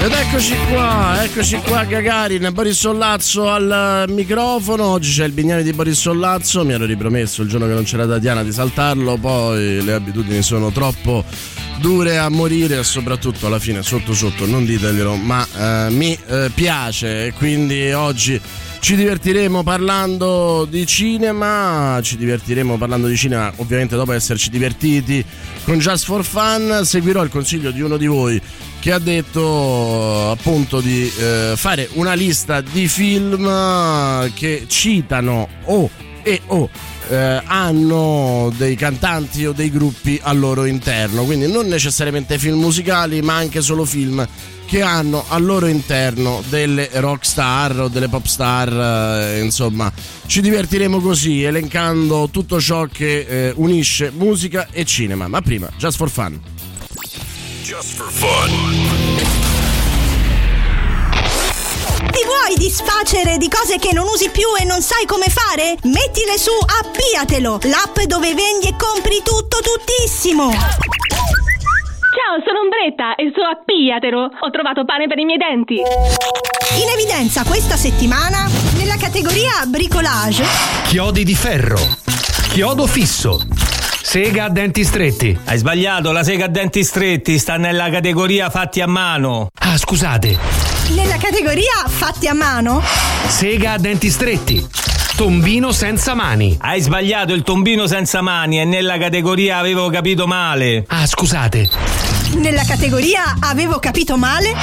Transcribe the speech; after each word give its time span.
Ed 0.00 0.10
eccoci 0.10 0.54
qua, 0.70 1.22
eccoci 1.22 1.56
qua 1.58 1.84
Gagarin, 1.84 2.50
Boris 2.52 2.78
Sollazzo 2.78 3.48
al 3.48 4.06
microfono, 4.08 4.84
oggi 4.84 5.12
c'è 5.12 5.24
il 5.24 5.32
bigname 5.32 5.62
di 5.62 5.72
Boris 5.72 6.00
Sollazzo, 6.00 6.64
mi 6.64 6.72
ero 6.72 6.84
ripromesso 6.84 7.42
il 7.42 7.48
giorno 7.48 7.66
che 7.66 7.74
non 7.74 7.84
c'era 7.84 8.06
Tatiana 8.06 8.42
di 8.42 8.52
saltarlo, 8.52 9.16
poi 9.16 9.82
le 9.82 9.92
abitudini 9.92 10.42
sono 10.42 10.72
troppo 10.72 11.24
dure 11.78 12.18
a 12.18 12.28
morire 12.28 12.78
e 12.78 12.84
soprattutto 12.84 13.46
alla 13.46 13.58
fine 13.58 13.82
sotto 13.82 14.14
sotto. 14.14 14.46
Non 14.46 14.64
diteglielo, 14.64 15.16
ma 15.16 15.46
eh, 15.56 15.90
mi 15.90 16.16
eh, 16.26 16.50
piace. 16.54 17.26
E 17.26 17.32
quindi 17.32 17.92
oggi 17.92 18.40
ci 18.80 18.96
divertiremo 18.96 19.62
parlando 19.62 20.66
di 20.68 20.86
cinema, 20.86 21.98
ci 22.02 22.16
divertiremo 22.16 22.76
parlando 22.78 23.06
di 23.06 23.16
cinema 23.16 23.52
ovviamente 23.56 23.96
dopo 23.96 24.12
esserci 24.12 24.48
divertiti. 24.50 25.24
Con 25.64 25.78
Just 25.78 26.04
for 26.04 26.24
Fun, 26.24 26.80
seguirò 26.84 27.22
il 27.22 27.30
consiglio 27.30 27.70
di 27.70 27.80
uno 27.80 27.96
di 27.96 28.06
voi 28.06 28.40
che 28.82 28.90
ha 28.90 28.98
detto 28.98 30.32
appunto 30.32 30.80
di 30.80 31.08
eh, 31.16 31.52
fare 31.54 31.88
una 31.92 32.14
lista 32.14 32.60
di 32.60 32.88
film 32.88 33.46
che 34.34 34.64
citano 34.66 35.48
o 35.66 35.88
e 36.24 36.40
o 36.46 36.68
eh, 37.08 37.42
hanno 37.44 38.52
dei 38.56 38.74
cantanti 38.74 39.46
o 39.46 39.52
dei 39.52 39.70
gruppi 39.70 40.18
al 40.20 40.36
loro 40.36 40.64
interno, 40.64 41.22
quindi 41.22 41.46
non 41.46 41.68
necessariamente 41.68 42.40
film 42.40 42.58
musicali, 42.58 43.22
ma 43.22 43.36
anche 43.36 43.60
solo 43.60 43.84
film 43.84 44.26
che 44.66 44.82
hanno 44.82 45.26
al 45.28 45.44
loro 45.44 45.66
interno 45.66 46.42
delle 46.48 46.90
rock 46.94 47.24
star 47.24 47.78
o 47.78 47.88
delle 47.88 48.08
pop 48.08 48.26
star, 48.26 49.28
eh, 49.36 49.42
insomma, 49.42 49.92
ci 50.26 50.40
divertiremo 50.40 50.98
così 50.98 51.44
elencando 51.44 52.28
tutto 52.32 52.60
ciò 52.60 52.86
che 52.86 53.26
eh, 53.28 53.52
unisce 53.54 54.10
musica 54.12 54.66
e 54.72 54.84
cinema. 54.84 55.28
Ma 55.28 55.40
prima, 55.40 55.70
just 55.76 55.98
for 55.98 56.10
fun. 56.10 56.51
Just 57.72 57.96
for 57.96 58.10
fun. 58.10 58.50
Ti 62.10 62.22
vuoi 62.26 62.54
disfacere 62.58 63.38
di 63.38 63.48
cose 63.48 63.78
che 63.78 63.94
non 63.94 64.04
usi 64.12 64.28
più 64.28 64.44
e 64.60 64.64
non 64.64 64.82
sai 64.82 65.06
come 65.06 65.28
fare? 65.30 65.78
Mettile 65.84 66.36
su 66.36 66.50
Appiatelo, 66.52 67.60
l'app 67.62 67.98
dove 68.00 68.34
vendi 68.34 68.68
e 68.68 68.76
compri 68.76 69.22
tutto 69.24 69.60
tuttissimo. 69.64 70.50
Ciao, 70.50 72.44
sono 72.44 72.60
Ombretta 72.60 73.14
e 73.14 73.32
su 73.34 73.40
Appiatelo 73.40 74.20
ho 74.20 74.50
trovato 74.50 74.84
pane 74.84 75.06
per 75.06 75.18
i 75.18 75.24
miei 75.24 75.38
denti. 75.38 75.76
In 75.76 76.88
evidenza 76.92 77.42
questa 77.44 77.76
settimana 77.78 78.50
nella 78.76 78.96
categoria 78.98 79.64
bricolage 79.66 80.44
Chiodi 80.88 81.24
di 81.24 81.34
ferro. 81.34 81.80
Chiodo 82.50 82.86
fisso. 82.86 83.61
Sega 84.02 84.44
a 84.44 84.48
denti 84.50 84.84
stretti. 84.84 85.38
Hai 85.44 85.58
sbagliato, 85.58 86.12
la 86.12 86.22
sega 86.22 86.46
a 86.46 86.48
denti 86.48 86.82
stretti 86.84 87.38
sta 87.38 87.56
nella 87.56 87.88
categoria 87.88 88.50
fatti 88.50 88.80
a 88.80 88.86
mano. 88.86 89.48
Ah, 89.60 89.78
scusate. 89.78 90.38
nella 90.88 91.16
categoria 91.16 91.72
fatti 91.86 92.26
a 92.26 92.34
mano 92.34 92.82
Sega 93.28 93.72
a 93.72 93.78
denti 93.78 94.10
stretti. 94.10 94.66
Tombino 95.16 95.72
senza 95.72 96.14
mani. 96.14 96.56
Hai 96.60 96.80
sbagliato, 96.80 97.32
il 97.32 97.42
tombino 97.42 97.86
senza 97.86 98.20
mani 98.22 98.56
è 98.56 98.64
nella 98.64 98.98
categoria 98.98 99.58
avevo 99.58 99.88
capito 99.88 100.26
male. 100.26 100.84
Ah, 100.88 101.06
scusate. 101.06 101.70
nella 102.36 102.64
categoria 102.64 103.36
avevo 103.40 103.78
capito 103.78 104.16
male 104.16 104.54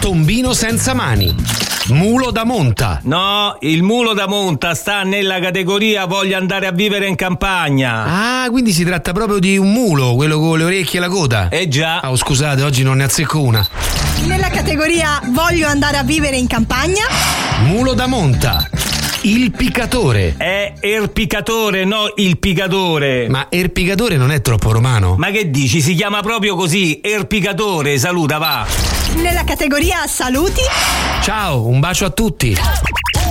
Tombino 0.00 0.52
senza 0.52 0.92
mani. 0.92 1.34
Mulo 1.88 2.30
da 2.30 2.44
monta. 2.44 3.00
No, 3.04 3.56
il 3.60 3.82
mulo 3.82 4.12
da 4.12 4.28
monta 4.28 4.72
sta 4.74 5.02
nella 5.02 5.40
categoria 5.40 6.06
voglio 6.06 6.36
andare 6.36 6.66
a 6.66 6.70
vivere 6.70 7.08
in 7.08 7.16
campagna. 7.16 8.44
Ah, 8.44 8.50
quindi 8.50 8.72
si 8.72 8.84
tratta 8.84 9.12
proprio 9.12 9.40
di 9.40 9.56
un 9.56 9.72
mulo, 9.72 10.14
quello 10.14 10.38
con 10.38 10.58
le 10.58 10.64
orecchie 10.64 10.98
e 10.98 11.02
la 11.02 11.08
coda. 11.08 11.48
Eh 11.48 11.66
già. 11.66 11.98
Ah, 11.98 12.12
oh, 12.12 12.16
scusate, 12.16 12.62
oggi 12.62 12.84
non 12.84 12.98
ne 12.98 13.04
azzecco 13.04 13.40
una. 13.42 13.66
nella 14.26 14.48
categoria 14.48 15.20
voglio 15.30 15.66
andare 15.66 15.96
a 15.96 16.04
vivere 16.04 16.36
in 16.36 16.46
campagna 16.46 17.04
Mulo 17.64 17.94
da 17.94 18.06
monta. 18.06 18.68
Il 19.22 19.50
piccatore. 19.50 20.34
È 20.36 20.74
erpicatore, 20.80 21.84
no 21.84 22.12
il 22.16 22.38
picatore. 22.38 23.28
Ma 23.28 23.46
erpicatore 23.48 24.16
non 24.16 24.30
è 24.30 24.40
troppo 24.40 24.70
romano? 24.70 25.16
Ma 25.16 25.30
che 25.30 25.50
dici? 25.50 25.80
Si 25.80 25.94
chiama 25.94 26.20
proprio 26.22 26.54
così, 26.54 27.00
erpicatore, 27.02 27.98
saluta, 27.98 28.38
va. 28.38 28.91
Nella 29.16 29.44
categoria 29.44 30.06
saluti. 30.06 30.60
Ciao, 31.22 31.66
un 31.66 31.80
bacio 31.80 32.04
a 32.04 32.10
tutti. 32.10 32.56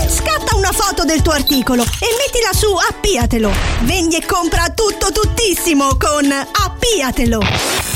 scatta 0.08 0.56
una 0.56 0.72
foto 0.72 1.03
del 1.06 1.22
tuo 1.22 1.34
articolo 1.34 1.84
e 1.84 2.08
mettila 2.18 2.53
su 2.53 2.68
Appiatelo. 2.90 3.52
Vendi 3.81 4.18
e 4.18 4.25
compra 4.25 4.70
tutto 4.70 5.12
tuttissimo 5.12 5.97
con 5.97 6.31
Appiatelo 6.31 7.91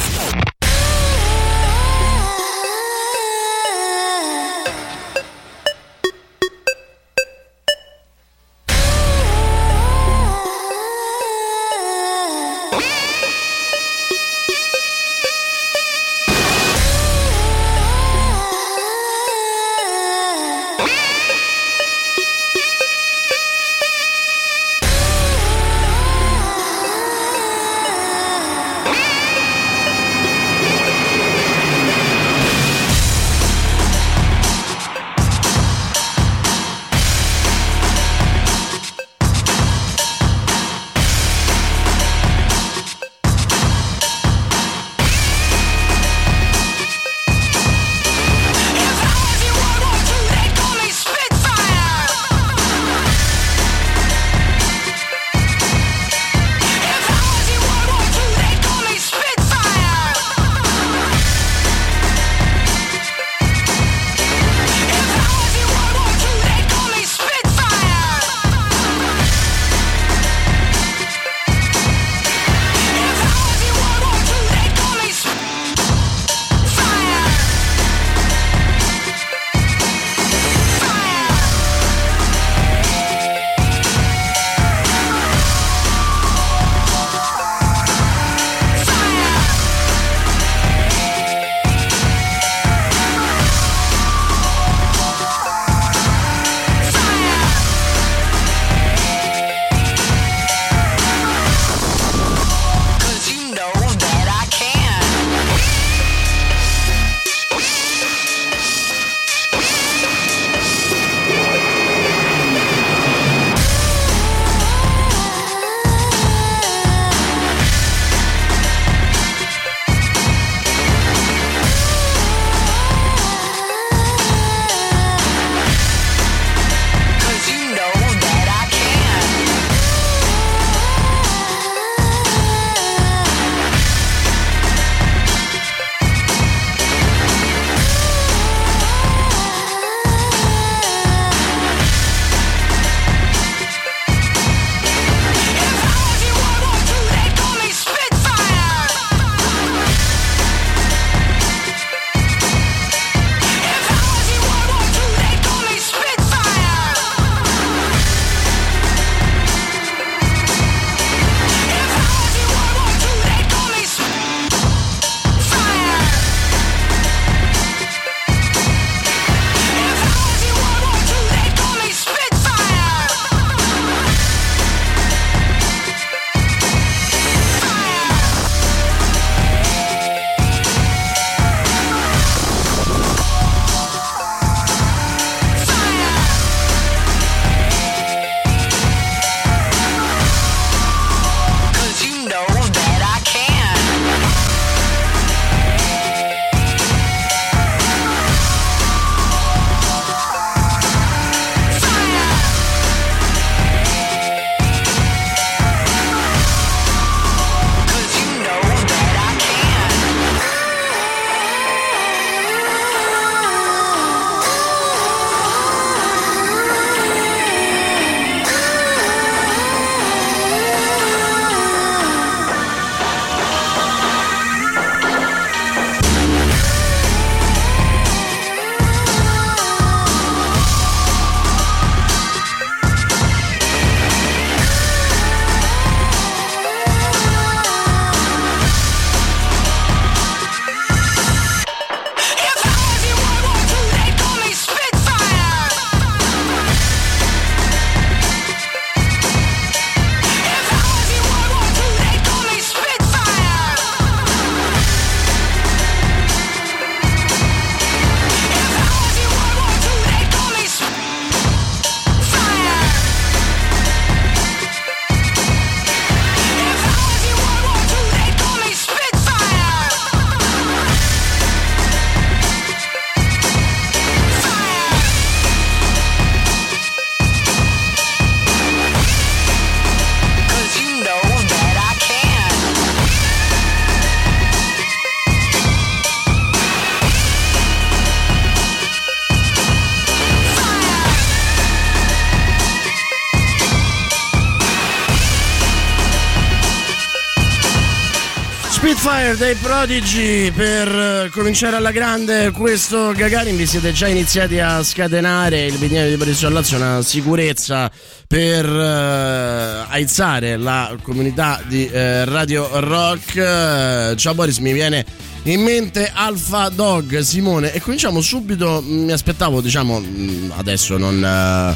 Dei 299.38 299.56
Prodigy 299.56 300.50
per 300.52 300.88
eh, 300.88 301.30
cominciare 301.30 301.76
alla 301.76 301.92
grande 301.92 302.52
questo 302.52 303.12
Gagarin. 303.12 303.58
Vi 303.58 303.66
siete 303.66 303.92
già 303.92 304.08
iniziati 304.08 304.60
a 304.60 304.82
scatenare 304.82 305.66
il 305.66 305.78
bignale 305.78 306.10
di 306.10 306.16
Boris 306.16 306.42
Lazio 306.48 306.78
una 306.78 307.02
sicurezza 307.02 307.92
per 308.28 308.66
eh, 308.66 309.86
aizzare 309.90 310.56
la 310.58 310.96
comunità 311.02 311.62
di 311.68 311.88
eh, 311.88 312.24
Radio 312.24 312.68
Rock. 312.80 313.36
Eh, 313.36 314.14
ciao 314.16 314.34
Boris 314.34 314.60
mi 314.60 314.72
viene 314.72 315.06
in 315.44 315.62
mente 315.62 316.10
Alpha 316.14 316.70
Dog 316.70 317.20
Simone. 317.20 317.74
E 317.74 317.82
cominciamo 317.82 318.22
subito. 318.22 318.82
Mi 318.86 319.12
aspettavo 319.12 319.60
diciamo 319.60 320.00
mh, 320.00 320.54
adesso 320.56 320.98
non 320.98 321.24
eh, 321.24 321.76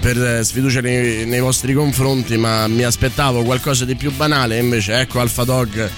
per 0.00 0.44
sfiducia 0.44 0.80
nei, 0.80 1.24
nei 1.26 1.40
vostri 1.40 1.72
confronti, 1.72 2.36
ma 2.36 2.66
mi 2.66 2.82
aspettavo 2.82 3.42
qualcosa 3.42 3.84
di 3.84 3.94
più 3.94 4.12
banale. 4.12 4.58
Invece, 4.58 4.98
ecco 4.98 5.20
Alpha 5.20 5.44
Dog, 5.44 5.90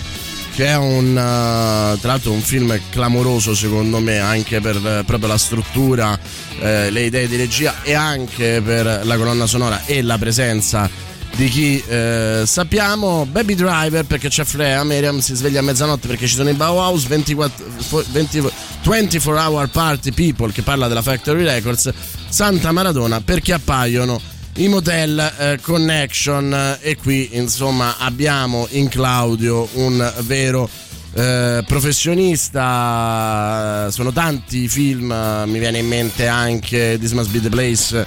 che 0.59 0.67
è 0.67 0.77
un 0.77 1.11
uh, 1.11 2.01
tra 2.01 2.11
l'altro 2.11 2.33
un 2.33 2.41
film 2.41 2.77
clamoroso, 2.91 3.55
secondo 3.55 4.01
me, 4.01 4.19
anche 4.19 4.61
per 4.61 4.75
uh, 4.75 5.05
proprio 5.05 5.29
la 5.29 5.39
struttura, 5.39 6.19
eh, 6.59 6.91
le 6.91 7.03
idee 7.03 7.29
di 7.29 7.37
regia 7.37 7.77
e 7.85 7.95
anche 7.95 8.61
per 8.61 9.03
la 9.05 9.17
colonna 9.17 9.47
sonora 9.47 9.85
e 9.85 10.03
la 10.03 10.19
presenza 10.19 10.91
di 11.37 11.49
chi 11.49 11.81
eh, 11.87 12.43
sappiamo. 12.45 13.25
Baby 13.31 13.55
Driver 13.55 14.05
perché 14.05 14.29
c'è 14.31 14.43
Freya, 14.43 14.83
Miriam 14.83 15.21
si 15.21 15.37
sveglia 15.37 15.61
a 15.61 15.63
mezzanotte 15.63 16.09
perché 16.09 16.27
ci 16.27 16.35
sono 16.35 16.49
i 16.49 16.55
Bauhaus, 16.55 17.07
24, 17.07 17.65
20 18.11 18.43
24 18.83 19.41
Hour 19.41 19.69
Party 19.69 20.11
People 20.11 20.51
che 20.51 20.63
parla 20.63 20.89
della 20.89 21.03
Factory 21.03 21.45
Records, 21.45 21.93
Santa 22.29 22.73
Maradona 22.73 23.21
perché 23.21 23.53
appaiono 23.53 24.21
i 24.59 24.69
Motel 24.69 25.35
eh, 25.39 25.59
Connection 25.61 26.53
eh, 26.53 26.79
e 26.81 26.97
qui 26.97 27.29
insomma 27.33 27.97
abbiamo 27.99 28.67
in 28.71 28.89
Claudio 28.89 29.69
un 29.75 30.13
vero 30.23 30.69
eh, 31.15 31.63
professionista. 31.65 33.87
Sono 33.91 34.13
tanti 34.13 34.65
i 34.65 34.69
film 34.69 35.13
eh, 35.13 35.47
mi 35.47 35.61
viene 35.61 35.79
in 35.79 35.87
mente 35.87 36.27
anche 36.27 36.97
This 36.99 37.13
Must 37.13 37.31
Be 37.31 37.41
the 37.41 37.51
Place 37.51 38.05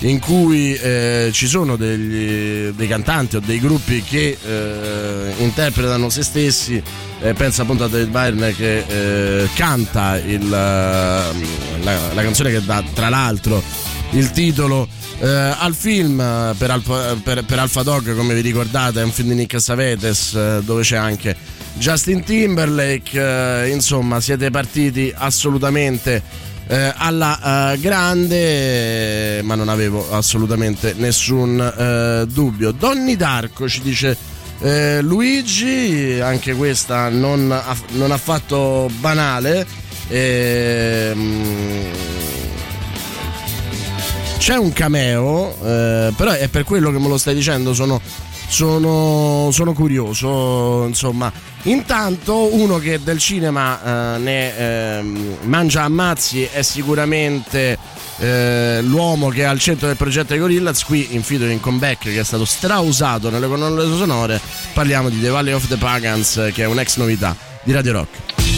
in 0.00 0.18
cui 0.18 0.74
eh, 0.74 1.30
ci 1.32 1.46
sono 1.46 1.76
degli, 1.76 2.74
dei 2.74 2.88
cantanti 2.88 3.36
o 3.36 3.40
dei 3.40 3.58
gruppi 3.58 4.02
che 4.02 4.36
eh, 4.44 5.32
interpretano 5.38 6.10
se 6.10 6.22
stessi 6.22 6.82
penso 7.34 7.62
appunto 7.62 7.84
a 7.84 7.88
David 7.88 8.10
Byrne 8.10 8.54
che 8.54 9.48
canta 9.54 10.18
il, 10.18 10.46
la, 10.50 11.32
la 11.82 12.22
canzone 12.22 12.50
che 12.50 12.62
dà 12.62 12.84
tra 12.92 13.08
l'altro 13.08 13.62
il 14.14 14.30
titolo 14.30 14.88
eh, 15.18 15.26
al 15.26 15.74
film 15.74 16.20
eh, 16.20 16.54
per, 16.56 16.70
Alfa, 16.70 17.16
per, 17.22 17.44
per, 17.44 17.58
Alpha 17.58 17.82
Dog 17.82 18.16
come 18.16 18.34
vi 18.34 18.40
ricordate 18.40 19.00
è 19.00 19.04
un 19.04 19.10
film 19.10 19.30
di 19.30 19.34
Nick 19.34 19.60
Savetes 19.60 20.34
eh, 20.34 20.60
dove 20.64 20.82
c'è 20.82 20.96
anche 20.96 21.36
Justin 21.74 22.22
Timberlake 22.22 23.64
eh, 23.64 23.70
insomma 23.70 24.20
siete 24.20 24.50
partiti 24.50 25.12
assolutamente 25.14 26.22
eh, 26.66 26.92
alla 26.96 27.74
grande 27.78 29.42
ma 29.42 29.54
non 29.54 29.68
avevo 29.68 30.10
assolutamente 30.12 30.94
nessun 30.96 32.24
dubbio. 32.26 32.70
Donny 32.70 33.16
Darko 33.16 33.68
ci 33.68 33.82
dice 33.82 34.16
Luigi 35.02 36.20
anche 36.22 36.54
questa 36.54 37.10
non, 37.10 37.54
non 37.88 38.12
affatto 38.12 38.88
banale 39.00 39.66
ehm, 40.08 42.23
c'è 44.44 44.56
un 44.56 44.74
cameo, 44.74 45.56
eh, 45.64 46.12
però 46.14 46.32
è 46.32 46.48
per 46.48 46.64
quello 46.64 46.90
che 46.90 46.98
me 46.98 47.08
lo 47.08 47.16
stai 47.16 47.34
dicendo, 47.34 47.72
sono, 47.72 47.98
sono, 48.46 49.48
sono 49.50 49.72
curioso, 49.72 50.84
insomma. 50.86 51.32
Intanto 51.62 52.54
uno 52.54 52.76
che 52.76 53.00
del 53.02 53.18
cinema 53.18 54.16
eh, 54.16 54.18
ne 54.18 54.58
eh, 54.58 55.02
mangia 55.44 55.84
ammazzi 55.84 56.42
è 56.42 56.60
sicuramente 56.60 57.78
eh, 58.18 58.80
l'uomo 58.82 59.30
che 59.30 59.40
è 59.40 59.44
al 59.44 59.58
centro 59.58 59.86
del 59.86 59.96
progetto 59.96 60.34
dei 60.34 60.38
Gorillaz, 60.40 60.84
qui 60.84 61.14
in 61.14 61.22
featuring 61.22 61.58
con 61.58 61.78
Beck 61.78 62.02
che 62.02 62.20
è 62.20 62.24
stato 62.24 62.44
strausato 62.44 63.30
nelle 63.30 63.46
colonne 63.46 63.96
sonore, 63.96 64.38
parliamo 64.74 65.08
di 65.08 65.22
The 65.22 65.30
Valley 65.30 65.54
of 65.54 65.68
the 65.68 65.78
Pagans 65.78 66.50
che 66.52 66.64
è 66.64 66.66
un'ex 66.66 66.98
novità 66.98 67.34
di 67.62 67.72
Radio 67.72 67.92
Rock. 67.92 68.53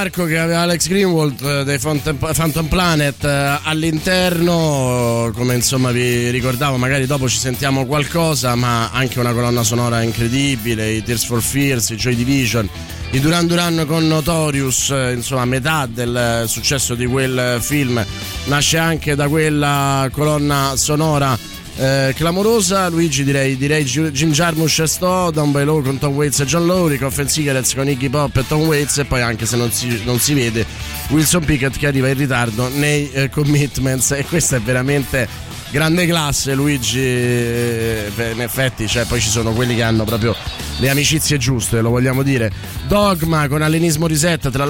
Darko 0.00 0.24
che 0.24 0.38
aveva 0.38 0.60
Alex 0.60 0.88
Greenwald 0.88 1.42
eh, 1.42 1.64
dei 1.64 1.78
Phantom, 1.78 2.66
Planet 2.68 3.22
eh, 3.22 3.58
all'interno, 3.64 5.30
come 5.34 5.54
insomma 5.54 5.90
vi 5.90 6.30
ricordavo, 6.30 6.78
magari 6.78 7.04
dopo 7.04 7.28
ci 7.28 7.36
sentiamo 7.36 7.84
qualcosa, 7.84 8.54
ma 8.54 8.88
anche 8.92 9.20
una 9.20 9.34
colonna 9.34 9.62
sonora 9.62 10.00
incredibile, 10.00 10.90
i 10.90 11.02
Tears 11.02 11.26
for 11.26 11.42
Fears, 11.42 11.90
i 11.90 11.96
Joy 11.96 12.14
Division, 12.14 12.66
i 13.10 13.20
Duran 13.20 13.46
Duran 13.46 13.84
con 13.86 14.06
Notorious, 14.06 14.88
eh, 14.88 15.12
insomma 15.12 15.44
metà 15.44 15.84
del 15.84 16.44
successo 16.46 16.94
di 16.94 17.04
quel 17.04 17.58
film 17.60 18.02
nasce 18.44 18.78
anche 18.78 19.14
da 19.14 19.28
quella 19.28 20.08
colonna 20.10 20.76
sonora 20.76 21.36
eh, 21.80 22.12
clamorosa 22.14 22.88
Luigi 22.88 23.24
direi 23.24 23.56
direi 23.56 23.84
Jim 23.84 24.32
Jarmusch 24.32 24.80
e 24.80 24.86
Sto 24.86 25.32
by 25.32 25.64
Law 25.64 25.82
con 25.82 25.96
Tom 25.98 26.14
Waits 26.14 26.40
e 26.40 26.44
John 26.44 26.66
Lowry 26.66 26.98
Coffee 26.98 27.22
and 27.22 27.30
Cigarettes 27.30 27.74
con 27.74 27.88
Iggy 27.88 28.10
Pop 28.10 28.36
e 28.36 28.46
Tom 28.46 28.66
Waits 28.66 28.98
e 28.98 29.04
poi 29.06 29.22
anche 29.22 29.46
se 29.46 29.56
non 29.56 29.72
si, 29.72 30.02
non 30.04 30.18
si 30.18 30.34
vede 30.34 30.66
Wilson 31.08 31.42
Pickett 31.42 31.78
che 31.78 31.86
arriva 31.86 32.08
in 32.08 32.18
ritardo 32.18 32.68
nei 32.68 33.10
eh, 33.12 33.30
commitments 33.30 34.10
e 34.10 34.26
questa 34.26 34.56
è 34.56 34.60
veramente 34.60 35.49
grande 35.70 36.06
classe 36.06 36.54
Luigi 36.54 37.00
eh, 37.00 38.12
in 38.32 38.40
effetti 38.40 38.88
cioè, 38.88 39.04
poi 39.04 39.20
ci 39.20 39.28
sono 39.28 39.52
quelli 39.52 39.74
che 39.74 39.82
hanno 39.82 40.04
proprio 40.04 40.34
le 40.78 40.90
amicizie 40.90 41.36
giuste 41.36 41.80
lo 41.80 41.90
vogliamo 41.90 42.22
dire. 42.22 42.50
Dogma 42.88 43.46
con 43.48 43.62
Allenismo 43.62 44.06
Reset 44.06 44.50
tra 44.50 44.64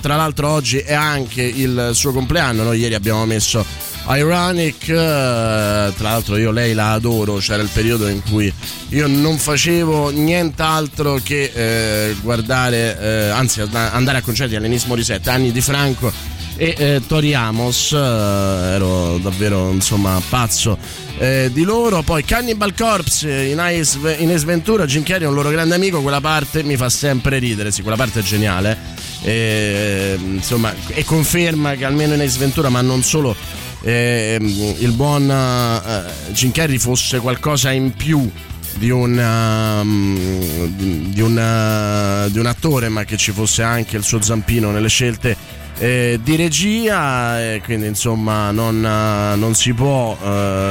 tra 0.00 0.16
l'altro 0.16 0.48
oggi 0.48 0.78
è 0.78 0.94
anche 0.94 1.42
il 1.42 1.90
suo 1.92 2.12
compleanno 2.12 2.62
noi 2.64 2.80
ieri 2.80 2.94
abbiamo 2.94 3.24
messo 3.24 3.64
Ironic, 4.08 4.88
eh, 4.88 4.94
tra 4.94 6.10
l'altro 6.10 6.36
io 6.36 6.50
lei 6.50 6.74
la 6.74 6.92
adoro, 6.92 7.36
c'era 7.36 7.62
il 7.62 7.68
periodo 7.72 8.08
in 8.08 8.20
cui 8.22 8.52
io 8.88 9.06
non 9.06 9.38
facevo 9.38 10.10
nient'altro 10.10 11.20
che 11.22 11.52
eh, 11.54 12.16
guardare, 12.20 12.98
eh, 13.00 13.28
anzi 13.28 13.60
andare 13.60 14.18
a 14.18 14.22
concerti 14.22 14.56
all'Enismo 14.56 14.96
Reset, 14.96 15.26
anni 15.28 15.52
di 15.52 15.60
Franco 15.60 16.12
e 16.56 16.74
eh, 16.76 17.02
Tori 17.06 17.34
Amos, 17.34 17.92
eh, 17.92 17.96
ero 17.96 19.18
davvero 19.18 19.70
insomma 19.70 20.20
pazzo 20.28 20.78
eh, 21.18 21.50
di 21.52 21.62
loro. 21.62 22.02
Poi 22.02 22.24
Cannibal 22.24 22.74
Corpse 22.74 23.30
in 23.30 23.58
Ace, 23.58 23.98
in 24.18 24.30
Ace 24.30 24.44
Ventura, 24.44 24.84
Jim 24.84 25.02
Carrey 25.02 25.24
è 25.24 25.28
un 25.28 25.34
loro 25.34 25.50
grande 25.50 25.74
amico, 25.74 26.02
quella 26.02 26.20
parte 26.20 26.62
mi 26.62 26.76
fa 26.76 26.88
sempre 26.88 27.38
ridere, 27.38 27.70
sì, 27.70 27.82
quella 27.82 27.96
parte 27.96 28.20
è 28.20 28.22
geniale. 28.22 28.76
E, 29.22 30.18
insomma, 30.20 30.74
e 30.88 31.04
conferma 31.04 31.74
che 31.74 31.84
almeno 31.84 32.14
in 32.14 32.20
Ace 32.20 32.38
Ventura, 32.38 32.68
ma 32.68 32.80
non 32.80 33.02
solo, 33.02 33.34
eh, 33.82 34.38
il 34.40 34.92
buon 34.92 35.30
eh, 35.30 36.32
Jim 36.32 36.50
Carrey 36.50 36.78
fosse 36.78 37.18
qualcosa 37.18 37.70
in 37.70 37.94
più 37.94 38.30
di 38.74 38.90
un, 38.90 39.16
um, 39.16 41.06
di, 41.10 41.20
un, 41.20 41.36
uh, 41.36 42.30
di 42.30 42.38
un 42.38 42.46
attore, 42.46 42.88
ma 42.88 43.04
che 43.04 43.16
ci 43.16 43.32
fosse 43.32 43.62
anche 43.62 43.96
il 43.96 44.02
suo 44.02 44.20
zampino 44.22 44.70
nelle 44.70 44.88
scelte 44.88 45.36
eh, 45.78 46.20
di 46.22 46.36
regia 46.36 47.40
e 47.40 47.62
quindi 47.64 47.86
insomma 47.86 48.50
non, 48.50 48.76
uh, 48.76 49.38
non 49.38 49.54
si 49.54 49.72
può 49.72 50.16
uh, 50.20 50.26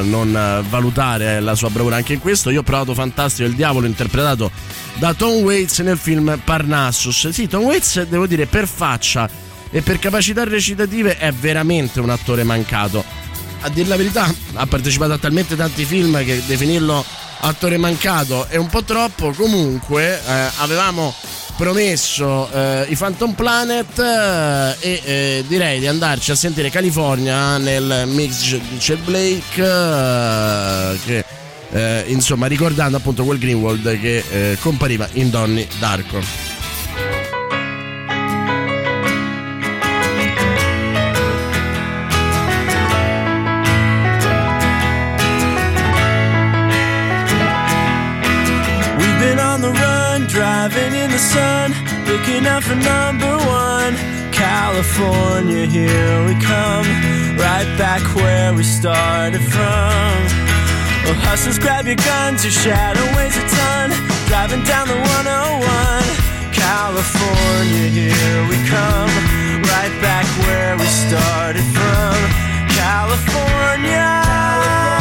non 0.07 0.63
valutare 0.69 1.39
la 1.39 1.55
sua 1.55 1.69
bravura 1.69 1.97
anche 1.97 2.13
in 2.13 2.19
questo. 2.19 2.49
Io 2.49 2.61
ho 2.61 2.63
provato 2.63 2.93
fantastico 2.93 3.47
il 3.47 3.55
diavolo 3.55 3.87
interpretato 3.87 4.51
da 4.95 5.13
Tom 5.13 5.43
Waits 5.43 5.79
nel 5.79 5.97
film 5.97 6.39
Parnassus. 6.43 7.29
Sì 7.29 7.47
Tom 7.47 7.63
Waits 7.63 8.03
devo 8.03 8.27
dire 8.27 8.45
per 8.45 8.67
faccia 8.67 9.29
e 9.69 9.81
per 9.81 9.99
capacità 9.99 10.43
recitative 10.43 11.17
è 11.17 11.31
veramente 11.31 11.99
un 11.99 12.09
attore 12.09 12.43
mancato. 12.43 13.03
A 13.61 13.69
dire 13.69 13.87
la 13.87 13.95
verità 13.95 14.33
ha 14.53 14.65
partecipato 14.65 15.13
a 15.13 15.17
talmente 15.17 15.55
tanti 15.55 15.85
film 15.85 16.23
che 16.23 16.41
definirlo 16.45 17.03
attore 17.41 17.77
mancato 17.77 18.47
è 18.47 18.55
un 18.57 18.67
po' 18.67 18.83
troppo. 18.83 19.31
Comunque 19.31 20.19
eh, 20.25 20.49
avevamo 20.57 21.13
promesso 21.57 22.49
eh, 22.51 22.85
i 22.89 22.95
Phantom 22.95 23.33
Planet 23.33 23.99
eh, 23.99 24.75
e 24.79 25.01
eh, 25.03 25.43
direi 25.47 25.79
di 25.79 25.87
andarci 25.87 26.31
a 26.31 26.35
sentire 26.35 26.69
California 26.69 27.57
nel 27.57 28.03
mix 28.07 28.55
di 28.55 28.77
Chet 28.77 28.99
Blake 28.99 29.61
eh, 29.61 30.97
che 31.05 31.25
eh, 31.71 32.03
insomma 32.07 32.47
ricordando 32.47 32.97
appunto 32.97 33.23
quel 33.23 33.39
Greenwald 33.39 33.99
che 33.99 34.57
compariva 34.59 35.07
in 35.13 35.29
Donnie 35.29 35.67
Darko. 35.79 36.51
Driving 50.31 50.93
in 50.93 51.00
the 51.11 51.19
sun, 51.19 51.71
looking 52.07 52.47
out 52.47 52.63
for 52.63 52.75
number 52.75 53.35
one. 53.45 53.93
California, 54.31 55.65
here 55.65 56.25
we 56.25 56.33
come, 56.39 56.87
right 57.37 57.67
back 57.77 58.01
where 58.15 58.53
we 58.53 58.63
started 58.63 59.41
from. 59.41 60.15
Well, 61.03 61.19
hustlers, 61.27 61.59
grab 61.59 61.85
your 61.85 61.97
guns, 61.97 62.43
your 62.43 62.51
shadow 62.51 63.03
weighs 63.15 63.35
a 63.35 63.45
ton, 63.47 63.89
driving 64.27 64.63
down 64.63 64.87
the 64.87 64.95
101. 64.95 66.03
California, 66.53 67.87
here 67.89 68.41
we 68.47 68.57
come, 68.69 69.11
right 69.67 69.95
back 70.01 70.25
where 70.47 70.77
we 70.77 70.85
started 70.85 71.65
from. 71.75 72.15
California. 72.71 73.41
Here 73.91 75.00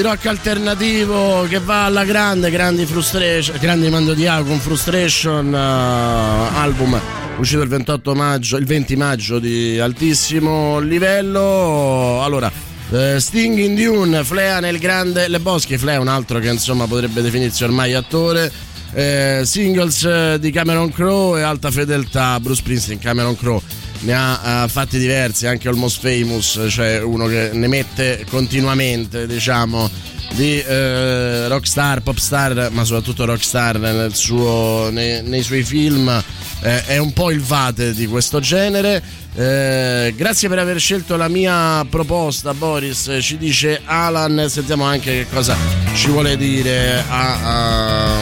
Di 0.00 0.06
rock 0.06 0.26
alternativo 0.26 1.46
che 1.46 1.58
va 1.58 1.84
alla 1.84 2.04
grande, 2.04 2.50
grandi 2.50 2.86
frustration, 2.86 3.58
grandi 3.60 3.90
mando 3.90 4.14
di 4.14 4.24
con 4.46 4.58
Frustration, 4.58 5.52
eh, 5.52 6.56
album 6.56 6.98
uscito 7.36 7.60
il 7.60 7.68
28 7.68 8.14
maggio, 8.14 8.56
il 8.56 8.64
20 8.64 8.96
maggio 8.96 9.38
di 9.38 9.78
altissimo 9.78 10.78
livello. 10.78 12.22
Allora, 12.22 12.50
eh, 12.90 13.20
Sting 13.20 13.58
in 13.58 13.74
Dune, 13.74 14.24
Flea 14.24 14.60
nel 14.60 14.78
grande 14.78 15.28
Le 15.28 15.38
Boschi, 15.38 15.76
Flea 15.76 15.96
è 15.96 15.98
un 15.98 16.08
altro 16.08 16.38
che 16.38 16.48
insomma 16.48 16.86
potrebbe 16.86 17.20
definirsi 17.20 17.62
ormai 17.64 17.92
attore. 17.92 18.50
Eh, 18.92 19.42
singles 19.44 20.02
eh, 20.04 20.38
di 20.40 20.50
Cameron 20.50 20.90
Crowe 20.90 21.40
e 21.40 21.42
alta 21.42 21.70
fedeltà 21.70 22.40
Bruce 22.40 22.60
Springsteen 22.60 22.98
Cameron 22.98 23.36
Crowe 23.36 23.62
ne 24.00 24.12
ha 24.14 24.64
eh, 24.64 24.68
fatti 24.68 24.98
diversi 24.98 25.46
anche 25.46 25.68
Almost 25.68 26.00
Famous 26.00 26.66
cioè 26.68 27.02
uno 27.02 27.26
che 27.26 27.50
ne 27.52 27.66
mette 27.68 28.24
continuamente 28.30 29.26
diciamo 29.26 29.90
di 30.32 30.60
eh, 30.60 31.48
rockstar, 31.48 32.02
popstar 32.02 32.68
ma 32.70 32.84
soprattutto 32.84 33.24
rockstar 33.24 34.08
suo, 34.12 34.88
nei, 34.90 35.22
nei 35.22 35.42
suoi 35.42 35.62
film 35.64 36.22
Eh, 36.62 36.84
è 36.84 36.98
un 36.98 37.14
po' 37.14 37.30
il 37.30 37.40
vate 37.40 37.94
di 37.94 38.06
questo 38.06 38.38
genere. 38.38 39.02
Eh, 39.34 40.12
grazie 40.14 40.46
per 40.46 40.58
aver 40.58 40.78
scelto 40.78 41.16
la 41.16 41.28
mia 41.28 41.86
proposta 41.88 42.52
Boris 42.52 43.16
ci 43.22 43.38
dice 43.38 43.80
Alan 43.82 44.44
sentiamo 44.46 44.84
anche 44.84 45.10
che 45.10 45.26
cosa 45.32 45.56
ci 45.94 46.08
vuole 46.08 46.36
dire 46.36 47.02
a- 47.08 48.18
a- 48.18 48.20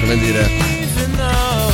come 0.00 0.18
dire 0.18 0.77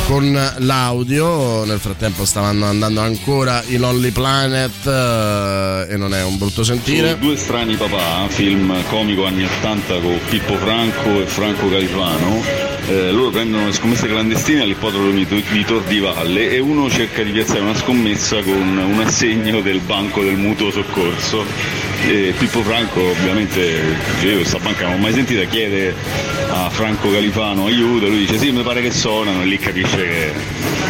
con 0.07 0.53
l'audio. 0.59 1.65
Nel 1.65 1.79
frattempo 1.79 2.25
stavano 2.25 2.65
andando 2.65 3.01
ancora 3.01 3.63
i 3.67 3.77
Lonely 3.77 4.11
Planet 4.11 4.85
eh, 4.85 5.93
e 5.93 5.97
non 5.97 6.13
è 6.13 6.23
un 6.23 6.37
brutto 6.37 6.63
sentire. 6.63 7.11
Su 7.11 7.17
Due 7.17 7.35
strani 7.35 7.75
papà, 7.75 8.27
film 8.29 8.83
comico 8.87 9.25
anni 9.25 9.43
80 9.43 9.99
con 9.99 10.19
Pippo 10.29 10.55
Franco 10.57 11.21
e 11.21 11.25
Franco 11.25 11.69
Califano. 11.69 12.74
Eh, 12.87 13.11
loro 13.11 13.31
prendono 13.31 13.65
le 13.65 13.73
scommesse 13.73 14.05
clandestine 14.07 14.61
all'ippodromo 14.61 15.09
di, 15.11 15.65
Tor 15.65 15.81
di 15.85 15.99
Valle 15.99 16.51
e 16.51 16.59
uno 16.59 16.87
cerca 16.87 17.23
di 17.23 17.31
piazzare 17.31 17.61
una 17.61 17.75
scommessa 17.75 18.41
con 18.43 18.77
un 18.77 19.01
assegno 19.03 19.61
del 19.61 19.79
banco 19.79 20.21
del 20.21 20.35
mutuo 20.35 20.69
soccorso. 20.69 21.43
E 22.07 22.35
Pippo 22.37 22.61
Franco 22.61 23.01
ovviamente 23.01 23.81
io 24.21 24.35
questa 24.35 24.59
banca 24.59 24.83
non 24.83 24.95
l'ho 24.97 25.01
mai 25.01 25.13
sentita, 25.13 25.43
chiede 25.45 25.95
a 26.51 26.69
Franco 26.69 27.11
Califano 27.11 27.65
aiuto, 27.65 28.07
lui 28.07 28.19
dice 28.19 28.37
sì 28.37 28.51
mi 28.51 28.61
pare 28.61 28.83
che 28.83 28.91
suonano 28.91 29.41
e 29.41 29.45
lì 29.45 29.57
capisce 29.57 29.97
che, 29.97 30.31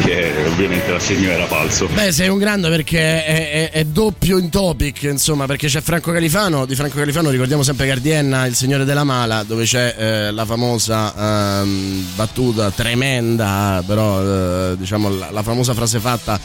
che 0.03 0.33
ovviamente 0.47 0.91
l'assegno 0.91 1.29
era 1.29 1.45
falso. 1.45 1.87
Beh, 1.93 2.11
sei 2.11 2.27
un 2.27 2.37
grande 2.37 2.67
perché 2.67 3.23
è, 3.23 3.51
è- 3.51 3.69
è 3.71 3.83
doppio 3.85 4.37
in 4.37 4.49
topic, 4.49 5.03
insomma, 5.03 5.45
perché 5.45 5.67
c'è 5.67 5.79
Franco 5.79 6.11
Califano. 6.11 6.65
Di 6.65 6.75
Franco 6.75 6.97
Califano 6.97 7.29
ricordiamo 7.29 7.63
sempre 7.63 7.87
Gardienna, 7.87 8.45
il 8.45 8.55
Signore 8.55 8.83
della 8.83 9.05
Mala, 9.05 9.43
dove 9.43 9.63
c'è 9.63 9.95
eh, 9.97 10.31
la 10.31 10.43
famosa 10.45 11.61
ehm, 11.61 11.84
battuta 12.15 12.71
tremenda, 12.71 13.83
però 13.85 14.21
eh, 14.21 14.77
diciamo 14.77 15.09
la, 15.09 15.31
la 15.31 15.43
famosa 15.43 15.73
frase 15.73 15.99
fatta 15.99 16.39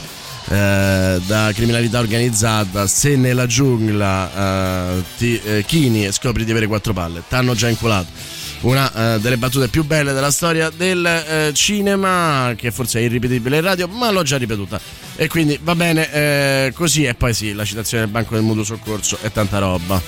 eh, 0.48 1.20
da 1.26 1.50
criminalità 1.55 1.98
organizzata: 1.98 2.87
se 2.87 3.16
nella 3.16 3.46
giungla 3.46 4.96
eh, 4.96 5.03
ti 5.16 5.40
eh, 5.42 5.64
chini 5.66 6.07
e 6.07 6.12
scopri 6.12 6.44
di 6.44 6.50
avere 6.50 6.66
quattro 6.66 6.92
palle, 6.92 7.22
t'hanno 7.29 7.55
già 7.55 7.68
inculato 7.68 8.38
una 8.62 9.14
eh, 9.14 9.20
delle 9.20 9.38
battute 9.38 9.68
più 9.68 9.85
belle 9.85 10.12
della 10.12 10.31
storia 10.31 10.70
del 10.70 11.07
eh, 11.07 11.50
cinema, 11.55 12.53
che 12.57 12.70
forse 12.70 13.00
è 13.00 13.03
irripetibile 13.03 13.57
in 13.57 13.62
radio, 13.62 13.88
ma 13.88 14.11
l'ho 14.11 14.22
già 14.22 14.37
ripetuta. 14.37 14.79
E 15.16 15.29
quindi 15.29 15.59
va 15.62 15.74
bene 15.74 16.72
così. 16.74 17.05
E 17.05 17.14
poi 17.14 17.35
sì, 17.35 17.53
la 17.53 17.64
citazione 17.64 18.05
del 18.05 18.12
Banco 18.12 18.35
del 18.35 18.42
Mutuo 18.42 18.64
Soccorso 18.64 19.18
è 19.20 19.31
tanta 19.31 19.59
roba. 19.59 20.00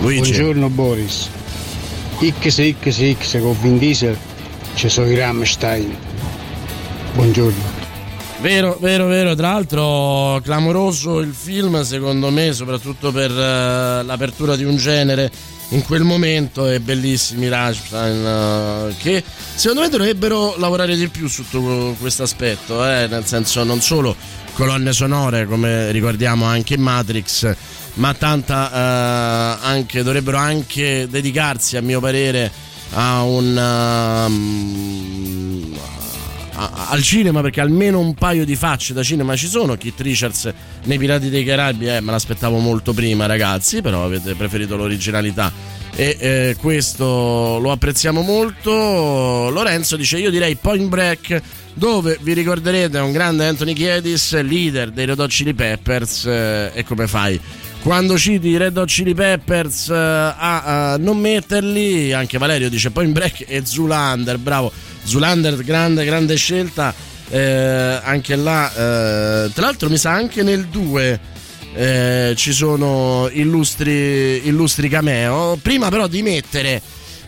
Luigi. 0.00 0.20
Buongiorno 0.20 0.68
Boris. 0.68 1.28
X 2.18 2.74
X 2.80 3.14
X 3.18 3.40
con 3.40 3.56
Vin 3.60 3.78
Diesel 3.78 4.16
ci 4.74 4.88
sono 4.88 5.10
i 5.10 5.16
Rammstein. 5.16 5.96
Buongiorno. 7.14 7.84
Vero, 8.40 8.76
vero, 8.80 9.06
vero. 9.06 9.34
Tra 9.34 9.52
l'altro, 9.52 10.40
clamoroso 10.42 11.20
il 11.20 11.34
film, 11.34 11.82
secondo 11.82 12.30
me, 12.30 12.52
soprattutto 12.52 13.12
per 13.12 13.30
eh, 13.30 14.02
l'apertura 14.02 14.56
di 14.56 14.64
un 14.64 14.76
genere 14.76 15.30
in 15.70 15.82
quel 15.82 16.02
momento. 16.02 16.68
E 16.68 16.80
bellissimi 16.80 17.48
Rammstein, 17.48 18.26
eh, 18.26 18.94
che 18.98 19.22
secondo 19.54 19.82
me 19.82 19.88
dovrebbero 19.88 20.54
lavorare 20.58 20.96
di 20.96 21.08
più 21.08 21.28
sotto 21.28 21.96
questo 21.98 22.22
aspetto. 22.22 22.82
eh, 22.86 23.06
nel 23.08 23.26
senso, 23.26 23.62
non 23.64 23.80
solo 23.80 24.14
colonne 24.54 24.92
sonore, 24.92 25.46
come 25.46 25.90
ricordiamo 25.90 26.46
anche 26.46 26.74
in 26.74 26.80
Matrix, 26.80 27.54
ma 27.96 28.14
tanta 28.14 28.70
eh, 28.72 29.58
anche 29.66 30.02
dovrebbero 30.02 30.38
anche 30.38 31.06
dedicarsi, 31.08 31.76
a 31.76 31.82
mio 31.82 32.00
parere, 32.00 32.50
a 32.92 33.22
un. 33.22 34.26
um, 34.26 35.74
al 36.88 37.02
cinema 37.02 37.42
perché 37.42 37.60
almeno 37.60 37.98
un 38.00 38.14
paio 38.14 38.46
di 38.46 38.56
facce 38.56 38.94
da 38.94 39.02
cinema 39.02 39.36
ci 39.36 39.46
sono. 39.46 39.76
Kit 39.76 40.00
Richards 40.00 40.50
nei 40.84 40.98
Pirati 40.98 41.28
dei 41.28 41.44
Caraibi, 41.44 41.86
eh, 41.86 42.00
me 42.00 42.12
l'aspettavo 42.12 42.58
molto 42.58 42.92
prima, 42.94 43.26
ragazzi, 43.26 43.82
però 43.82 44.04
avete 44.04 44.34
preferito 44.34 44.76
l'originalità. 44.76 45.52
E 45.98 46.16
eh, 46.18 46.56
questo 46.58 47.58
lo 47.58 47.72
apprezziamo 47.72 48.20
molto. 48.22 48.70
Lorenzo 49.50 49.96
dice: 49.96 50.18
Io 50.18 50.30
direi 50.30 50.56
Point 50.56 50.88
Break, 50.88 51.42
dove 51.74 52.18
vi 52.20 52.34
ricorderete 52.34 52.98
un 52.98 53.12
grande 53.12 53.46
Anthony 53.46 53.72
Kiedis, 53.72 54.40
leader 54.42 54.90
dei 54.90 55.06
Red 55.06 55.18
Hot 55.18 55.30
Chili 55.30 55.54
Peppers. 55.54 56.26
eh, 56.26 56.70
e 56.74 56.84
come 56.84 57.06
fai? 57.06 57.40
Quando 57.82 58.18
citi 58.18 58.48
i 58.48 58.56
Red 58.56 58.76
Hot 58.76 58.88
Chili 58.88 59.14
Peppers 59.14 59.88
eh, 59.90 59.94
a, 59.94 60.92
a 60.92 60.96
non 60.96 61.18
metterli, 61.18 62.12
anche 62.12 62.36
Valerio 62.38 62.68
dice 62.68 62.90
Point 62.90 63.12
Break 63.12 63.44
e 63.46 63.64
Zulander, 63.64 64.38
bravo. 64.38 64.72
Zulander, 65.04 65.56
grande, 65.62 66.04
grande 66.04 66.36
scelta. 66.36 66.92
eh, 67.28 68.00
anche 68.02 68.36
là, 68.36 68.70
eh, 68.70 69.50
tra 69.52 69.66
l'altro, 69.66 69.88
mi 69.88 69.96
sa 69.96 70.12
anche 70.12 70.42
nel 70.42 70.66
2 70.66 71.20
eh, 71.74 72.32
ci 72.36 72.52
sono 72.52 73.28
illustri, 73.32 74.46
illustri 74.46 74.88
cameo. 74.88 75.58
Prima, 75.60 75.88
però, 75.88 76.06
di 76.06 76.22
mettere 76.22 76.80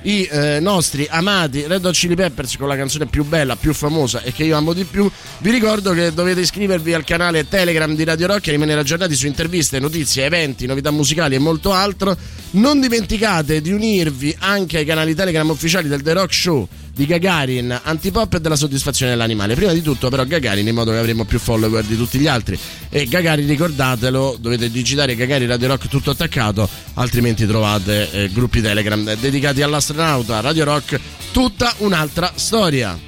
i 0.02 0.28
eh, 0.30 0.58
nostri 0.60 1.06
amati 1.08 1.66
Red 1.66 1.84
Hot 1.84 1.94
Chili 1.94 2.14
Peppers 2.14 2.56
con 2.56 2.68
la 2.68 2.76
canzone 2.76 3.06
più 3.06 3.24
bella, 3.24 3.56
più 3.56 3.72
famosa 3.72 4.22
e 4.22 4.32
che 4.32 4.44
io 4.44 4.56
amo 4.56 4.72
di 4.72 4.84
più, 4.84 5.10
vi 5.38 5.50
ricordo 5.50 5.92
che 5.92 6.12
dovete 6.12 6.40
iscrivervi 6.40 6.94
al 6.94 7.04
canale 7.04 7.48
Telegram 7.48 7.94
di 7.94 8.04
Radio 8.04 8.26
Rock 8.26 8.48
e 8.48 8.50
rimanere 8.52 8.80
aggiornati 8.80 9.14
su 9.14 9.26
interviste, 9.26 9.78
notizie, 9.78 10.24
eventi, 10.24 10.66
novità 10.66 10.90
musicali 10.90 11.34
e 11.34 11.38
molto 11.38 11.72
altro. 11.72 12.16
Non 12.50 12.80
dimenticate 12.80 13.60
di 13.60 13.72
unirvi 13.72 14.34
anche 14.38 14.78
ai 14.78 14.84
canali 14.84 15.14
Telegram 15.14 15.48
ufficiali 15.48 15.88
del 15.88 16.02
The 16.02 16.12
Rock 16.12 16.32
Show 16.32 16.68
di 16.98 17.06
Gagarin, 17.06 17.80
Antipop 17.84 18.34
e 18.34 18.40
della 18.40 18.56
soddisfazione 18.56 19.12
dell'animale. 19.12 19.54
Prima 19.54 19.72
di 19.72 19.82
tutto, 19.82 20.08
però, 20.08 20.24
Gagarin 20.24 20.66
in 20.66 20.74
modo 20.74 20.90
che 20.90 20.98
avremo 20.98 21.24
più 21.24 21.38
follower 21.38 21.84
di 21.84 21.96
tutti 21.96 22.18
gli 22.18 22.26
altri. 22.26 22.58
E 22.88 23.06
Gagarin, 23.06 23.46
ricordatelo, 23.46 24.36
dovete 24.40 24.68
digitare 24.68 25.14
Gagarin 25.14 25.46
Radio 25.46 25.68
Rock 25.68 25.86
tutto 25.86 26.10
attaccato, 26.10 26.68
altrimenti 26.94 27.46
trovate 27.46 28.10
eh, 28.10 28.30
gruppi 28.32 28.60
Telegram 28.60 29.14
dedicati 29.14 29.62
all'astronauta. 29.62 30.40
Radio 30.40 30.64
Rock, 30.64 30.98
tutta 31.30 31.72
un'altra 31.78 32.32
storia. 32.34 33.07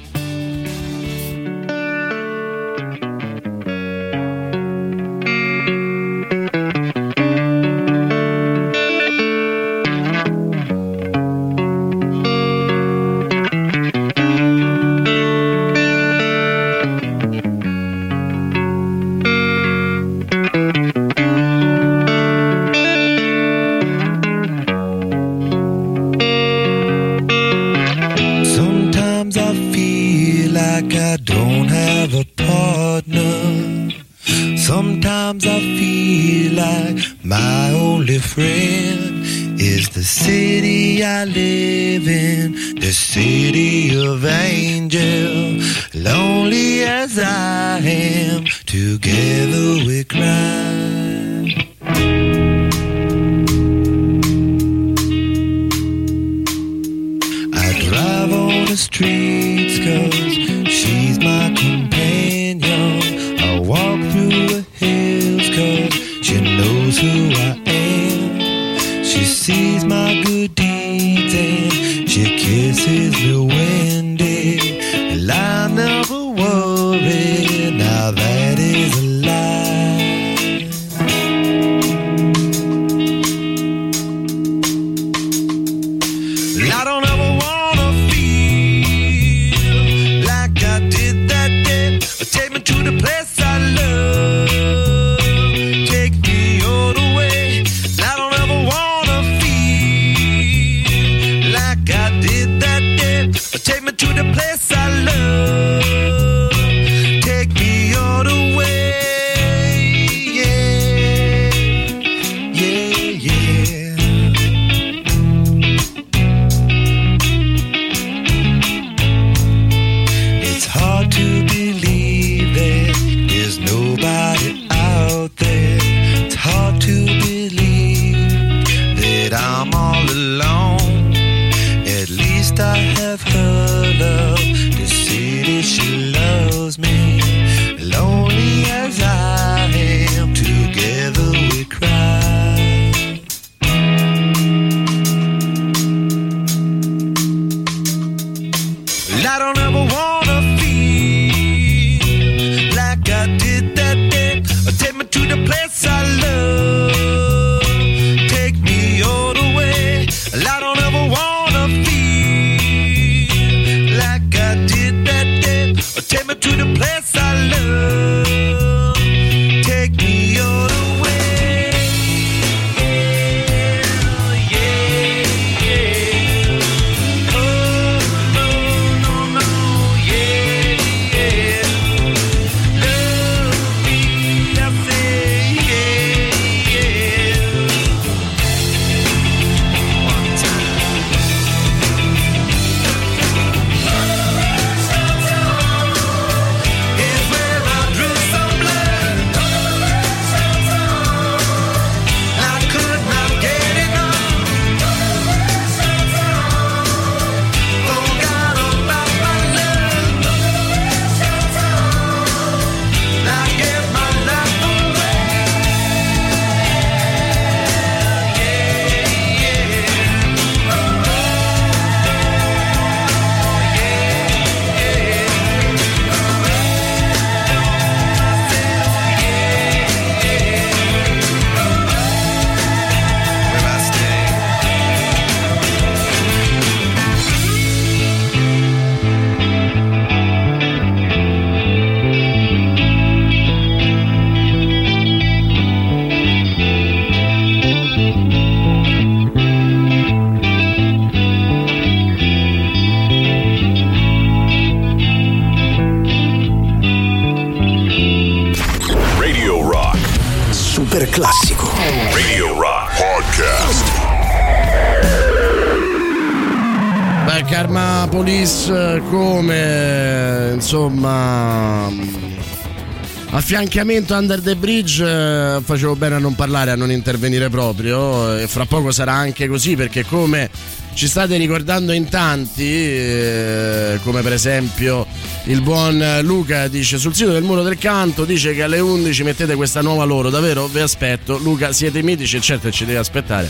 Affiancamento 273.55 274.15
under 274.15 274.39
the 274.39 274.55
bridge 274.55 275.03
eh, 275.03 275.59
facevo 275.61 275.97
bene 275.97 276.15
a 276.15 276.19
non 276.19 276.35
parlare, 276.35 276.71
a 276.71 276.75
non 276.77 276.89
intervenire 276.89 277.49
proprio 277.49 278.37
e 278.37 278.47
fra 278.47 278.65
poco 278.65 278.91
sarà 278.91 279.11
anche 279.11 279.49
così 279.49 279.75
perché 279.75 280.05
come 280.05 280.49
ci 280.93 281.05
state 281.05 281.35
ricordando 281.35 281.91
in 281.91 282.07
tanti, 282.07 282.63
eh, 282.63 283.99
come 284.03 284.21
per 284.21 284.31
esempio 284.31 285.05
il 285.45 285.61
buon 285.61 286.19
Luca 286.21 286.69
dice 286.69 286.97
sul 286.97 287.13
sito 287.13 287.31
del 287.31 287.43
muro 287.43 287.61
del 287.61 287.77
canto 287.77 288.23
dice 288.23 288.53
che 288.53 288.63
alle 288.63 288.79
11 288.79 289.23
mettete 289.23 289.55
questa 289.55 289.81
nuova 289.81 290.05
loro, 290.05 290.29
davvero 290.29 290.67
vi 290.67 290.79
aspetto. 290.79 291.37
Luca 291.37 291.73
siete 291.73 292.01
mitici, 292.01 292.39
certo 292.39 292.71
ci 292.71 292.85
devi 292.85 292.97
aspettare. 292.97 293.49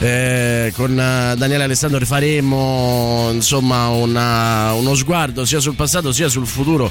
Eh, 0.00 0.72
con 0.76 0.92
eh, 0.92 1.34
Daniele 1.36 1.64
Alessandro 1.64 2.04
faremo 2.04 3.30
insomma 3.32 3.88
una- 3.88 4.72
uno 4.74 4.94
sguardo 4.94 5.44
sia 5.44 5.58
sul 5.58 5.74
passato 5.74 6.12
sia 6.12 6.28
sul 6.28 6.46
futuro 6.46 6.88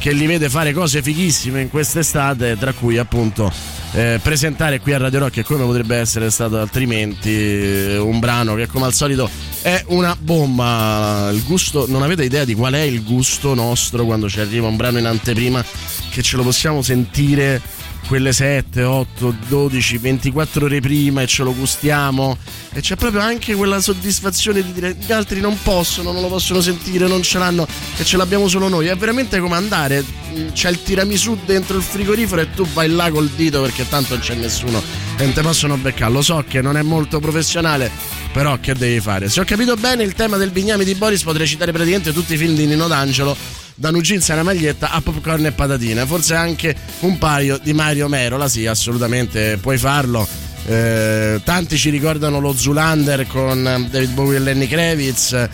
che 0.00 0.12
li 0.12 0.26
vede 0.26 0.48
fare 0.48 0.72
cose 0.72 1.02
fighissime 1.02 1.60
in 1.60 1.68
quest'estate, 1.68 2.56
tra 2.58 2.72
cui 2.72 2.96
appunto 2.96 3.52
eh, 3.92 4.18
presentare 4.22 4.80
qui 4.80 4.94
a 4.94 4.98
Radio 4.98 5.18
Rock, 5.18 5.36
e 5.36 5.44
come 5.44 5.62
potrebbe 5.62 5.96
essere 5.96 6.30
stato 6.30 6.58
altrimenti, 6.58 7.30
eh, 7.30 7.98
un 7.98 8.18
brano 8.18 8.54
che 8.54 8.66
come 8.66 8.86
al 8.86 8.94
solito 8.94 9.28
è 9.60 9.84
una 9.88 10.16
bomba. 10.18 11.28
Il 11.30 11.44
gusto, 11.44 11.84
non 11.86 12.02
avete 12.02 12.24
idea 12.24 12.46
di 12.46 12.54
qual 12.54 12.72
è 12.72 12.80
il 12.80 13.04
gusto 13.04 13.52
nostro 13.52 14.06
quando 14.06 14.26
ci 14.26 14.40
arriva 14.40 14.66
un 14.66 14.76
brano 14.76 14.98
in 14.98 15.04
anteprima 15.04 15.62
che 16.08 16.22
ce 16.22 16.36
lo 16.38 16.44
possiamo 16.44 16.80
sentire 16.80 17.60
quelle 18.06 18.32
7, 18.32 18.82
8, 18.82 19.34
12, 19.48 19.98
24 19.98 20.64
ore 20.64 20.80
prima 20.80 21.22
e 21.22 21.26
ce 21.26 21.42
lo 21.42 21.54
gustiamo 21.54 22.36
e 22.72 22.80
c'è 22.80 22.96
proprio 22.96 23.20
anche 23.20 23.54
quella 23.54 23.80
soddisfazione 23.80 24.62
di 24.62 24.72
dire 24.72 24.96
gli 24.98 25.12
altri 25.12 25.40
non 25.40 25.56
possono, 25.62 26.12
non 26.12 26.22
lo 26.22 26.28
possono 26.28 26.60
sentire, 26.60 27.06
non 27.06 27.22
ce 27.22 27.38
l'hanno 27.38 27.66
e 27.96 28.04
ce 28.04 28.16
l'abbiamo 28.16 28.48
solo 28.48 28.68
noi. 28.68 28.86
È 28.86 28.96
veramente 28.96 29.38
come 29.40 29.56
andare, 29.56 30.04
c'è 30.52 30.70
il 30.70 30.82
tiramisù 30.82 31.38
dentro 31.44 31.76
il 31.76 31.82
frigorifero 31.82 32.40
e 32.40 32.52
tu 32.52 32.66
vai 32.72 32.88
là 32.88 33.10
col 33.10 33.28
dito 33.28 33.60
perché 33.60 33.88
tanto 33.88 34.14
non 34.14 34.22
c'è 34.22 34.34
nessuno 34.34 34.82
e 35.16 35.24
non 35.24 35.32
te 35.32 35.42
possono 35.42 35.76
beccare. 35.76 36.12
Lo 36.12 36.22
so 36.22 36.44
che 36.46 36.60
non 36.60 36.76
è 36.76 36.82
molto 36.82 37.20
professionale, 37.20 37.90
però 38.32 38.58
che 38.60 38.74
devi 38.74 39.00
fare? 39.00 39.28
Se 39.28 39.40
ho 39.40 39.44
capito 39.44 39.76
bene 39.76 40.02
il 40.02 40.14
tema 40.14 40.36
del 40.36 40.50
bignami 40.50 40.84
di 40.84 40.94
Boris 40.94 41.22
potrei 41.22 41.46
citare 41.46 41.72
praticamente 41.72 42.12
tutti 42.12 42.34
i 42.34 42.36
film 42.36 42.54
di 42.54 42.66
Nino 42.66 42.86
D'Angelo 42.86 43.36
da 43.80 43.88
un 43.88 44.00
jeans 44.02 44.28
a 44.28 44.34
una 44.34 44.42
maglietta 44.42 44.90
a 44.90 45.00
popcorn 45.00 45.46
e 45.46 45.52
patatine, 45.52 46.04
forse 46.04 46.34
anche 46.34 46.76
un 47.00 47.16
paio 47.16 47.56
di 47.56 47.72
Mario 47.72 48.08
Merola, 48.08 48.46
sì, 48.46 48.66
assolutamente 48.66 49.56
puoi 49.56 49.78
farlo. 49.78 50.28
Eh, 50.66 51.40
tanti 51.42 51.78
ci 51.78 51.88
ricordano 51.88 52.40
lo 52.40 52.52
Zulander 52.52 53.26
con 53.26 53.62
David 53.90 54.10
Bowie 54.10 54.36
e 54.36 54.40
Lenny 54.40 54.66
Kravitz. 54.66 55.32
eh, 55.32 55.48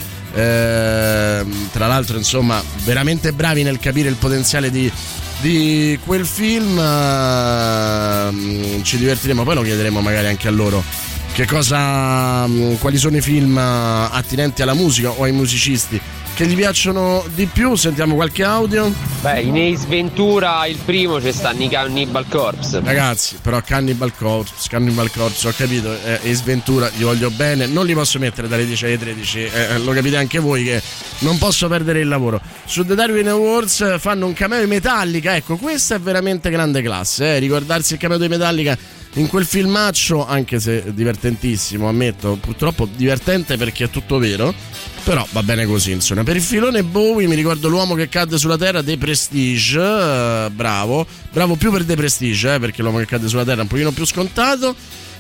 tra 1.73 1.87
l'altro, 1.87 2.17
insomma, 2.17 2.61
veramente 2.83 3.33
bravi 3.33 3.63
nel 3.63 3.79
capire 3.79 4.09
il 4.09 4.17
potenziale 4.17 4.73
di 4.73 4.91
di 5.39 5.97
quel 6.05 6.27
film. 6.27 6.77
Ehm, 6.81 8.43
ci 8.83 8.97
divertiremo, 8.99 9.45
poi 9.45 9.55
lo 9.55 9.63
chiederemo 9.63 10.01
magari 10.01 10.27
anche 10.27 10.49
a 10.49 10.51
loro. 10.51 10.83
Cosa, 11.47 12.47
mm, 12.47 12.77
quali 12.77 12.97
sono 12.97 13.19
i 13.19 13.21
film 13.21 13.57
eh, 13.57 14.09
attinenti 14.11 14.63
alla 14.63 14.75
musica 14.75 15.11
o 15.11 15.23
ai 15.23 15.33
musicisti 15.33 16.01
che 16.37 16.47
gli 16.47 16.55
piacciono 16.55 17.25
di 17.35 17.47
più. 17.47 17.75
Sentiamo 17.77 18.15
qualche 18.15 18.45
audio. 18.45 18.93
Beh, 19.23 19.41
in 19.41 19.57
Ace 19.57 19.87
Ventura 19.87 20.67
il 20.67 20.77
primo 20.85 21.17
c'è 21.17 21.33
sta 21.33 21.51
Nick 21.53 21.73
Cannibal 21.73 22.27
Corpse. 22.29 22.81
Ragazzi, 22.85 23.39
però 23.41 23.63
Cannibal 23.63 24.15
Corpse, 24.15 24.69
Cannibal 24.69 25.11
Corpse, 25.11 25.49
ho 25.49 25.53
capito, 25.57 25.91
eh, 26.05 26.21
Ace 26.31 26.43
Ventura, 26.45 26.91
gli 26.95 27.05
voglio 27.05 27.31
bene, 27.31 27.65
non 27.65 27.87
li 27.87 27.95
posso 27.95 28.19
mettere 28.19 28.49
dalle 28.49 28.67
10 28.67 28.85
alle 28.85 28.99
13, 28.99 29.45
eh, 29.45 29.79
lo 29.79 29.93
capite 29.93 30.19
anche 30.19 30.39
voi 30.39 30.65
che 30.65 30.83
non 31.21 31.39
posso 31.39 31.69
perdere 31.69 32.01
il 32.01 32.09
lavoro. 32.09 32.39
Su 32.67 32.85
The 32.85 32.95
Darwin 32.95 33.29
Awards 33.29 33.99
fanno 33.99 34.27
un 34.27 34.35
cameo 34.35 34.61
di 34.61 34.67
Metallica, 34.67 35.35
ecco, 35.37 35.57
questa 35.57 35.95
è 35.95 36.01
veramente 36.01 36.51
grande 36.51 36.83
classe, 36.83 37.37
eh, 37.37 37.39
ricordarsi 37.39 37.95
il 37.95 37.99
cameo 37.99 38.19
di 38.19 38.29
Metallica 38.29 38.77
in 39.17 39.29
quel 39.29 39.47
filmaccio, 39.47 40.27
anche 40.27 40.61
se 40.61 40.93
divertentissimo, 40.93 41.89
ammetto, 41.89 42.37
purtroppo 42.41 42.87
divertente 42.97 43.57
perché 43.57 43.85
è 43.85 43.91
tutto 43.91 44.19
vero, 44.19 44.55
però 45.05 45.27
va 45.31 45.43
bene 45.43 45.65
così, 45.67 45.93
insomma. 45.93 46.23
Per 46.23 46.37
il 46.37 46.43
filone 46.43 46.83
Bowie 46.83 47.27
mi 47.27 47.35
ricordo 47.35 47.69
l'uomo 47.69 47.95
che 47.95 48.09
cadde 48.09 48.39
sulla 48.39 48.59
terra, 48.59 48.83
The 48.83 48.99
Prestige, 48.99 49.81
eh, 49.81 50.51
bravo, 50.51 51.07
bravo 51.33 51.57
più 51.57 51.71
per 51.71 51.85
The 51.85 51.97
Prestige, 51.97 52.55
eh, 52.55 52.59
perché 52.59 52.83
l'uomo 52.83 52.99
che 52.99 53.07
cadde 53.07 53.29
sulla 53.29 53.45
terra 53.45 53.59
è 53.59 53.63
un 53.63 53.69
pochino 53.69 53.93
più 53.93 54.05
scontato. 54.05 54.75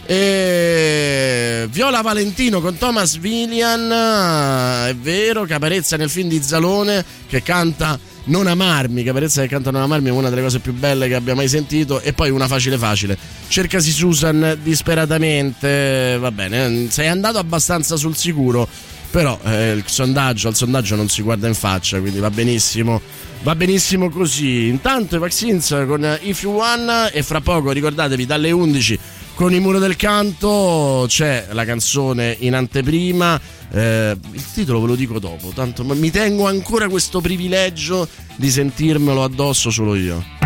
E 0.08 1.66
Viola 1.68 2.00
Valentino 2.00 2.60
con 2.60 2.76
Thomas 2.76 3.16
Villian, 3.16 3.90
eh, 3.90 4.90
è 4.90 4.94
vero, 4.94 5.44
Caparezza 5.44 5.96
nel 5.96 6.10
film 6.10 6.28
di 6.28 6.40
Zalone 6.42 7.04
che 7.26 7.42
canta 7.42 7.98
Non 8.28 8.46
amarmi, 8.46 9.04
Caparezza 9.04 9.42
che 9.42 9.48
canta 9.48 9.70
Non 9.70 9.82
amarmi 9.82 10.08
è 10.08 10.10
una 10.12 10.28
delle 10.28 10.42
cose 10.42 10.58
più 10.58 10.72
belle 10.72 11.06
che 11.06 11.14
abbia 11.14 11.34
mai 11.34 11.48
sentito 11.48 12.00
e 12.00 12.12
poi 12.12 12.30
una 12.30 12.48
facile 12.48 12.76
facile. 12.76 13.16
Cercasi 13.48 13.90
Susan 13.90 14.58
disperatamente, 14.62 16.16
va 16.18 16.32
bene, 16.32 16.90
sei 16.90 17.08
andato 17.08 17.38
abbastanza 17.38 17.96
sul 17.96 18.16
sicuro, 18.16 18.66
però 19.10 19.38
eh, 19.44 19.72
il 19.72 19.84
sondaggio, 19.86 20.48
al 20.48 20.56
sondaggio 20.56 20.96
non 20.96 21.08
si 21.08 21.22
guarda 21.22 21.46
in 21.46 21.54
faccia, 21.54 22.00
quindi 22.00 22.18
va 22.18 22.30
benissimo. 22.30 23.00
Va 23.42 23.54
benissimo 23.54 24.10
così. 24.10 24.66
Intanto 24.66 25.16
i 25.16 25.18
Vaccines 25.18 25.68
con 25.86 26.18
If 26.22 26.42
You 26.42 26.58
One 26.58 27.12
e 27.12 27.22
fra 27.22 27.40
poco 27.40 27.70
ricordatevi 27.70 28.26
dalle 28.26 28.50
11 28.50 28.98
con 29.36 29.52
il 29.52 29.60
muro 29.60 29.78
del 29.78 29.96
canto 29.96 31.04
c'è 31.06 31.48
la 31.50 31.66
canzone 31.66 32.34
in 32.40 32.54
anteprima. 32.54 33.38
Eh, 33.70 34.16
il 34.32 34.52
titolo 34.52 34.80
ve 34.80 34.86
lo 34.86 34.94
dico 34.94 35.18
dopo, 35.20 35.52
tanto 35.54 35.84
mi 35.84 36.10
tengo 36.10 36.46
ancora 36.48 36.88
questo 36.88 37.20
privilegio 37.20 38.08
di 38.36 38.50
sentirmelo 38.50 39.22
addosso 39.22 39.70
solo 39.70 39.94
io. 39.94 40.45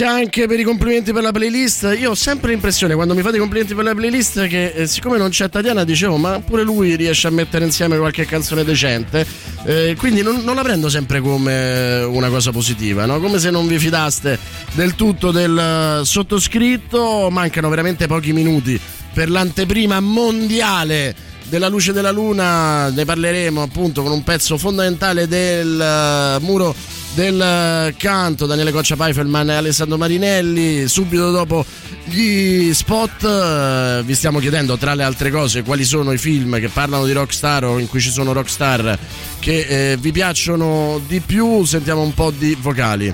Grazie 0.00 0.06
anche 0.06 0.46
per 0.46 0.58
i 0.58 0.62
complimenti 0.62 1.12
per 1.12 1.22
la 1.22 1.30
playlist. 1.32 1.94
Io 1.98 2.10
ho 2.10 2.14
sempre 2.14 2.50
l'impressione 2.50 2.94
quando 2.94 3.14
mi 3.14 3.20
fate 3.20 3.36
i 3.36 3.38
complimenti 3.38 3.74
per 3.74 3.84
la 3.84 3.94
playlist 3.94 4.46
che 4.46 4.68
eh, 4.68 4.86
siccome 4.86 5.18
non 5.18 5.28
c'è 5.28 5.50
Tatiana 5.50 5.84
dicevo 5.84 6.16
ma 6.16 6.40
pure 6.40 6.62
lui 6.62 6.96
riesce 6.96 7.26
a 7.26 7.30
mettere 7.30 7.64
insieme 7.66 7.98
qualche 7.98 8.24
canzone 8.24 8.64
decente. 8.64 9.26
Eh, 9.64 9.94
quindi 9.98 10.22
non, 10.22 10.42
non 10.42 10.54
la 10.54 10.62
prendo 10.62 10.88
sempre 10.88 11.20
come 11.20 12.02
una 12.02 12.28
cosa 12.28 12.50
positiva, 12.50 13.04
no? 13.04 13.20
come 13.20 13.38
se 13.38 13.50
non 13.50 13.66
vi 13.66 13.78
fidaste 13.78 14.38
del 14.72 14.94
tutto 14.94 15.30
del 15.32 15.58
eh, 15.58 16.04
sottoscritto. 16.04 17.28
Mancano 17.30 17.68
veramente 17.68 18.06
pochi 18.06 18.32
minuti 18.32 18.80
per 19.12 19.28
l'anteprima 19.28 20.00
mondiale 20.00 21.14
della 21.50 21.68
luce 21.68 21.92
della 21.92 22.12
luna 22.12 22.90
ne 22.90 23.04
parleremo 23.04 23.60
appunto 23.60 24.02
con 24.02 24.12
un 24.12 24.22
pezzo 24.22 24.56
fondamentale 24.56 25.26
del 25.26 25.80
eh, 25.80 26.38
muro 26.40 26.74
del 27.14 27.40
eh, 27.40 27.94
canto 27.96 28.46
Daniele 28.46 28.72
Coccia 28.72 28.96
Paifelman 28.96 29.50
e 29.50 29.54
Alessandro 29.54 29.96
Marinelli. 29.96 30.86
Subito 30.88 31.30
dopo 31.30 31.64
gli 32.04 32.72
spot 32.72 33.24
eh, 33.24 34.02
vi 34.04 34.14
stiamo 34.14 34.38
chiedendo 34.38 34.76
tra 34.76 34.94
le 34.94 35.02
altre 35.02 35.30
cose 35.30 35.62
quali 35.62 35.84
sono 35.84 36.12
i 36.12 36.18
film 36.18 36.58
che 36.58 36.68
parlano 36.68 37.04
di 37.04 37.12
rockstar 37.12 37.64
o 37.64 37.78
in 37.78 37.88
cui 37.88 38.00
ci 38.00 38.10
sono 38.10 38.32
rockstar 38.32 38.98
che 39.38 39.92
eh, 39.92 39.96
vi 39.96 40.12
piacciono 40.12 41.00
di 41.06 41.20
più? 41.20 41.64
Sentiamo 41.64 42.02
un 42.02 42.14
po' 42.14 42.30
di 42.30 42.56
vocali. 42.60 43.12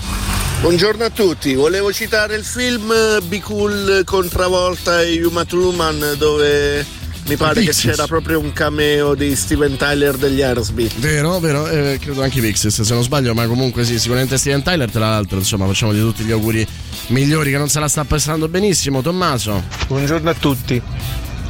Buongiorno 0.61 1.05
a 1.05 1.11
tutti, 1.11 1.55
volevo 1.55 1.93
citare 1.93 2.35
il 2.35 2.45
film 2.45 2.93
Be 3.25 3.41
Cool 3.41 4.03
con 4.05 4.29
Travolta 4.29 5.03
e 5.03 5.23
Uma 5.25 5.45
Truman 5.45 6.15
dove 6.17 6.85
mi 7.29 7.37
pare 7.37 7.61
che 7.61 7.67
Pixies. 7.67 7.95
c'era 7.95 8.07
proprio 8.07 8.39
un 8.39 8.53
cameo 8.53 9.15
di 9.15 9.35
Steven 9.35 9.77
Tyler 9.77 10.17
degli 10.17 10.43
Aerosmith. 10.43 10.99
Vero, 10.99 11.39
vero, 11.41 11.67
eh, 11.69 11.99
credo 12.01 12.23
anche 12.23 12.41
Vixis 12.41 12.83
se 12.83 12.95
non 12.95 13.03
sbaglio, 13.03 13.35
ma 13.35 13.47
comunque 13.47 13.85
sì, 13.85 13.99
sicuramente 13.99 14.39
Steven 14.39 14.63
Tyler, 14.63 14.91
tra 14.91 15.09
l'altro, 15.09 15.39
insomma, 15.39 15.67
facciamo 15.67 15.93
di 15.93 16.01
tutti 16.01 16.23
gli 16.23 16.31
auguri 16.31 16.67
migliori 17.09 17.51
che 17.51 17.59
non 17.59 17.69
se 17.69 17.81
la 17.81 17.89
sta 17.89 18.05
passando 18.05 18.49
benissimo. 18.49 19.03
Tommaso. 19.03 19.63
Buongiorno 19.89 20.31
a 20.31 20.35
tutti. 20.35 20.81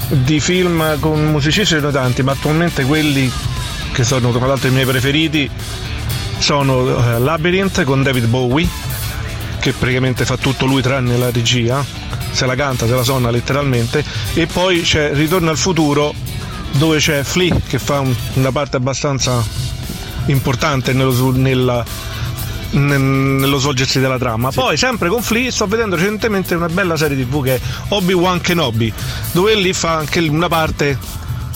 Di 0.09 0.41
film 0.41 0.99
con 1.01 1.31
musicisti 1.31 1.67
ce 1.67 1.75
ne 1.75 1.81
sono 1.81 1.93
tanti, 1.93 2.23
ma 2.23 2.33
attualmente 2.33 2.85
quelli 2.85 3.31
che 3.93 4.05
sono 4.05 4.31
tra 4.31 4.47
l'altro 4.47 4.69
i 4.69 4.73
miei 4.73 4.87
preferiti 4.87 5.51
sono 6.39 7.14
eh, 7.14 7.18
Labyrinth 7.18 7.83
con 7.85 8.03
David 8.03 8.27
Bowie, 8.27 8.68
che 9.59 9.72
praticamente 9.72 10.24
fa 10.24 10.37
tutto 10.37 10.66
lui 10.66 10.83
tranne 10.83 11.16
la 11.16 11.31
regia, 11.31 11.85
se 12.37 12.47
la 12.47 12.55
canta, 12.55 12.87
se 12.87 12.95
la 12.95 13.03
suona 13.03 13.30
letteralmente, 13.30 14.05
e 14.34 14.47
poi 14.47 14.82
c'è 14.82 15.12
Ritorno 15.14 15.51
al 15.51 15.57
futuro 15.57 16.14
dove 16.72 16.99
c'è 16.99 17.22
Flea 17.24 17.57
che 17.66 17.78
fa 17.78 18.01
un- 18.01 18.14
una 18.34 18.53
parte 18.53 18.76
abbastanza 18.76 19.43
importante 20.26 20.93
nello, 20.93 21.30
nella- 21.32 21.84
ne- 22.70 22.99
nello 22.99 23.59
svolgersi 23.59 23.99
della 24.01 24.18
trama. 24.18 24.51
Poi, 24.51 24.76
sempre 24.76 25.09
con 25.09 25.22
Flea, 25.22 25.51
sto 25.51 25.66
vedendo 25.66 25.97
recentemente 25.97 26.55
una 26.55 26.68
bella 26.68 26.97
serie 26.97 27.16
TV 27.16 27.43
che 27.43 27.55
è 27.57 27.61
Obi-Wan 27.89 28.41
Kenobi, 28.41 28.93
dove 29.32 29.55
lì 29.55 29.72
fa 29.72 29.95
anche 29.97 30.18
una 30.20 30.49
parte 30.49 30.99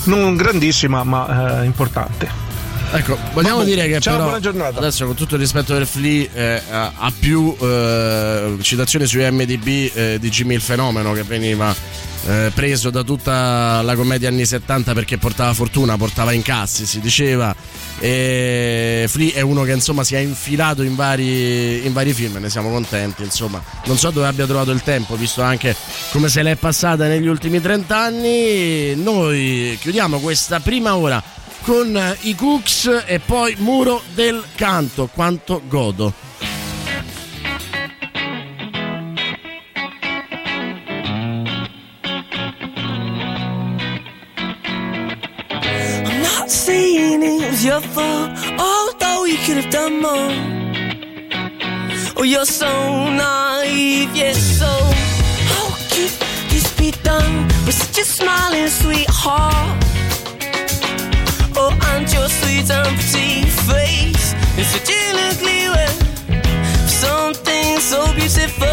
non 0.04 0.34
grandissima 0.36 1.04
ma 1.04 1.60
eh, 1.60 1.64
importante. 1.66 2.48
Ecco, 2.92 3.16
vogliamo 3.32 3.58
Vabbè, 3.58 3.68
dire 3.68 3.86
che 3.88 4.00
ciao, 4.00 4.14
però 4.14 4.24
buona 4.24 4.40
giornata. 4.40 4.78
adesso 4.78 5.06
con 5.06 5.14
tutto 5.14 5.34
il 5.36 5.40
rispetto 5.40 5.74
per 5.74 5.86
Flea 5.86 6.26
eh, 6.34 6.62
ha 6.70 6.92
ha 6.96 7.12
più 7.16 7.56
eh, 7.60 8.56
citazioni 8.62 9.06
su 9.06 9.18
MDB 9.18 9.66
eh, 9.94 10.16
di 10.18 10.28
Jimmy 10.28 10.54
il 10.54 10.60
fenomeno 10.60 11.12
che 11.12 11.22
veniva 11.22 11.72
eh, 12.26 12.50
preso 12.52 12.90
da 12.90 13.04
tutta 13.04 13.80
la 13.82 13.94
commedia 13.94 14.28
anni 14.28 14.44
70 14.44 14.92
perché 14.92 15.18
portava 15.18 15.54
fortuna, 15.54 15.96
portava 15.96 16.32
incassi, 16.32 16.84
si 16.84 16.98
diceva. 17.00 17.54
E 18.00 19.06
Flea 19.08 19.34
è 19.34 19.40
uno 19.40 19.62
che 19.62 19.72
insomma 19.72 20.02
si 20.02 20.16
è 20.16 20.18
infilato 20.18 20.82
in 20.82 20.96
vari, 20.96 21.86
in 21.86 21.92
vari 21.92 22.12
film, 22.12 22.38
ne 22.38 22.50
siamo 22.50 22.70
contenti. 22.70 23.22
Insomma, 23.22 23.62
non 23.86 23.98
so 23.98 24.10
dove 24.10 24.26
abbia 24.26 24.46
trovato 24.46 24.72
il 24.72 24.82
tempo, 24.82 25.14
visto 25.16 25.42
anche 25.42 25.76
come 26.10 26.28
se 26.28 26.42
l'è 26.42 26.56
passata 26.56 27.06
negli 27.06 27.26
ultimi 27.28 27.60
30 27.60 27.96
anni. 27.98 28.94
Noi 28.96 29.78
chiudiamo 29.80 30.18
questa 30.18 30.58
prima 30.60 30.96
ora 30.96 31.22
con 31.62 31.96
eh, 31.96 32.16
i 32.22 32.34
Cooks 32.34 33.04
e 33.06 33.18
poi 33.18 33.54
Muro 33.58 34.02
del 34.14 34.44
Canto. 34.54 35.08
Quanto 35.12 35.62
godo. 35.68 36.28
Your 47.62 47.82
fault, 47.82 48.30
although 48.58 49.24
you 49.26 49.36
could 49.44 49.58
have 49.58 49.70
done 49.70 50.00
more. 50.00 50.32
Oh, 52.16 52.22
you're 52.22 52.46
so 52.46 53.10
naive, 53.10 54.16
yes, 54.16 54.58
so 54.58 54.64
how 54.64 55.68
could 55.90 56.10
this 56.48 56.74
be 56.78 56.90
done 57.02 57.48
with 57.66 57.74
such 57.74 57.98
a 57.98 58.04
smiling 58.06 58.68
sweetheart? 58.68 59.89
Oh, 62.00 62.12
your 62.14 62.28
sweet 62.28 62.70
and 62.70 62.96
pretty 62.96 63.44
face 63.68 64.32
is 64.56 64.66
such 64.72 64.90
an 64.90 65.16
ugly 65.28 65.68
way 65.68 65.92
for 66.80 66.88
something 66.88 67.78
so 67.78 68.00
beautiful. 68.14 68.66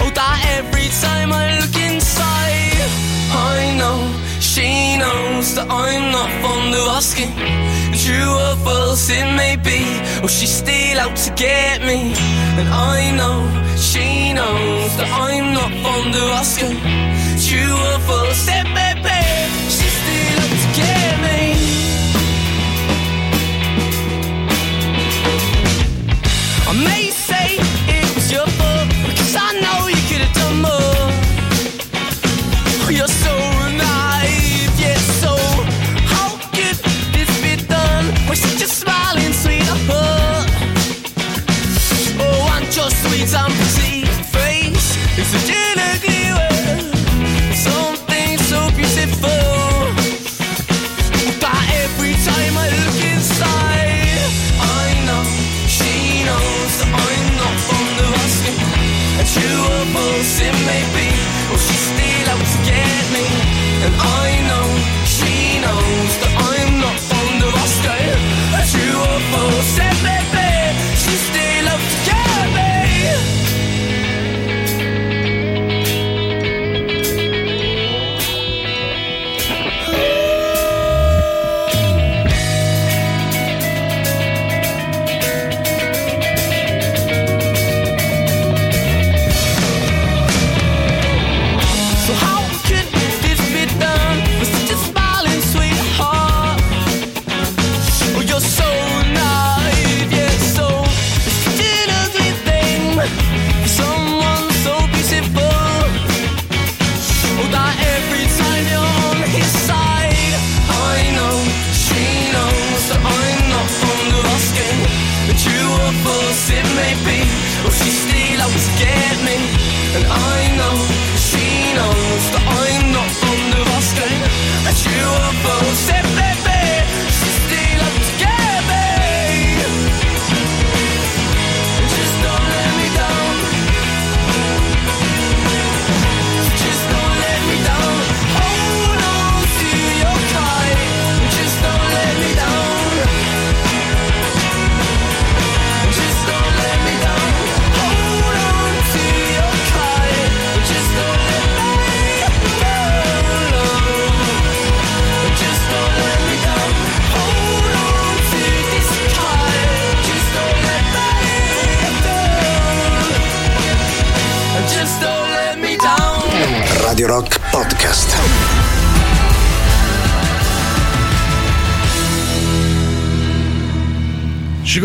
Oh, 0.00 0.10
that 0.14 0.40
every 0.56 0.88
time 1.04 1.32
I 1.32 1.60
look 1.60 1.76
inside, 1.76 2.80
I 3.32 3.76
know 3.76 3.98
she 4.40 4.96
knows 4.96 5.54
that 5.56 5.68
I'm 5.68 6.10
not 6.10 6.30
fond 6.40 6.74
of 6.74 6.88
asking. 6.96 7.32
True 7.92 8.32
or 8.32 8.56
false 8.64 9.10
it 9.10 9.28
may 9.36 9.56
be, 9.56 9.84
or 10.22 10.28
she's 10.28 10.54
still 10.56 10.98
out 11.00 11.16
to 11.16 11.30
get 11.34 11.82
me. 11.82 12.14
And 12.56 12.68
I 12.68 13.12
know 13.12 13.44
she 13.76 14.32
knows 14.32 14.96
that 14.96 15.08
I'm 15.12 15.52
not 15.52 15.72
fond 15.84 16.14
of 16.14 16.30
asking. 16.40 16.80
True 17.44 17.76
or 17.76 17.98
false 18.08 18.48
it 18.48 18.64
may 18.72 18.94
be, 19.04 19.45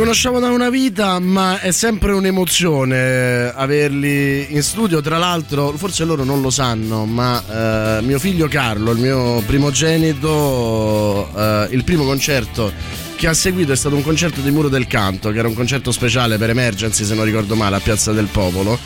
conosciamo 0.01 0.39
da 0.39 0.49
una 0.49 0.71
vita, 0.71 1.19
ma 1.19 1.59
è 1.59 1.69
sempre 1.69 2.11
un'emozione 2.13 3.53
averli 3.53 4.47
in 4.51 4.63
studio. 4.63 4.99
Tra 4.99 5.19
l'altro, 5.19 5.77
forse 5.77 6.05
loro 6.05 6.23
non 6.23 6.41
lo 6.41 6.49
sanno, 6.49 7.05
ma 7.05 7.99
eh, 7.99 8.01
mio 8.01 8.17
figlio 8.17 8.47
Carlo, 8.47 8.93
il 8.93 8.97
mio 8.97 9.43
primogenito, 9.45 11.29
eh, 11.37 11.67
il 11.69 11.83
primo 11.83 12.03
concerto 12.03 12.73
che 13.15 13.27
ha 13.27 13.35
seguito 13.35 13.73
è 13.73 13.75
stato 13.75 13.93
un 13.95 14.01
concerto 14.01 14.41
di 14.41 14.49
Muro 14.49 14.69
del 14.69 14.87
Canto, 14.87 15.29
che 15.29 15.37
era 15.37 15.47
un 15.47 15.53
concerto 15.53 15.91
speciale 15.91 16.39
per 16.39 16.49
Emergency, 16.49 17.03
se 17.03 17.13
non 17.13 17.23
ricordo 17.23 17.55
male, 17.55 17.75
a 17.75 17.79
Piazza 17.79 18.11
del 18.11 18.25
Popolo, 18.25 18.79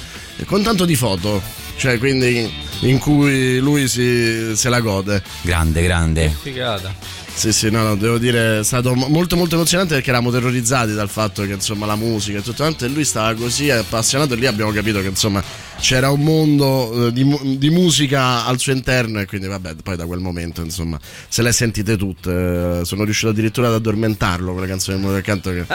con 0.43 0.63
tanto 0.63 0.83
di 0.83 0.97
foto, 0.97 1.41
cioè 1.77 1.97
quindi 1.97 2.51
in 2.81 2.97
cui 2.97 3.59
lui 3.59 3.87
si, 3.87 4.53
se 4.53 4.67
la 4.67 4.81
gode. 4.81 5.23
Grande, 5.43 5.81
grande. 5.81 6.35
Figata. 6.41 7.24
Sì, 7.35 7.51
sì, 7.51 7.69
no, 7.69 7.83
no, 7.83 7.95
devo 7.95 8.17
dire, 8.17 8.59
è 8.59 8.63
stato 8.63 8.95
mo- 8.95 9.09
molto 9.09 9.35
molto 9.35 9.55
emozionante 9.55 9.93
perché 9.95 10.09
eravamo 10.09 10.31
terrorizzati 10.31 10.93
dal 10.93 11.09
fatto 11.09 11.43
che 11.43 11.51
insomma 11.51 11.85
la 11.85 11.97
musica 11.97 12.39
e 12.39 12.41
tutto 12.41 12.63
quanto 12.63 12.85
e 12.85 12.87
lui 12.87 13.03
stava 13.03 13.33
così 13.35 13.69
appassionato 13.69 14.33
e 14.33 14.37
lì 14.37 14.45
abbiamo 14.47 14.71
capito 14.71 15.01
che 15.01 15.09
insomma 15.09 15.43
c'era 15.77 16.09
un 16.09 16.21
mondo 16.21 17.07
eh, 17.07 17.11
di, 17.11 17.57
di 17.57 17.69
musica 17.69 18.45
al 18.45 18.57
suo 18.57 18.71
interno 18.71 19.19
e 19.19 19.25
quindi 19.25 19.47
vabbè, 19.47 19.75
poi 19.83 19.97
da 19.97 20.05
quel 20.05 20.21
momento 20.21 20.61
insomma 20.61 20.97
se 21.27 21.41
le 21.41 21.51
sentite 21.51 21.97
tutte, 21.97 22.79
eh, 22.79 22.85
sono 22.85 23.03
riuscito 23.03 23.29
addirittura 23.31 23.67
ad 23.67 23.73
addormentarlo 23.73 24.53
con 24.53 24.65
del 24.65 24.97
Muro 24.97 25.13
del 25.13 25.21
Canto 25.21 25.51
che 25.51 25.65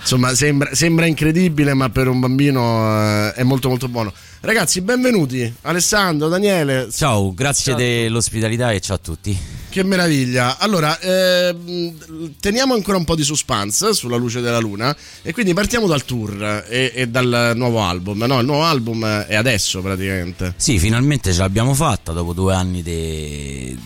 insomma 0.00 0.34
sembra, 0.34 0.74
sembra 0.74 1.04
incredibile 1.04 1.74
ma 1.74 1.90
per 1.90 2.08
un 2.08 2.20
bambino 2.20 3.28
eh, 3.28 3.34
è 3.34 3.42
molto 3.42 3.68
molto 3.68 3.86
buono. 3.86 4.12
Ragazzi, 4.44 4.80
benvenuti 4.80 5.54
Alessandro, 5.60 6.26
Daniele. 6.26 6.88
Ciao, 6.90 7.32
grazie 7.32 7.76
dell'ospitalità 7.76 8.72
e 8.72 8.80
ciao 8.80 8.96
a 8.96 8.98
tutti. 8.98 9.38
Che 9.68 9.84
meraviglia. 9.84 10.58
Allora, 10.58 10.98
ehm, 10.98 12.34
teniamo 12.40 12.74
ancora 12.74 12.96
un 12.96 13.04
po' 13.04 13.14
di 13.14 13.22
suspense 13.22 13.94
sulla 13.94 14.16
luce 14.16 14.40
della 14.40 14.58
luna 14.58 14.94
e 15.22 15.32
quindi 15.32 15.54
partiamo 15.54 15.86
dal 15.86 16.04
tour 16.04 16.64
e, 16.68 16.90
e 16.92 17.06
dal 17.06 17.52
nuovo 17.54 17.82
album. 17.82 18.24
No, 18.24 18.40
il 18.40 18.46
nuovo 18.46 18.64
album 18.64 19.06
è 19.06 19.36
adesso 19.36 19.80
praticamente. 19.80 20.54
Sì, 20.56 20.76
finalmente 20.80 21.32
ce 21.32 21.38
l'abbiamo 21.38 21.72
fatta 21.72 22.10
dopo 22.10 22.32
due 22.32 22.52
anni 22.52 22.82
di 22.82 23.78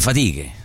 fatiche. 0.00 0.57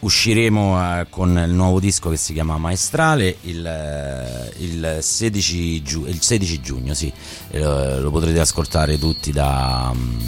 Usciremo 0.00 1.00
eh, 1.00 1.06
con 1.08 1.36
il 1.36 1.50
nuovo 1.50 1.80
disco 1.80 2.10
che 2.10 2.16
si 2.16 2.32
chiama 2.32 2.58
Maestrale 2.58 3.36
il, 3.42 3.64
eh, 3.66 4.52
il 4.58 4.98
16, 5.00 5.82
giu- 5.82 6.06
il 6.06 6.20
16 6.20 6.60
giugno, 6.60 6.94
sì. 6.94 7.12
Eh, 7.50 8.00
lo 8.00 8.10
potrete 8.10 8.40
ascoltare 8.40 8.98
tutti 8.98 9.32
da, 9.32 9.90
mm, 9.94 10.20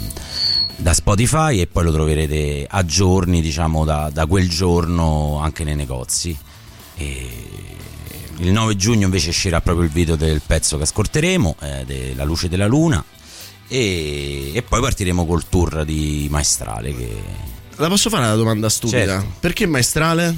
da 0.77 0.93
Spotify 0.93 1.59
e 1.59 1.67
poi 1.67 1.83
lo 1.83 1.91
troverete 1.91 2.65
a 2.69 2.83
giorni, 2.85 3.41
diciamo, 3.41 3.85
da, 3.85 4.09
da 4.11 4.25
quel 4.25 4.49
giorno 4.49 5.39
anche 5.39 5.63
nei 5.63 5.75
negozi. 5.75 6.35
E 6.95 7.29
il 8.37 8.51
9 8.51 8.75
giugno 8.75 9.05
invece 9.05 9.29
uscirà 9.29 9.61
proprio 9.61 9.85
il 9.85 9.91
video 9.91 10.15
del 10.15 10.41
pezzo 10.45 10.77
che 10.77 10.83
ascolteremo, 10.83 11.55
eh, 11.61 11.85
della 11.85 12.23
luce 12.23 12.49
della 12.49 12.67
luna. 12.67 13.03
E, 13.67 14.51
e 14.53 14.61
poi 14.63 14.81
partiremo 14.81 15.25
col 15.25 15.47
tour 15.47 15.85
di 15.85 16.27
Maestrale. 16.29 16.95
Che... 16.95 17.50
La 17.81 17.87
posso 17.87 18.11
fare 18.11 18.25
una 18.25 18.35
domanda 18.35 18.69
stupida? 18.69 19.19
Certo. 19.19 19.33
Perché 19.39 19.65
maestrale? 19.65 20.37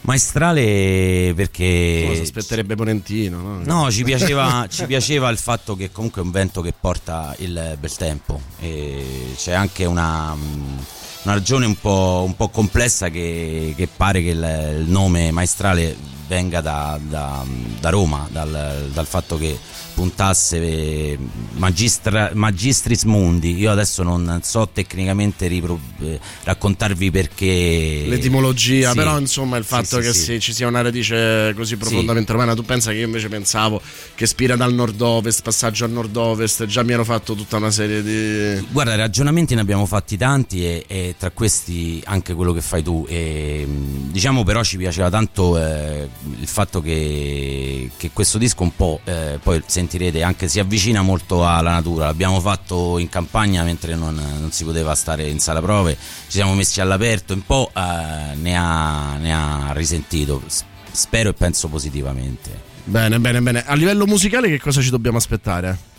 Maestrale 0.00 1.34
perché. 1.36 2.04
Cosa 2.08 2.22
aspetterebbe 2.22 2.74
Ponentino, 2.74 3.38
no? 3.38 3.60
No, 3.64 3.90
ci 3.90 4.02
piaceva, 4.02 4.66
ci 4.70 4.86
piaceva 4.86 5.28
il 5.28 5.36
fatto 5.36 5.76
che 5.76 5.92
comunque 5.92 6.22
è 6.22 6.24
un 6.24 6.30
vento 6.30 6.62
che 6.62 6.72
porta 6.78 7.34
il 7.40 7.76
bel 7.78 7.94
tempo 7.96 8.40
e 8.60 9.34
c'è 9.36 9.52
anche 9.52 9.84
una, 9.84 10.34
mm, 10.34 10.78
una 11.24 11.34
ragione 11.34 11.66
un 11.66 11.78
po', 11.78 12.22
un 12.26 12.34
po' 12.34 12.48
complessa 12.48 13.10
che, 13.10 13.74
che 13.76 13.86
pare 13.94 14.22
che 14.22 14.30
il, 14.30 14.78
il 14.80 14.88
nome 14.88 15.30
maestrale 15.32 15.94
venga 16.26 16.62
da, 16.62 16.98
da- 17.02 17.44
da 17.78 17.90
Roma, 17.90 18.26
dal, 18.30 18.88
dal 18.90 19.06
fatto 19.06 19.36
che 19.36 19.58
puntasse 19.94 20.56
eh, 20.60 21.18
magistra- 21.54 22.30
Magistris 22.34 23.04
Mundi. 23.04 23.56
Io 23.56 23.70
adesso 23.70 24.02
non 24.02 24.40
so 24.42 24.68
tecnicamente 24.72 25.46
ripro- 25.46 25.78
eh, 26.00 26.18
raccontarvi 26.42 27.10
perché... 27.10 28.04
L'etimologia, 28.08 28.90
Sì. 28.90 28.96
però 28.96 29.18
insomma 29.18 29.56
il 29.56 29.64
fatto 29.64 30.00
sì, 30.00 30.06
che 30.06 30.12
sì. 30.12 30.40
ci 30.40 30.52
sia 30.52 30.66
una 30.66 30.82
radice 30.82 31.52
così 31.56 31.76
profondamente 31.76 32.32
romana, 32.32 32.54
tu 32.54 32.64
pensa 32.64 32.90
che 32.90 32.98
io 32.98 33.06
invece 33.06 33.28
pensavo 33.28 33.80
che 34.14 34.24
ispira 34.24 34.56
dal 34.56 34.72
nord-ovest, 34.74 35.42
passaggio 35.42 35.84
a 35.84 35.88
nord-ovest, 35.88 36.66
già 36.66 36.82
mi 36.82 36.92
ero 36.92 37.04
fatto 37.04 37.34
tutta 37.34 37.56
una 37.56 37.70
serie 37.70 38.02
di... 38.02 38.66
Guarda, 38.70 38.96
ragionamenti 38.96 39.54
ne 39.54 39.60
abbiamo 39.60 39.86
fatti 39.86 40.16
tanti 40.16 40.64
e, 40.64 40.84
e 40.86 41.14
tra 41.18 41.30
questi 41.30 42.02
anche 42.06 42.34
quello 42.34 42.52
che 42.52 42.60
fai 42.60 42.82
tu. 42.82 43.06
E, 43.08 43.64
mh, 43.66 44.10
diciamo 44.10 44.42
però 44.42 44.62
ci 44.62 44.76
piaceva 44.76 45.10
tanto 45.10 45.58
eh, 45.58 46.08
il 46.40 46.46
fatto 46.48 46.80
che, 46.80 47.90
che 47.96 48.10
questo 48.12 48.38
disco 48.38 48.62
un 48.62 48.74
po', 48.74 49.00
eh, 49.04 49.38
poi 49.42 49.62
sentirete, 49.84 50.22
anche 50.22 50.48
si 50.48 50.58
avvicina 50.58 51.02
molto 51.02 51.46
alla 51.46 51.72
natura. 51.72 52.06
L'abbiamo 52.06 52.40
fatto 52.40 52.98
in 52.98 53.08
campagna 53.08 53.62
mentre 53.62 53.94
non, 53.94 54.14
non 54.14 54.50
si 54.50 54.64
poteva 54.64 54.94
stare 54.94 55.28
in 55.28 55.38
sala 55.38 55.60
prove, 55.60 55.96
ci 55.96 56.32
siamo 56.32 56.54
messi 56.54 56.80
all'aperto, 56.80 57.34
un 57.34 57.44
po' 57.44 57.70
eh, 57.74 58.34
ne, 58.34 58.56
ha, 58.56 59.16
ne 59.18 59.34
ha 59.34 59.72
risentito, 59.72 60.42
spero 60.90 61.30
e 61.30 61.34
penso 61.34 61.68
positivamente. 61.68 62.72
Bene, 62.84 63.18
bene, 63.18 63.40
bene. 63.40 63.64
A 63.64 63.74
livello 63.74 64.06
musicale 64.06 64.48
che 64.48 64.60
cosa 64.60 64.80
ci 64.80 64.90
dobbiamo 64.90 65.16
aspettare? 65.16 65.92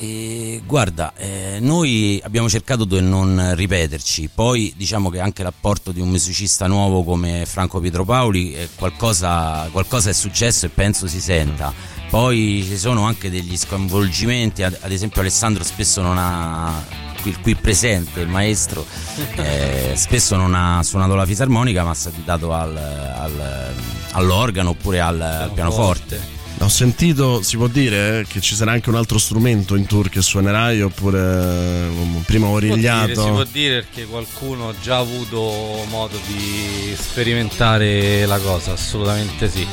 E 0.00 0.62
guarda, 0.64 1.12
eh, 1.16 1.58
noi 1.60 2.20
abbiamo 2.22 2.48
cercato 2.48 2.84
di 2.84 3.00
non 3.00 3.52
ripeterci, 3.56 4.30
poi 4.32 4.72
diciamo 4.76 5.10
che 5.10 5.18
anche 5.18 5.42
l'apporto 5.42 5.90
di 5.90 6.00
un 6.00 6.08
musicista 6.08 6.68
nuovo 6.68 7.02
come 7.02 7.44
Franco 7.46 7.80
Pietropaoli 7.80 8.54
eh, 8.54 8.68
qualcosa, 8.76 9.68
qualcosa 9.72 10.10
è 10.10 10.12
successo 10.12 10.66
e 10.66 10.68
penso 10.68 11.08
si 11.08 11.20
senta. 11.20 11.97
Poi 12.10 12.64
ci 12.66 12.78
sono 12.78 13.04
anche 13.04 13.30
degli 13.30 13.56
sconvolgimenti, 13.56 14.62
ad, 14.62 14.78
ad 14.80 14.90
esempio 14.90 15.20
Alessandro 15.20 15.62
spesso 15.62 16.00
non 16.00 16.16
ha, 16.18 16.82
qui, 17.20 17.34
qui 17.42 17.54
presente 17.54 18.20
il 18.20 18.28
maestro, 18.28 18.86
eh, 19.36 19.92
spesso 19.94 20.36
non 20.36 20.54
ha 20.54 20.82
suonato 20.82 21.14
la 21.14 21.26
fisarmonica 21.26 21.84
ma 21.84 21.94
si 21.94 22.08
è 22.08 22.12
dato 22.24 22.52
al- 22.54 22.76
al- 22.76 23.74
all'organo 24.12 24.70
oppure 24.70 25.00
al, 25.00 25.20
al 25.20 25.50
pianoforte. 25.52 26.36
Ho 26.60 26.68
sentito, 26.68 27.40
si 27.42 27.56
può 27.56 27.68
dire, 27.68 28.20
eh, 28.20 28.26
che 28.26 28.40
ci 28.40 28.56
sarà 28.56 28.72
anche 28.72 28.88
un 28.88 28.96
altro 28.96 29.16
strumento 29.18 29.76
in 29.76 29.86
tour 29.86 30.08
che 30.08 30.20
suonerai 30.22 30.82
oppure 30.82 31.20
eh, 31.20 32.22
prima 32.24 32.46
Si 32.46 32.50
può 32.50 32.58
dire, 32.58 32.72
origliato? 32.72 33.22
si 33.22 33.28
può 33.30 33.44
dire 33.44 33.82
perché 33.82 34.06
qualcuno 34.06 34.70
ha 34.70 34.74
già 34.80 34.96
avuto 34.96 35.84
modo 35.88 36.18
di 36.26 36.96
sperimentare 36.98 38.26
la 38.26 38.38
cosa, 38.38 38.72
assolutamente 38.72 39.48
sì. 39.48 39.64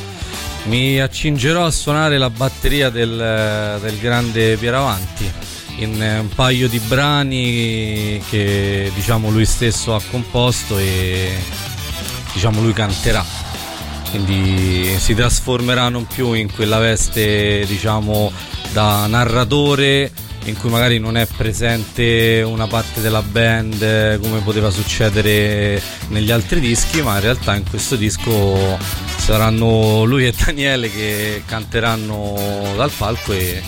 Mi 0.66 1.00
accingerò 1.00 1.66
a 1.66 1.72
suonare 1.72 2.18
la 2.18 2.30
batteria 2.30 2.90
del, 2.90 3.80
del 3.82 4.00
grande 4.00 4.58
Pieravanti 4.58 5.32
in 5.78 5.94
un 6.00 6.30
paio 6.34 6.68
di 6.68 6.80
brani 6.80 8.22
che 8.30 8.92
diciamo 8.96 9.30
lui 9.30 9.46
stesso 9.46 9.94
ha 9.94 10.02
composto 10.10 10.78
e 10.78 11.32
diciamo 12.34 12.62
lui 12.62 12.74
canterà. 12.74 13.24
Quindi 14.10 14.98
si 14.98 15.14
trasformerà 15.14 15.90
non 15.90 16.08
più 16.08 16.34
in 16.34 16.52
quella 16.52 16.80
veste 16.80 17.66
diciamo 17.68 18.32
da 18.72 19.06
narratore 19.08 20.12
in 20.46 20.58
cui 20.58 20.70
magari 20.70 21.00
non 21.00 21.18
è 21.18 21.26
presente 21.26 22.44
una 22.46 22.68
parte 22.68 23.02
della 23.02 23.22
band 23.22 23.82
eh, 23.82 24.20
come 24.22 24.40
poteva 24.42 24.70
succedere 24.70 25.82
negli 26.10 26.32
altri 26.32 26.60
dischi 26.60 27.02
ma 27.02 27.16
in 27.16 27.22
realtà 27.22 27.56
in 27.56 27.68
questo 27.68 27.96
disco 27.96 28.78
saranno 29.26 30.04
lui 30.04 30.28
e 30.28 30.34
Daniele 30.38 30.88
che 30.88 31.42
canteranno 31.48 32.36
dal 32.76 32.92
palco 32.96 33.34
e 33.34 33.60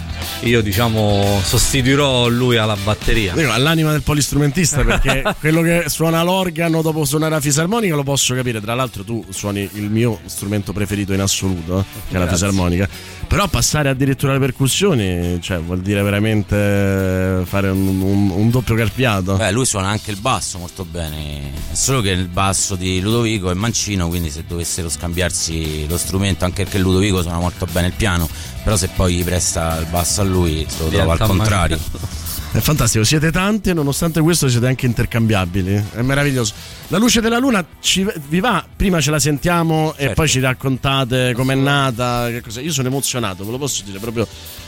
io 0.42 0.62
diciamo 0.62 1.42
sostituirò 1.44 2.28
lui 2.28 2.58
alla 2.58 2.76
batteria. 2.76 3.34
Dico, 3.34 3.52
all'anima 3.52 3.90
del 3.90 4.04
polistrumentista 4.04 4.84
perché 4.84 5.24
quello 5.40 5.64
che 5.64 5.86
suona 5.88 6.22
l'organo 6.22 6.84
dopo 6.84 7.06
suonare 7.06 7.32
la 7.32 7.42
fisarmonica 7.42 7.96
lo 7.96 8.04
posso 8.04 8.36
capire. 8.36 8.62
Tra 8.62 8.76
l'altro 8.76 9.04
tu 9.04 9.26
suoni 9.30 9.68
il 9.74 9.90
mio 9.90 10.20
strumento 10.26 10.74
preferito 10.74 11.14
in 11.14 11.22
assoluto 11.22 11.84
che 12.08 12.16
è 12.16 12.20
la 12.20 12.28
fisarmonica 12.28 12.88
però 13.28 13.48
passare 13.48 13.90
addirittura 13.90 14.32
alle 14.32 14.40
percussioni 14.40 15.40
cioè 15.42 15.60
vuol 15.60 15.82
dire 15.82 16.02
veramente 16.02 17.42
fare 17.46 17.70
un, 17.70 18.02
un- 18.02 18.30
un 18.32 18.50
doppio 18.50 18.76
carpiato. 18.76 19.36
Beh, 19.36 19.52
lui 19.52 19.66
suona 19.66 19.90
anche 19.90 20.12
il 20.12 20.18
basso 20.18 20.58
molto 20.58 20.86
bene, 20.86 21.52
è 21.72 21.76
solo 21.76 22.02
che 22.02 22.12
il 22.12 22.28
basso 22.28 22.76
di 22.76 23.00
Ludovico 23.02 23.52
è 23.52 23.54
mancino, 23.54 24.08
quindi 24.08 24.30
se 24.30 24.44
dovessero 24.48 24.90
scambiarsi 24.90 25.88
lo 25.88 25.98
strumento, 25.98 26.46
anche 26.46 26.64
perché 26.64 26.80
Ludovico 26.80 27.22
suona 27.22 27.40
molto 27.40 27.66
bene 27.72 27.88
il 27.88 27.94
piano, 27.94 28.28
però 28.64 28.76
se 28.76 28.90
poi 28.96 29.16
gli 29.16 29.24
presta 29.24 29.78
il 29.80 29.88
basso 29.88 30.22
a 30.22 30.24
lui 30.24 30.66
se 30.68 30.84
lo 30.84 30.90
trova 30.90 31.14
al 31.14 31.20
contrario. 31.20 31.80
È 32.50 32.60
fantastico, 32.60 33.04
siete 33.04 33.32
tanti 33.32 33.70
e 33.70 33.74
nonostante 33.74 34.20
questo 34.22 34.48
siete 34.50 34.66
anche 34.68 34.86
intercambiabili. 34.88 35.84
È 35.94 36.02
meraviglioso. 36.02 36.54
La 36.88 36.98
luce 36.98 37.22
della 37.22 37.38
luna 37.38 37.64
ci- 37.82 38.08
vi 38.30 38.40
va? 38.40 38.66
Prima 38.76 39.00
ce 39.00 39.12
la 39.12 39.20
sentiamo 39.20 39.94
e 39.96 40.00
Certo. 40.00 40.14
poi 40.16 40.28
ci 40.28 40.40
raccontate 40.40 41.34
com'è 41.36 41.54
nata. 41.56 42.30
Io 42.30 42.72
sono 42.72 42.88
emozionato, 42.88 43.46
ve 43.46 43.52
lo 43.52 43.58
posso 43.60 43.84
dire 43.86 44.00
proprio. 44.00 44.28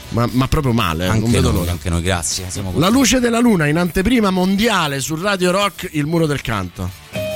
ma, 0.10 0.28
ma 0.32 0.48
proprio 0.48 0.74
male. 0.74 1.06
eh, 1.06 1.08
non 1.08 1.16
Anche 1.18 1.30
vedo 1.32 1.50
noi, 1.50 1.60
l'ora. 1.60 1.72
anche 1.72 1.90
noi, 1.90 2.02
grazie. 2.02 2.46
La 2.76 2.90
luce 2.90 3.20
della 3.20 3.40
luna 3.40 3.66
in 3.68 3.78
anteprima 3.78 4.30
mondiale 4.30 5.00
su 5.00 5.16
Radio 5.16 5.50
Rock, 5.52 5.90
il 5.94 6.06
muro 6.06 6.26
del 6.28 6.42
canto. 6.42 7.29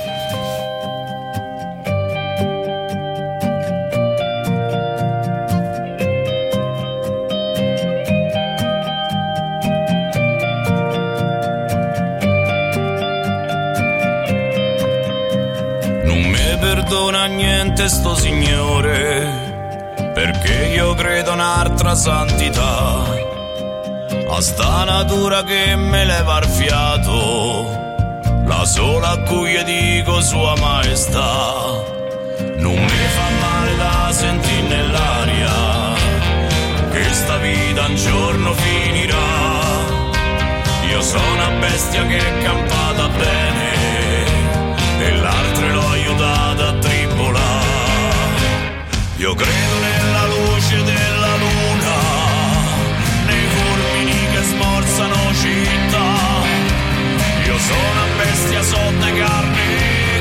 Perdona 16.84 17.24
niente 17.26 17.88
sto 17.88 18.14
signore, 18.14 19.94
perché 20.12 20.66
io 20.74 20.94
credo 20.94 21.32
un'altra 21.32 21.94
santità. 21.94 23.02
A 24.28 24.40
sta 24.40 24.84
natura 24.84 25.42
che 25.44 25.76
me 25.76 26.04
leva 26.04 26.38
il 26.38 26.46
fiato, 26.46 28.22
la 28.44 28.64
sola 28.66 29.10
a 29.10 29.18
cui 29.22 29.52
io 29.52 29.64
dico 29.64 30.20
sua 30.20 30.54
maestà. 30.60 31.54
Non 32.56 32.74
mi 32.74 33.06
fa 33.16 33.28
male 33.40 33.76
da 33.76 34.12
sentire 34.12 34.68
nell'aria, 34.68 35.94
che 36.92 37.04
sta 37.12 37.36
vita 37.38 37.86
un 37.86 37.96
giorno 37.96 38.52
finirà. 38.52 39.16
Io 40.90 41.00
sono 41.00 41.32
una 41.32 41.50
bestia 41.60 42.04
che 42.06 42.18
è 42.18 42.42
campata 42.42 43.08
bene 43.08 43.63
Io 49.24 49.34
credo 49.34 49.78
nella 49.80 50.26
luce 50.26 50.82
della 50.82 51.36
luna, 51.36 51.96
nei 53.24 53.46
fulmini 53.54 54.26
che 54.32 54.42
smorzano 54.42 55.32
città. 55.32 56.12
Io 57.46 57.58
sono 57.58 57.90
una 57.92 58.06
bestia 58.18 58.62
sotto 58.62 59.06
carne 59.16 59.66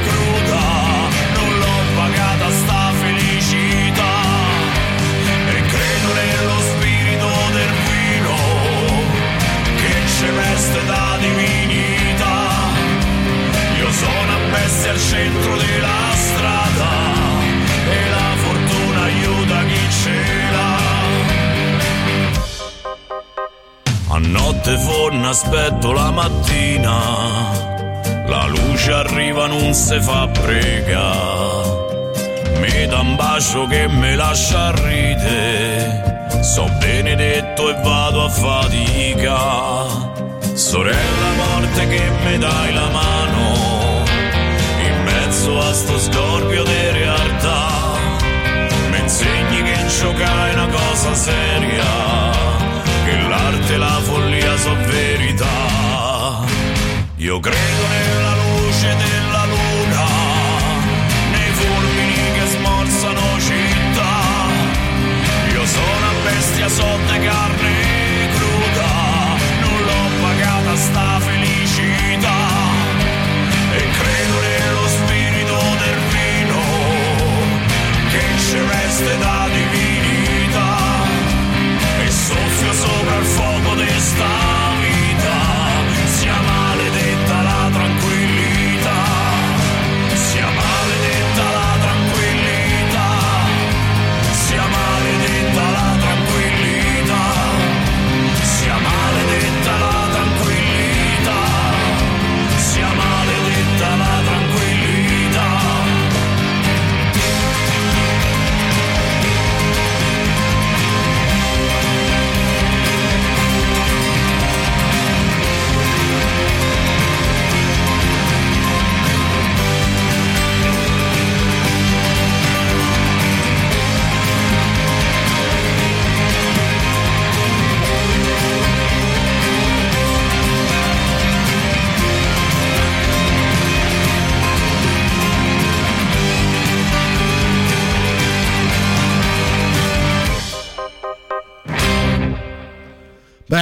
cruda, 0.08 0.64
non 1.36 1.60
l'ho 1.60 1.80
pagata 1.96 2.50
sta 2.50 2.92
felicità. 3.02 4.16
E 5.52 5.62
credo 5.74 6.14
nello 6.14 6.60
spirito 6.72 7.30
del 7.58 7.74
vino 7.90 8.38
che 9.82 9.94
ci 10.16 10.28
veste 10.32 10.86
da 10.86 11.18
divinità. 11.20 12.40
Io 13.80 13.92
sono 13.92 14.32
a 14.32 14.40
bestia 14.50 14.92
al 14.92 15.00
centro 15.00 15.58
della 15.58 16.13
notte 24.28 24.78
forna 24.78 25.30
aspetto 25.30 25.92
la 25.92 26.12
mattina, 26.12 27.00
la 28.26 28.46
luce 28.48 28.92
arriva 28.92 29.48
non 29.48 29.74
se 29.74 30.02
fa 30.02 30.28
prega. 30.28 31.12
Mi 32.60 32.88
dà 32.88 33.00
un 33.00 33.16
bacio 33.16 33.66
che 33.68 33.88
mi 33.88 34.16
lascia 34.16 34.72
ride, 34.72 36.30
so 36.42 36.70
benedetto 36.80 37.70
e 37.70 37.74
vado 37.82 38.26
a 38.26 38.30
fatica. 38.30 40.02
Sorella 40.54 41.32
morte 41.36 41.88
che 41.88 42.02
mi 42.24 42.38
dai 42.38 42.74
la 42.74 42.88
mano, 42.90 44.04
in 44.86 45.04
mezzo 45.04 45.60
a 45.60 45.74
sto 45.74 45.98
scorpio 46.00 46.64
di 46.64 46.90
realtà, 46.92 47.68
mi 48.92 49.00
insegni 49.00 49.64
che 49.64 49.86
giocare 50.00 50.52
è 50.52 50.54
una 50.54 50.68
cosa 50.68 51.14
seria, 51.16 52.03
Io 57.24 57.40
credo 57.40 57.88
nella 57.88 58.36
luce 58.36 58.96
della 58.98 59.46
luna, 59.46 60.06
nei 61.32 61.52
fulmini 61.54 62.32
che 62.34 62.48
smorzano 62.48 63.40
città. 63.40 64.16
Io 65.54 65.66
sono 65.66 65.98
una 66.00 66.12
bestia 66.22 66.68
sotto 66.68 67.14
carne 67.24 68.28
cruda, 68.36 69.38
non 69.62 69.84
l'ho 69.86 70.10
pagata 70.22 70.76
sta 70.76 71.20
felicità. 71.22 72.40
E 73.72 73.90
credo 74.00 74.40
nello 74.42 74.88
spirito 74.90 75.58
del 75.80 76.00
vino, 76.12 76.62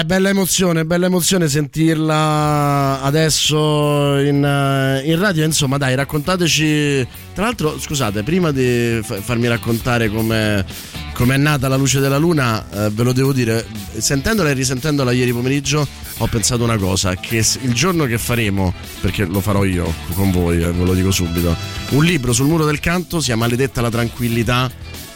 Beh, 0.02 0.08
bella 0.08 0.30
emozione, 0.30 0.84
bella 0.84 1.06
emozione 1.06 1.48
sentirla 1.48 3.02
adesso 3.04 4.18
in, 4.18 4.44
eh, 4.44 5.04
in 5.06 5.20
radio. 5.20 5.44
Insomma, 5.44 5.78
dai, 5.78 5.94
raccontateci. 5.94 7.08
Tra 7.36 7.44
l'altro, 7.44 7.80
scusate, 7.80 8.24
prima 8.24 8.52
di 8.52 9.00
fa- 9.04 9.22
farmi 9.22 9.48
raccontare 9.48 10.10
come 10.10 10.66
è 11.14 11.38
nata 11.38 11.68
la 11.68 11.76
luce 11.76 12.00
della 12.00 12.18
luna, 12.18 12.66
eh, 12.72 12.90
ve 12.90 13.04
lo 13.04 13.14
devo 13.14 13.32
dire, 13.32 13.64
sentendola 13.96 14.50
e 14.50 14.54
risentendola 14.54 15.12
ieri 15.12 15.32
pomeriggio, 15.34 15.88
ho 16.18 16.26
pensato 16.26 16.64
una 16.64 16.78
cosa: 16.78 17.14
che 17.16 17.46
il 17.62 17.74
giorno 17.74 18.06
che 18.06 18.18
faremo, 18.18 18.74
perché 19.02 19.26
lo 19.26 19.40
farò 19.40 19.64
io 19.66 19.94
con 20.16 20.32
voi, 20.32 20.64
eh, 20.64 20.72
ve 20.72 20.84
lo 20.84 20.96
dico 20.96 21.12
subito, 21.12 21.56
un 21.90 22.04
libro 22.04 22.34
sul 22.34 22.48
muro 22.48 22.66
del 22.66 22.80
canto 22.80 23.22
sia 23.22 23.36
Maledetta 23.36 23.82
la 23.82 23.92
tranquillità 23.92 24.72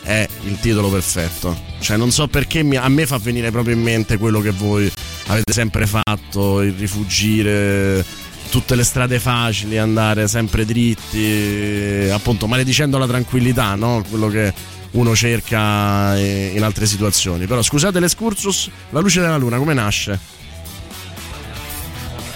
è 0.05 0.27
il 0.43 0.59
titolo 0.59 0.89
perfetto. 0.89 1.57
Cioè, 1.79 1.97
non 1.97 2.11
so 2.11 2.27
perché 2.27 2.63
mi- 2.63 2.77
a 2.77 2.87
me 2.87 3.05
fa 3.05 3.17
venire 3.17 3.51
proprio 3.51 3.75
in 3.75 3.81
mente 3.81 4.17
quello 4.17 4.39
che 4.39 4.51
voi 4.51 4.89
avete 5.27 5.51
sempre 5.51 5.87
fatto, 5.87 6.61
il 6.61 6.73
rifugire 6.73 8.05
tutte 8.49 8.75
le 8.75 8.83
strade 8.83 9.19
facili, 9.19 9.77
andare 9.77 10.27
sempre 10.27 10.65
dritti, 10.65 12.07
appunto, 12.11 12.47
maledicendo 12.47 12.97
la 12.97 13.07
tranquillità, 13.07 13.75
no? 13.75 14.03
Quello 14.07 14.27
che 14.27 14.53
uno 14.91 15.15
cerca 15.15 16.15
eh, 16.17 16.53
in 16.55 16.63
altre 16.63 16.85
situazioni. 16.85 17.47
Però 17.47 17.61
scusate 17.61 17.99
l'escursus, 17.99 18.69
la 18.91 18.99
luce 18.99 19.19
della 19.19 19.37
luna 19.37 19.57
come 19.57 19.73
nasce? 19.73 20.17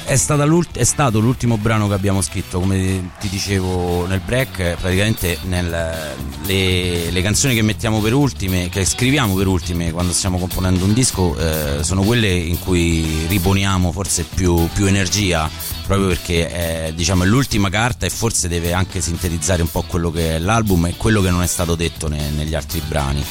È, 0.10 0.14
è 0.14 0.84
stato 0.84 1.20
l'ultimo 1.20 1.58
brano 1.58 1.88
che 1.88 1.94
abbiamo 1.94 2.22
scritto, 2.22 2.60
come 2.60 3.12
ti 3.20 3.30
dicevo 3.30 4.08
nel 4.08 4.22
break, 4.26 4.78
praticamente 4.82 5.38
nel- 5.44 6.16
le, 6.46 7.12
le 7.12 7.22
canzoni 7.22 7.54
che 7.54 7.62
mettiamo 7.62 8.00
per 8.00 8.16
ultime, 8.16 8.70
che 8.70 8.86
scriviamo 8.86 9.36
per 9.36 9.46
ultime 9.46 9.92
quando 9.92 10.12
stiamo 10.12 10.40
componendo 10.40 10.84
un 10.84 10.94
disco, 10.94 11.38
eh, 11.38 11.84
sono 11.84 12.02
quelle 12.02 12.28
in 12.28 12.58
cui 12.58 13.28
riponiamo 13.28 13.92
forse 13.92 14.24
più, 14.24 14.68
più 14.74 14.88
energia, 14.88 15.48
proprio 15.86 16.08
perché 16.08 16.50
è, 16.50 16.92
diciamo, 16.96 17.24
è 17.24 17.28
l'ultima 17.28 17.70
carta 17.70 18.08
e 18.08 18.10
forse 18.10 18.48
deve 18.48 18.74
anche 18.74 19.02
sintetizzare 19.02 19.62
un 19.62 19.70
po' 19.70 19.84
quello 19.84 20.10
che 20.10 20.38
è 20.38 20.40
l'album 20.40 20.88
e 20.88 20.96
quello 20.98 21.22
che 21.22 21.30
non 21.30 21.44
è 21.44 21.48
stato 21.48 21.76
detto 21.76 22.08
ne- 22.08 22.32
negli 22.32 22.56
altri 22.56 22.82
brani. 22.88 23.24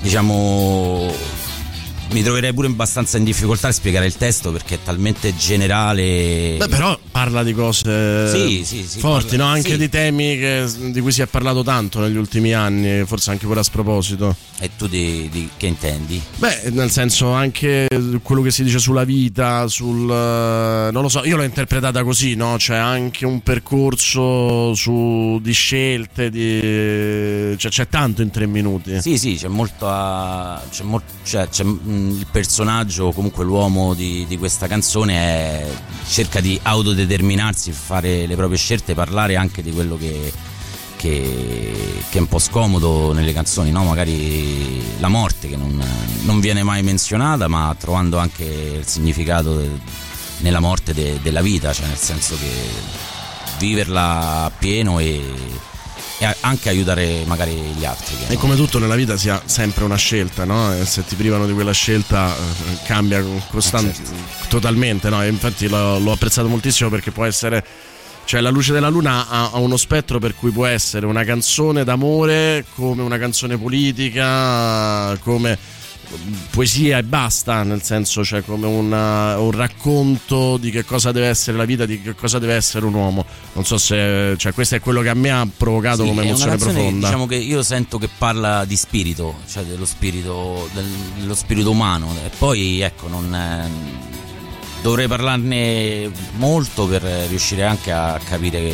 Diciamo 0.00 1.43
mi 2.14 2.22
troverei 2.22 2.54
pure 2.54 2.68
abbastanza 2.68 3.18
in 3.18 3.24
difficoltà 3.24 3.68
a 3.68 3.72
spiegare 3.72 4.06
il 4.06 4.14
testo 4.16 4.52
perché 4.52 4.76
è 4.76 4.78
talmente 4.82 5.34
generale. 5.36 6.56
Beh, 6.58 6.68
però 6.68 6.96
parla 7.10 7.42
di 7.42 7.52
cose 7.52 8.28
Sì, 8.30 8.62
sì, 8.64 8.84
sì, 8.86 8.98
forti, 9.00 9.30
parla- 9.36 9.44
no? 9.44 9.50
anche 9.50 9.76
di 9.76 9.88
temi 9.88 10.36
che- 10.38 10.66
di 10.90 11.00
cui 11.00 11.10
si 11.12 11.22
è 11.22 11.26
parlato 11.26 11.62
tanto 11.62 12.00
negli 12.00 12.16
ultimi 12.16 12.52
anni, 12.54 13.04
forse 13.04 13.30
anche 13.30 13.46
pure 13.46 13.60
a 13.60 13.62
sproposito. 13.64 14.34
E 14.60 14.70
tu 14.76 14.86
di, 14.86 15.28
di- 15.30 15.48
che 15.56 15.66
intendi? 15.66 16.20
Beh, 16.36 16.70
nel 16.70 16.90
senso 16.90 17.30
anche 17.32 17.88
quello 18.22 18.40
che 18.42 18.50
si 18.52 18.62
dice 18.62 18.78
sulla 18.78 19.04
vita, 19.04 19.66
sul... 19.66 20.08
eh, 20.08 20.90
non 20.92 21.02
lo 21.02 21.08
so, 21.08 21.24
io 21.24 21.36
l'ho 21.36 21.42
interpretata 21.42 22.04
così, 22.04 22.34
no? 22.36 22.54
C'è 22.56 22.76
anche 22.76 23.26
un 23.26 23.42
percorso 23.42 24.72
su, 24.74 25.38
di 25.42 25.52
scelte, 25.52 26.30
di... 26.30 27.56
Cioè, 27.58 27.70
c'è 27.70 27.88
tanto 27.88 28.22
in 28.22 28.30
tre 28.30 28.46
minuti. 28.46 29.00
Sì, 29.00 29.18
sì, 29.18 29.34
c'è 29.34 29.48
molto. 29.48 29.88
a- 29.88 30.62
C'è, 30.70 30.82
mol- 30.84 31.02
cioè, 31.24 31.48
c'è, 31.48 31.64
mm, 31.64 32.03
il 32.10 32.26
personaggio, 32.30 33.12
comunque 33.12 33.44
l'uomo 33.44 33.94
di, 33.94 34.24
di 34.28 34.36
questa 34.38 34.66
canzone 34.66 35.14
è- 35.14 35.66
cerca 36.06 36.40
di 36.40 36.58
autodeterminarsi, 36.62 37.72
fare 37.72 38.26
le 38.26 38.36
proprie 38.36 38.58
scelte, 38.58 38.94
parlare 38.94 39.36
anche 39.36 39.62
di 39.62 39.70
quello 39.72 39.96
che, 39.96 40.32
che- 40.96 42.02
che 42.10 42.18
è 42.18 42.20
un 42.20 42.28
po' 42.28 42.38
scomodo 42.38 43.12
nelle 43.12 43.32
canzoni, 43.32 43.70
no? 43.70 43.84
magari 43.84 44.82
la 45.00 45.08
morte 45.08 45.48
che 45.48 45.56
non, 45.56 45.82
non 46.22 46.40
viene 46.40 46.62
mai 46.62 46.82
menzionata, 46.82 47.48
ma 47.48 47.74
trovando 47.78 48.18
anche 48.18 48.44
il 48.44 48.86
significato 48.86 49.56
de- 49.56 49.70
nella 50.38 50.60
morte 50.60 50.92
de- 50.94 51.18
della 51.22 51.40
vita, 51.42 51.72
cioè 51.72 51.86
nel 51.86 51.96
senso 51.98 52.36
che 52.36 52.50
viverla 53.58 54.50
pieno 54.58 54.98
e, 54.98 55.22
e 56.18 56.34
anche 56.40 56.68
aiutare 56.68 57.24
magari 57.26 57.52
gli 57.52 57.84
altri. 57.84 58.14
E 58.14 58.26
non- 58.28 58.36
come 58.38 58.56
tutto 58.56 58.78
nella 58.78 58.94
vita 58.94 59.16
sia 59.16 59.40
sempre 59.44 59.84
una 59.84 59.96
scelta, 59.96 60.44
no? 60.44 60.72
Se 60.84 61.04
ti 61.04 61.14
privano 61.16 61.46
di 61.46 61.52
quella 61.52 61.72
scelta 61.72 62.34
eh, 62.34 62.78
cambia 62.84 63.22
costan- 63.50 63.92
totalmente, 64.48 65.08
no? 65.10 65.24
Infatti 65.24 65.68
l'ho, 65.68 65.98
l'ho 65.98 66.12
apprezzato 66.12 66.48
moltissimo 66.48 66.88
perché 66.90 67.10
può 67.10 67.24
essere. 67.24 67.64
Cioè, 68.26 68.40
La 68.40 68.48
luce 68.48 68.72
della 68.72 68.88
luna 68.88 69.28
ha 69.28 69.58
uno 69.58 69.76
spettro 69.76 70.18
per 70.18 70.34
cui 70.34 70.50
può 70.50 70.64
essere 70.64 71.04
una 71.04 71.24
canzone 71.24 71.84
d'amore, 71.84 72.64
come 72.74 73.02
una 73.02 73.18
canzone 73.18 73.58
politica, 73.58 75.14
come 75.18 75.58
poesia 76.50 76.98
e 76.98 77.02
basta, 77.02 77.62
nel 77.62 77.82
senso, 77.82 78.24
cioè 78.24 78.42
come 78.44 78.66
una- 78.66 79.38
un 79.38 79.50
racconto 79.50 80.56
di 80.56 80.70
che 80.70 80.84
cosa 80.84 81.12
deve 81.12 81.26
essere 81.28 81.56
la 81.56 81.64
vita, 81.64 81.86
di 81.86 82.00
che 82.00 82.14
cosa 82.14 82.38
deve 82.38 82.54
essere 82.54 82.86
un 82.86 82.94
uomo. 82.94 83.24
Non 83.54 83.64
so 83.64 83.78
se. 83.78 84.34
Cioè, 84.36 84.52
questo 84.52 84.74
è 84.76 84.80
quello 84.80 85.00
che 85.02 85.08
a 85.08 85.14
me 85.14 85.30
ha 85.30 85.46
provocato 85.56 86.02
Sì, 86.02 86.08
come 86.08 86.22
è 86.22 86.26
emozione 86.26 86.56
profonda. 86.56 87.06
Diciamo 87.06 87.26
che 87.26 87.36
io 87.36 87.62
sento 87.62 87.98
che 87.98 88.08
parla 88.18 88.64
di 88.64 88.76
spirito, 88.76 89.36
cioè 89.48 89.62
dello 89.64 89.84
spirito, 89.86 90.68
del- 90.72 90.84
dello 91.18 91.34
spirito 91.34 91.70
umano. 91.70 92.12
E 92.24 92.30
poi 92.36 92.80
ecco, 92.80 93.08
non, 93.08 93.34
eh, 93.34 94.23
dovrei 94.84 95.08
parlarne 95.08 96.10
molto 96.36 96.86
per 96.86 97.00
riuscire 97.02 97.64
anche 97.64 97.90
a 97.90 98.20
capire 98.22 98.70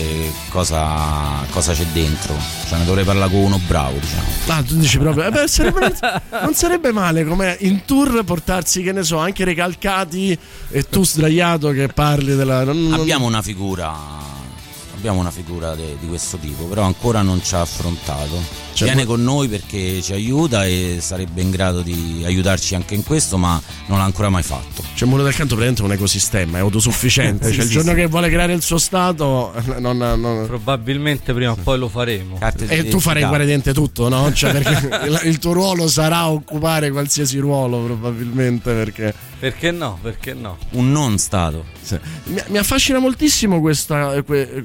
cosa, 0.48 1.44
cosa 1.50 1.72
c'è 1.72 1.86
dentro. 1.92 2.34
Cioè 2.68 2.78
ne 2.80 2.84
dovrei 2.84 3.04
parlare 3.04 3.30
con 3.30 3.38
uno 3.42 3.60
bravo, 3.64 3.96
diciamo. 3.96 4.26
Ah, 4.48 4.60
tu 4.60 4.74
dici 4.74 4.98
proprio. 4.98 5.26
eh 5.26 5.30
beh, 5.30 5.46
sarebbe- 5.46 5.94
non 6.42 6.52
sarebbe 6.54 6.90
male 6.90 7.24
come 7.24 7.56
in 7.60 7.84
tour 7.84 8.24
portarsi, 8.24 8.82
che 8.82 8.90
ne 8.90 9.04
so, 9.04 9.18
anche 9.18 9.44
recalcati 9.44 10.36
e 10.70 10.82
tu 10.88 11.04
sdraiato 11.04 11.70
che 11.70 11.86
parli 11.86 12.34
della. 12.34 12.64
non- 12.64 12.88
non- 12.88 12.98
Abbiamo 13.00 13.26
una 13.26 13.40
figura. 13.40 13.94
Abbiamo 15.00 15.20
una 15.20 15.30
figura 15.30 15.74
de- 15.74 15.96
di 15.98 16.06
questo 16.08 16.36
tipo, 16.36 16.64
però 16.64 16.82
ancora 16.82 17.22
non 17.22 17.42
ci 17.42 17.54
ha 17.54 17.62
affrontato. 17.62 18.68
Cioè, 18.74 18.88
Viene 18.88 19.06
con 19.06 19.22
noi 19.22 19.48
perché 19.48 20.02
ci 20.02 20.12
aiuta 20.12 20.66
e 20.66 20.98
sarebbe 21.00 21.40
in 21.40 21.50
grado 21.50 21.80
di 21.80 22.22
aiutarci 22.22 22.74
anche 22.74 22.94
in 22.94 23.02
questo, 23.02 23.38
ma 23.38 23.58
non 23.86 23.96
l'ha 23.96 24.04
ancora 24.04 24.28
mai 24.28 24.42
fatto. 24.42 24.82
Cioè, 24.94 25.08
Muro 25.08 25.22
del 25.22 25.32
Canto 25.34 25.54
praticamente 25.56 25.80
è 25.80 25.84
un 25.86 25.92
ecosistema, 25.92 26.58
è 26.58 26.60
autosufficiente. 26.60 27.46
Sì, 27.48 27.52
cioè, 27.54 27.62
il 27.62 27.66
sì, 27.68 27.72
giorno 27.72 27.90
sì. 27.92 27.96
che 27.96 28.06
vuole 28.08 28.28
creare 28.28 28.52
il 28.52 28.60
suo 28.62 28.76
stato, 28.78 29.52
non. 29.78 29.96
non- 29.96 30.44
Probabilmente 30.46 31.32
prima 31.32 31.52
o 31.52 31.56
poi 31.56 31.78
lo 31.78 31.88
faremo. 31.88 32.38
E 32.68 32.88
tu 32.88 33.00
farai 33.00 33.24
guardiente 33.24 33.72
tutto, 33.72 34.08
no? 34.10 34.30
Cioè, 34.36 34.52
perché 34.52 35.06
il, 35.06 35.20
il 35.24 35.38
tuo 35.38 35.52
ruolo 35.52 35.88
sarà 35.88 36.28
occupare 36.28 36.90
qualsiasi 36.90 37.38
ruolo, 37.38 37.78
probabilmente. 37.84 38.72
Perché. 38.74 39.14
Perché 39.38 39.70
no? 39.70 39.98
Perché 40.02 40.34
no? 40.34 40.58
Un 40.72 40.92
non 40.92 41.16
stato. 41.16 41.64
Mi, 42.24 42.42
mi 42.48 42.58
affascina 42.58 42.98
moltissimo 42.98 43.60
questa, 43.60 44.22
que- 44.22 44.64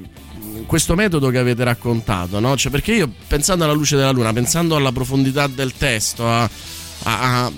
questo 0.66 0.94
metodo 0.94 1.30
che 1.30 1.38
avete 1.38 1.64
raccontato, 1.64 2.40
no? 2.40 2.56
Cioè, 2.56 2.70
perché 2.70 2.92
io 2.94 3.10
pensando 3.26 3.64
alla 3.64 3.72
luce 3.72 3.96
della 3.96 4.10
luna, 4.10 4.32
pensando 4.32 4.76
alla 4.76 4.92
profondità 4.92 5.46
del 5.46 5.72
testo, 5.72 6.28
a, 6.28 6.42
a- 6.42 7.44
a- 7.44 7.52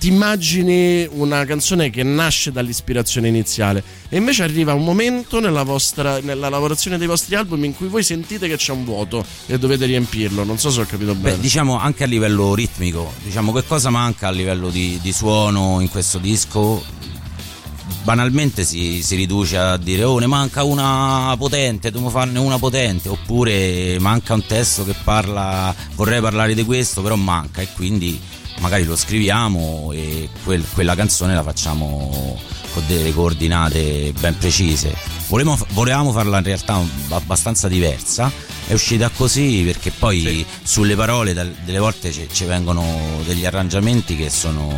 ti 0.00 0.08
immagini 0.08 1.06
una 1.12 1.44
canzone 1.44 1.90
che 1.90 2.02
nasce 2.02 2.50
dall'ispirazione 2.50 3.28
iniziale 3.28 3.84
e 4.08 4.16
invece 4.16 4.42
arriva 4.42 4.74
un 4.74 4.82
momento 4.82 5.38
nella, 5.38 5.62
vostra, 5.62 6.18
nella 6.20 6.48
lavorazione 6.48 6.98
dei 6.98 7.06
vostri 7.06 7.36
album 7.36 7.62
in 7.64 7.74
cui 7.76 7.86
voi 7.86 8.02
sentite 8.02 8.48
che 8.48 8.56
c'è 8.56 8.72
un 8.72 8.84
vuoto 8.84 9.24
e 9.46 9.58
dovete 9.60 9.86
riempirlo. 9.86 10.42
Non 10.42 10.58
so 10.58 10.70
se 10.70 10.80
ho 10.80 10.86
capito 10.86 11.14
bene. 11.14 11.36
Beh, 11.36 11.40
diciamo 11.40 11.78
anche 11.78 12.02
a 12.02 12.06
livello 12.08 12.52
ritmico, 12.54 13.12
diciamo 13.22 13.52
che 13.52 13.64
cosa 13.64 13.88
manca 13.90 14.26
a 14.26 14.32
livello 14.32 14.70
di, 14.70 14.98
di 15.00 15.12
suono 15.12 15.78
in 15.80 15.88
questo 15.88 16.18
disco? 16.18 16.82
Banalmente 18.06 18.62
si, 18.62 19.02
si 19.02 19.16
riduce 19.16 19.56
a 19.58 19.76
dire 19.76 20.04
oh 20.04 20.16
ne 20.20 20.28
manca 20.28 20.62
una 20.62 21.34
potente, 21.36 21.90
dobbiamo 21.90 22.08
farne 22.08 22.38
una 22.38 22.56
potente, 22.56 23.08
oppure 23.08 23.98
manca 23.98 24.32
un 24.32 24.46
testo 24.46 24.84
che 24.84 24.94
parla, 25.02 25.74
vorrei 25.96 26.20
parlare 26.20 26.54
di 26.54 26.64
questo, 26.64 27.02
però 27.02 27.16
manca. 27.16 27.62
E 27.62 27.68
quindi 27.74 28.16
magari 28.60 28.84
lo 28.84 28.94
scriviamo 28.94 29.90
e 29.92 30.28
quel- 30.44 30.64
quella 30.72 30.94
canzone 30.94 31.34
la 31.34 31.42
facciamo 31.42 32.38
con 32.72 32.84
delle 32.86 33.12
coordinate 33.12 34.12
ben 34.20 34.38
precise. 34.38 34.94
Volevamo, 35.26 35.58
volevamo 35.70 36.12
farla 36.12 36.38
in 36.38 36.44
realtà 36.44 36.80
abbastanza 37.08 37.66
diversa, 37.66 38.30
è 38.68 38.72
uscita 38.72 39.08
così 39.08 39.64
perché 39.66 39.90
poi 39.90 40.46
sulle 40.62 40.94
parole 40.94 41.34
delle 41.34 41.78
volte 41.80 42.12
ci, 42.12 42.28
ci 42.30 42.44
vengono 42.44 42.84
degli 43.24 43.44
arrangiamenti 43.44 44.16
che 44.16 44.30
sono, 44.30 44.72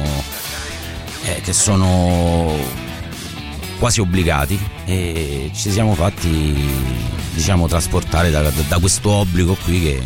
eh, 1.25 1.43
che 1.43 1.53
sono 1.53 2.88
quasi 3.79 4.01
obbligati 4.01 4.59
e 4.85 5.51
ci 5.55 5.71
siamo 5.71 5.95
fatti 5.95 6.55
diciamo 7.35 7.69
trasportare 7.69 8.31
da, 8.31 8.43
da 8.43 8.79
questo 8.79 9.11
obbligo 9.11 9.55
qui 9.65 9.81
che 9.83 10.03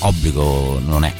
obbligo 0.00 0.80
non 0.84 1.04
è. 1.04 1.12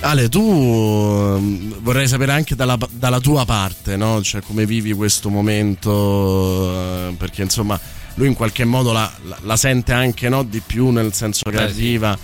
Ale, 0.00 0.28
tu 0.28 0.40
ehm, 0.42 1.76
vorrei 1.80 2.06
sapere 2.06 2.32
anche 2.32 2.54
dalla, 2.54 2.76
dalla 2.90 3.20
tua 3.20 3.46
parte, 3.46 3.96
no? 3.96 4.20
Cioè 4.20 4.42
come 4.42 4.66
vivi 4.66 4.92
questo 4.92 5.30
momento, 5.30 6.70
eh, 7.08 7.14
perché 7.16 7.40
insomma 7.42 7.80
lui 8.16 8.26
in 8.28 8.34
qualche 8.34 8.64
modo 8.66 8.92
la, 8.92 9.10
la- 9.22 9.38
la 9.40 9.56
sente 9.56 9.92
anche 9.94 10.28
no? 10.28 10.42
di 10.42 10.60
più 10.64 10.90
nel 10.90 11.14
senso 11.14 11.42
che 11.50 11.56
sì. 11.56 11.62
arriva. 11.62 12.18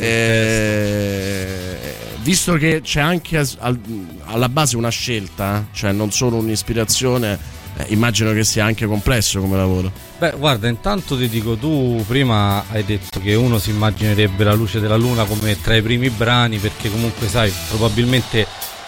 Eh, 0.00 1.76
visto 2.22 2.54
che 2.54 2.80
c'è 2.82 3.00
anche 3.00 3.36
al- 3.58 3.78
alla 4.24 4.48
base 4.48 4.76
una 4.78 4.88
scelta, 4.88 5.66
cioè 5.72 5.92
non 5.92 6.10
solo 6.10 6.36
un'ispirazione, 6.36 7.38
eh, 7.78 7.86
immagino 7.88 8.32
che 8.32 8.44
sia 8.44 8.64
anche 8.64 8.86
complesso 8.86 9.40
come 9.40 9.56
lavoro. 9.56 9.90
Beh, 10.18 10.34
guarda, 10.36 10.68
intanto 10.68 11.16
ti 11.16 11.28
dico, 11.28 11.56
tu 11.56 12.04
prima 12.06 12.64
hai 12.70 12.84
detto 12.84 13.20
che 13.20 13.34
uno 13.34 13.58
si 13.58 13.70
immaginerebbe 13.70 14.42
la 14.44 14.54
luce 14.54 14.80
della 14.80 14.96
luna 14.96 15.24
come 15.24 15.60
tra 15.60 15.76
i 15.76 15.82
primi 15.82 16.10
brani, 16.10 16.58
perché 16.58 16.90
comunque 16.90 17.28
sai, 17.28 17.52
probabilmente 17.68 18.46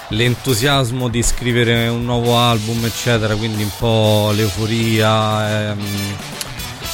l'entusiasmo 0.08 1.08
di 1.08 1.22
scrivere 1.22 1.86
un 1.86 2.04
nuovo 2.04 2.36
album, 2.36 2.84
eccetera, 2.84 3.36
quindi 3.36 3.62
un 3.62 3.70
po' 3.78 4.32
l'euforia. 4.34 5.70
ehm. 5.70 5.78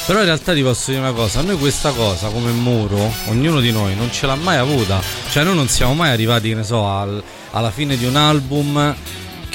Però 0.05 0.19
in 0.19 0.25
realtà 0.25 0.53
ti 0.53 0.61
posso 0.61 0.91
dire 0.91 1.01
una 1.01 1.11
cosa, 1.11 1.41
noi 1.41 1.57
questa 1.57 1.91
cosa 1.91 2.29
come 2.29 2.51
muro, 2.51 3.11
ognuno 3.25 3.59
di 3.59 3.71
noi 3.71 3.93
non 3.93 4.09
ce 4.09 4.25
l'ha 4.25 4.35
mai 4.35 4.55
avuta, 4.55 5.01
cioè 5.31 5.43
noi 5.43 5.55
non 5.55 5.67
siamo 5.67 5.95
mai 5.95 6.11
arrivati, 6.11 6.47
che 6.49 6.55
ne 6.55 6.63
so, 6.63 6.87
al- 6.87 7.21
alla 7.51 7.71
fine 7.71 7.97
di 7.97 8.05
un 8.05 8.15
album 8.15 8.95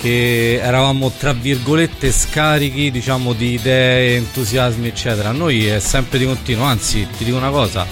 che 0.03 0.59
eravamo 0.61 1.13
tra 1.17 1.33
virgolette 1.33 2.11
scarichi 2.11 2.91
diciamo 2.91 3.35
di 3.35 3.53
idee, 3.53 4.17
entusiasmi 4.17 4.89
eccetera. 4.89 5.29
A 5.29 5.33
Noi 5.33 5.65
è 5.67 5.79
sempre 5.79 6.19
di 6.19 6.25
continuo, 6.25 6.65
anzi 6.65 7.07
ti 7.17 7.25
dico 7.25 7.37
una 7.37 7.51
cosa. 7.51 7.87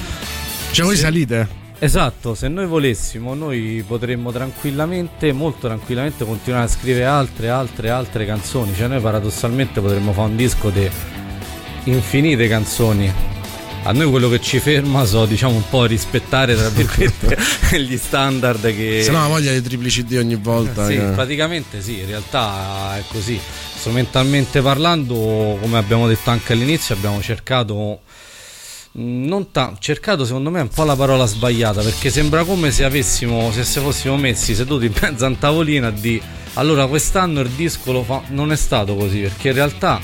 Cioè 0.73 0.85
voi 0.85 0.97
salite? 0.97 1.59
Esatto, 1.79 2.35
se 2.35 2.49
noi 2.49 2.67
volessimo 2.67 3.35
noi 3.35 3.85
potremmo 3.87 4.33
tranquillamente, 4.33 5.33
molto 5.33 5.69
tranquillamente 5.69 6.25
continuare 6.25 6.65
a 6.65 6.69
scrivere 6.69 7.05
altre, 7.05 7.49
altre, 7.49 7.91
altre 7.91 8.27
canzoni. 8.27 8.75
Cioè 8.75 8.89
noi 8.89 9.01
paradossalmente 9.01 9.81
potremmo 9.81 10.13
fare 10.13 10.31
un 10.31 10.37
disco 10.37 10.69
di 10.71 10.91
infinite 11.85 12.49
canzoni. 12.49 13.40
A 13.83 13.93
noi 13.93 14.11
quello 14.11 14.29
che 14.29 14.41
ci 14.43 14.59
ferma 14.61 15.05
so 15.07 15.25
diciamo 15.25 15.55
un 15.55 15.69
po' 15.69 15.85
rispettare 15.87 16.55
tra 16.55 16.69
virgolette 16.69 17.37
gli 17.81 17.97
standard 17.97 18.61
che... 18.77 19.01
Se 19.03 19.11
no 19.11 19.25
ha 19.25 19.27
voglia 19.29 19.53
di 19.53 19.63
tripli 19.63 19.89
CD 19.89 20.17
ogni 20.19 20.35
volta. 20.37 20.87
Sì, 20.87 20.95
che- 20.95 21.01
praticamente 21.15 21.81
sì, 21.81 22.01
in 22.01 22.07
realtà 22.07 22.97
è 22.99 23.03
così. 23.11 23.41
Strumentalmente 23.79 24.61
parlando, 24.61 25.59
come 25.61 25.79
abbiamo 25.79 26.07
detto 26.07 26.29
anche 26.29 26.53
all'inizio, 26.53 26.95
abbiamo 26.95 27.21
cercato 27.23 28.01
Mm, 28.99 29.25
Non 29.29 29.53
ta- 29.53 29.77
cercato 29.79 30.25
secondo 30.25 30.51
me 30.51 30.61
un 30.63 30.69
po' 30.69 30.83
la 30.83 30.97
parola 30.97 31.25
sbagliata 31.25 31.81
perché 31.81 32.11
sembra 32.11 32.43
come 32.43 32.73
se 32.73 32.83
avessimo 32.83 33.53
se, 33.53 33.63
se 33.63 33.79
fossimo 33.81 34.17
messi 34.17 34.53
seduti 34.53 34.87
in 34.87 34.93
mezzo 35.01 35.25
a 35.25 35.29
un 35.29 35.39
tavolino 35.39 35.87
a 35.87 35.91
di 35.93 36.21
allora 36.55 36.89
quest'anno 36.89 37.39
il 37.39 37.51
disco 37.51 37.93
lo 37.93 38.03
fa 38.03 38.23
non 38.31 38.51
è 38.51 38.57
stato 38.57 38.97
così 38.97 39.21
perché 39.21 39.51
in 39.51 39.55
realtà 39.55 40.01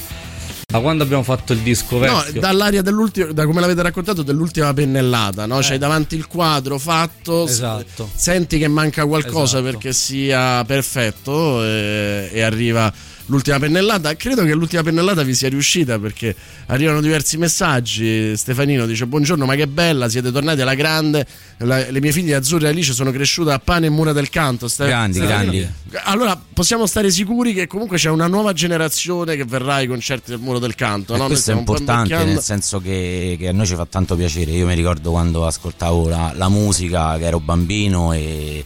da 0.77 0.81
quando 0.83 1.03
abbiamo 1.03 1.23
fatto 1.23 1.53
il 1.53 1.61
disco 1.61 1.99
No, 1.99 2.01
vecchio 2.19 2.41
dall'aria 2.41 2.83
dell'ultimo, 2.83 3.33
da 3.33 3.45
come 3.47 3.61
l'avete 3.61 3.83
raccontato, 3.83 4.23
dell'ultima 4.23 4.73
pennellata, 4.73 5.47
no? 5.47 5.59
C'hai 5.61 5.79
davanti 5.79 6.15
il 6.17 6.27
quadro 6.27 6.79
fatto, 6.79 7.47
Esatto. 7.47 8.09
senti 8.15 8.59
che 8.59 8.69
manca 8.69 9.05
qualcosa 9.07 9.59
Esatto. 9.59 9.63
perché 9.65 9.93
sia 9.93 10.65
perfetto 10.65 11.63
e, 11.65 12.29
e 12.33 12.41
arriva 12.43 12.93
l'ultima 13.27 13.59
pennellata. 13.59 14.15
Credo 14.17 14.45
che 14.45 14.55
l'ultima 14.55 14.83
pennellata 14.83 15.23
vi 15.23 15.35
sia 15.35 15.49
riuscita 15.49 15.99
perché 15.99 16.35
arrivano 16.67 17.01
diversi 17.01 17.37
messaggi. 17.37 18.37
Stefanino 18.37 18.87
dice: 18.87 19.07
Buongiorno, 19.07 19.45
ma 19.45 19.55
che 19.55 19.67
bella, 19.67 20.09
siete 20.09 20.33
tornati 20.33 20.61
alla 20.61 20.75
grande. 20.75 21.27
La- 21.59 21.91
le 21.91 22.01
mie 22.01 22.13
figlie 22.13 22.35
Azzurra 22.35 22.67
e 22.67 22.71
Alice 22.71 22.93
sono 22.93 23.11
cresciute 23.11 23.51
a 23.53 23.59
pane 23.59 23.87
e 23.87 23.91
mura 23.91 24.13
del 24.13 24.29
canto. 24.31 24.69
Ste- 24.69 24.87
Grandi, 24.87 25.19
Stefanino. 25.19 25.51
grandi. 25.51 25.75
Allora 26.05 26.41
possiamo 26.53 26.87
stare 26.87 27.11
sicuri 27.11 27.55
che 27.55 27.67
comunque 27.67 27.97
c'è 27.97 28.11
una 28.11 28.27
nuova 28.27 28.53
generazione 28.53 29.37
che 29.37 29.45
verrà 29.45 29.75
ai 29.75 29.87
concerti 29.87 30.31
del 30.31 30.41
muro 30.41 30.59
del 30.59 30.75
canto. 30.75 31.17
No? 31.17 31.27
Questo 31.27 31.53
è 31.53 31.55
importante 31.55 32.25
nel 32.25 32.41
senso 32.41 32.81
che, 32.81 33.37
che 33.39 33.49
a 33.49 33.53
noi 33.53 33.67
ci 33.67 33.75
fa 33.75 33.87
tanto 33.87 34.17
piacere. 34.17 34.51
Io 34.53 34.67
mi 34.67 34.75
ricordo 34.75 35.11
quando 35.11 35.47
ascoltavo 35.47 36.09
la, 36.09 36.33
la 36.35 36.49
musica, 36.49 37.17
che 37.19 37.25
ero 37.25 37.41
bambino 37.41 38.13
e, 38.13 38.65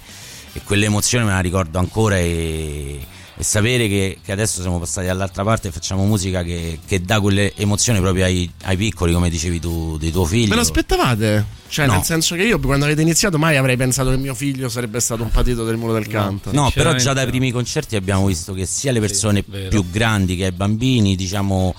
e 0.53 0.61
quell'emozione 0.65 1.25
me 1.25 1.31
la 1.31 1.41
ricordo 1.41 1.79
ancora 1.79 2.19
e, 2.19 2.99
e 3.41 3.43
sapere 3.43 3.89
che, 3.89 4.19
che 4.23 4.33
adesso 4.33 4.61
siamo 4.61 4.79
passati 4.79 5.07
dall'altra 5.07 5.43
parte 5.45 5.69
e 5.69 5.71
facciamo 5.71 6.05
musica 6.05 6.43
che, 6.43 6.79
che 6.87 7.01
dà 7.01 7.21
quelle 7.21 7.55
emozioni 7.57 7.99
proprio 7.99 8.25
ai, 8.27 8.51
ai 8.65 8.77
piccoli, 8.77 9.15
come 9.15 9.31
dicevi 9.31 9.59
tu, 9.59 9.97
dei 9.97 10.11
tuo 10.11 10.27
figlio. 10.27 10.51
Ve 10.51 10.57
lo 10.57 10.61
aspettavate? 10.61 11.47
Cioè, 11.69 11.87
No. 11.87 11.95
nel 11.95 12.03
senso 12.03 12.35
che 12.35 12.43
io 12.43 12.61
quando 12.61 12.85
avete 12.85 13.01
iniziato 13.01 13.39
mai 13.39 13.57
avrei 13.57 13.79
pensato 13.79 14.11
che 14.11 14.19
mio 14.19 14.35
figlio 14.35 14.69
sarebbe 14.69 15.01
stato 15.01 15.23
un 15.23 15.31
patito 15.31 15.65
del 15.65 15.77
muro 15.79 15.95
del 15.95 16.07
canto. 16.07 16.53
No, 16.53 16.71
però 16.75 16.95
già 16.97 17.15
dai 17.15 17.27
primi 17.29 17.51
concerti 17.51 17.97
abbiamo 17.97 18.27
visto 18.27 18.53
che 18.53 18.67
sia 18.67 18.93
le 18.93 19.01
persone 19.01 19.43
più 19.43 19.89
grandi 19.89 20.37
che 20.37 20.45
ai 20.47 20.53
bambini, 20.53 21.17
diciamo, 21.17 21.75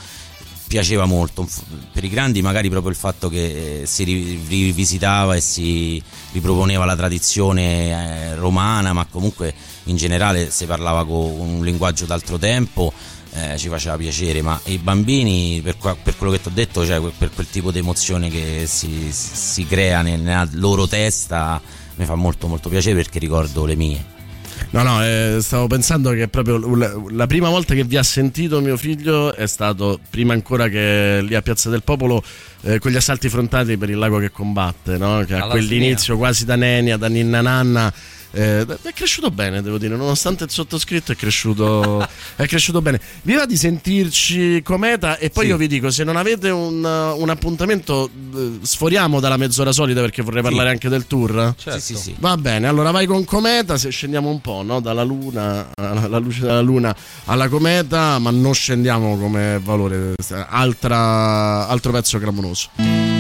piaceva 0.72 1.03
molto. 1.03 1.45
Per 1.91 2.01
i 2.01 2.07
grandi 2.07 2.41
magari 2.41 2.69
proprio 2.69 2.91
il 2.91 2.97
fatto 2.97 3.28
che 3.28 3.82
eh, 3.82 3.86
si 3.86 4.05
ri- 4.05 4.39
rivisitava 4.47 5.36
e 5.36 5.41
si 5.41 6.01
riproponeva 6.32 6.86
la 6.86 6.95
tradizione 6.95 7.89
eh, 7.89 8.36
romana, 8.36 8.93
ma 8.93 9.05
comunque 9.05 9.53
in 9.86 9.97
generale 9.97 10.49
si 10.49 10.65
parlava 10.65 11.05
con 11.05 11.17
un 11.39 11.61
linguaggio 11.65 12.05
d'altro 12.05 12.38
tempo. 12.38 12.93
eh, 13.34 13.57
ci 13.57 13.67
faceva 13.67 13.97
piacere, 13.97 14.41
ma 14.41 14.59
i 14.65 14.78
bambini, 14.78 15.59
per, 15.61 15.78
qua- 15.78 15.95
per 16.01 16.15
quello 16.17 16.32
che 16.32 16.41
ti 16.41 16.47
ho 16.47 16.51
detto, 16.53 16.86
cioè 16.86 17.01
per 17.17 17.32
quel 17.34 17.49
tipo 17.49 17.72
di 17.72 17.80
emozione 17.80 18.30
che 18.30 18.63
si, 18.65 19.09
si 19.11 19.65
crea 19.65 20.01
ne- 20.01 20.15
nella 20.17 20.47
loro 20.53 20.88
testa, 20.88 21.61
mi 21.95 22.05
fa 22.05 22.15
molto 22.15 22.47
molto 22.47 22.69
piacere 22.69 22.95
perché 22.95 23.19
ricordo 23.19 23.65
le 23.65 23.76
mie. 23.76 24.05
No, 24.74 24.84
no, 24.84 25.03
eh, 25.03 25.39
stavo 25.41 25.67
pensando 25.67 26.11
che 26.11 26.30
proprio 26.30 26.57
la, 26.78 26.93
la 27.09 27.28
prima 27.28 27.49
volta 27.49 27.74
che 27.74 27.84
vi 27.84 27.97
ha 27.97 28.03
sentito 28.03 28.61
mio 28.61 28.78
figlio 28.78 29.36
è 29.36 29.45
stato 29.45 29.99
prima 30.09 30.32
ancora 30.32 30.69
che 30.69 31.19
lì 31.22 31.36
a 31.36 31.41
Piazza 31.41 31.69
del 31.69 31.84
Popolo 31.84 32.24
eh, 32.61 32.80
con 32.80 32.89
gli 32.89 32.95
assalti 32.95 33.28
frontali 33.28 33.76
per 33.76 33.89
il 33.89 33.97
lago 33.97 34.17
che 34.19 34.32
combatte, 34.32 34.97
no? 34.97 35.26
che 35.26 35.34
a 35.34 35.43
Alla 35.43 35.51
quell'inizio 35.51 36.15
quasi 36.15 36.45
da 36.45 36.55
Nenia, 36.55 36.95
da 36.95 37.09
Ninna 37.09 37.41
Nanna. 37.41 37.93
Eh, 38.32 38.65
è 38.65 38.93
cresciuto 38.93 39.29
bene, 39.32 39.61
devo 39.61 39.77
dire, 39.77 39.95
nonostante 39.95 40.43
il 40.45 40.49
sottoscritto 40.49 41.11
è 41.11 41.15
cresciuto, 41.15 42.05
è 42.36 42.45
cresciuto 42.47 42.82
bene. 42.82 42.99
Vi 43.23 43.34
va 43.34 43.45
di 43.45 43.57
sentirci 43.57 44.61
cometa 44.63 45.17
e 45.17 45.29
poi 45.29 45.43
Sì. 45.45 45.49
io 45.49 45.57
vi 45.57 45.67
dico, 45.67 45.89
se 45.91 46.03
non 46.03 46.15
avete 46.15 46.49
un, 46.49 46.84
un 46.84 47.29
appuntamento, 47.29 48.09
eh, 48.36 48.59
sforiamo 48.61 49.19
dalla 49.19 49.38
mezz'ora 49.38 49.71
solita 49.71 50.01
perché 50.01 50.21
vorrei 50.21 50.41
parlare 50.41 50.69
anche 50.69 50.89
del 50.89 51.07
tour. 51.07 51.53
Sì, 51.57 51.79
sì, 51.79 51.95
sì. 51.95 52.15
Va 52.19 52.38
bene, 52.38 52.67
allora 52.67 52.91
vai 52.91 53.05
con 53.05 53.23
Cometa, 53.25 53.77
se 53.77 53.89
scendiamo 53.89 54.29
un 54.29 54.41
po', 54.41 54.61
no? 54.63 54.79
Dalla 54.79 55.03
luna, 55.03 55.69
alla 55.75 56.17
luce 56.17 56.41
della 56.41 56.61
luna 56.61 56.95
alla 57.25 57.49
Cometa, 57.49 58.17
ma 58.19 58.32
non 58.32 58.53
scendiamo 58.53 59.17
come 59.17 59.59
valore, 59.63 60.13
altra, 60.47 61.67
altro 61.67 61.91
pezzo 61.91 62.17
clamoroso. 62.19 63.11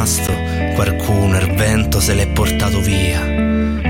Rimasto, 0.00 0.32
qualcuno 0.74 1.36
il 1.38 1.52
vento 1.52 2.00
se 2.00 2.14
l'è 2.14 2.26
portato 2.28 2.80
via. 2.80 3.20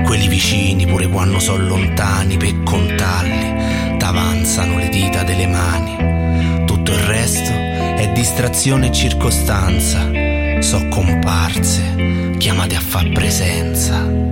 Quelli 0.03 0.27
vicini, 0.27 0.85
pure 0.85 1.07
quando 1.07 1.39
sono 1.39 1.65
lontani, 1.65 2.35
per 2.37 2.63
contarli, 2.63 3.97
t'avanzano 3.97 4.77
le 4.77 4.89
dita 4.89 5.23
delle 5.23 5.47
mani. 5.47 6.65
Tutto 6.65 6.91
il 6.91 6.99
resto 6.99 7.51
è 7.51 8.11
distrazione 8.13 8.87
e 8.87 8.91
circostanza. 8.91 10.09
So 10.59 10.85
comparse, 10.89 12.35
chiamate 12.37 12.75
a 12.75 12.81
far 12.81 13.09
presenza. 13.11 14.30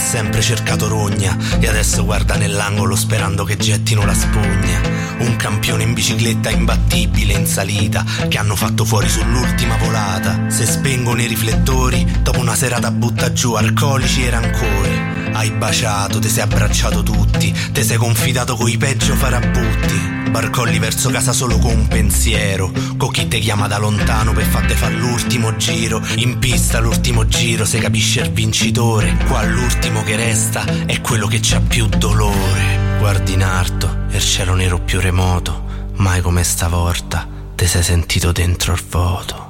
Sempre 0.00 0.40
cercato 0.40 0.88
rogna 0.88 1.36
e 1.60 1.68
adesso 1.68 2.04
guarda 2.04 2.36
nell'angolo 2.36 2.96
sperando 2.96 3.44
che 3.44 3.56
gettino 3.56 4.04
la 4.04 4.14
spugna. 4.14 4.80
Un 5.18 5.36
campione 5.36 5.82
in 5.82 5.92
bicicletta 5.92 6.50
imbattibile 6.50 7.34
in 7.34 7.46
salita 7.46 8.04
che 8.28 8.38
hanno 8.38 8.56
fatto 8.56 8.84
fuori 8.84 9.08
sull'ultima 9.08 9.76
volata. 9.76 10.48
Se 10.48 10.66
spengono 10.66 11.20
i 11.20 11.26
riflettori, 11.26 12.20
dopo 12.22 12.40
una 12.40 12.54
serata 12.54 12.90
butta 12.90 13.32
giù 13.32 13.54
alcolici 13.54 14.24
e 14.24 14.30
rancori. 14.30 15.09
Hai 15.32 15.50
baciato, 15.50 16.18
te 16.18 16.28
sei 16.28 16.42
abbracciato 16.42 17.02
tutti, 17.02 17.54
te 17.72 17.82
sei 17.82 17.96
confidato 17.96 18.56
coi 18.56 18.76
peggio 18.76 19.14
farabutti. 19.14 20.18
Barcolli 20.30 20.78
verso 20.78 21.10
casa 21.10 21.32
solo 21.32 21.58
con 21.58 21.72
un 21.72 21.88
pensiero, 21.88 22.72
con 22.96 23.10
chi 23.10 23.26
te 23.26 23.38
chiama 23.38 23.66
da 23.66 23.78
lontano 23.78 24.32
per 24.32 24.44
fatte 24.44 24.74
fare 24.74 24.94
l'ultimo 24.94 25.56
giro. 25.56 26.00
In 26.16 26.38
pista 26.38 26.78
l'ultimo 26.78 27.26
giro, 27.26 27.64
se 27.64 27.78
capisce 27.78 28.20
il 28.20 28.30
vincitore. 28.30 29.16
Qua 29.26 29.42
l'ultimo 29.44 30.02
che 30.02 30.16
resta 30.16 30.64
è 30.86 31.00
quello 31.00 31.26
che 31.26 31.40
c'ha 31.42 31.60
più 31.60 31.86
dolore. 31.86 32.96
Guardi 32.98 33.32
in 33.32 33.42
alto 33.42 34.04
il 34.10 34.20
cielo 34.20 34.54
nero 34.54 34.78
più 34.78 35.00
remoto, 35.00 35.64
mai 35.96 36.20
come 36.20 36.44
stavolta 36.44 37.26
te 37.54 37.66
sei 37.66 37.82
sentito 37.82 38.32
dentro 38.32 38.72
il 38.72 38.82
vuoto. 38.88 39.48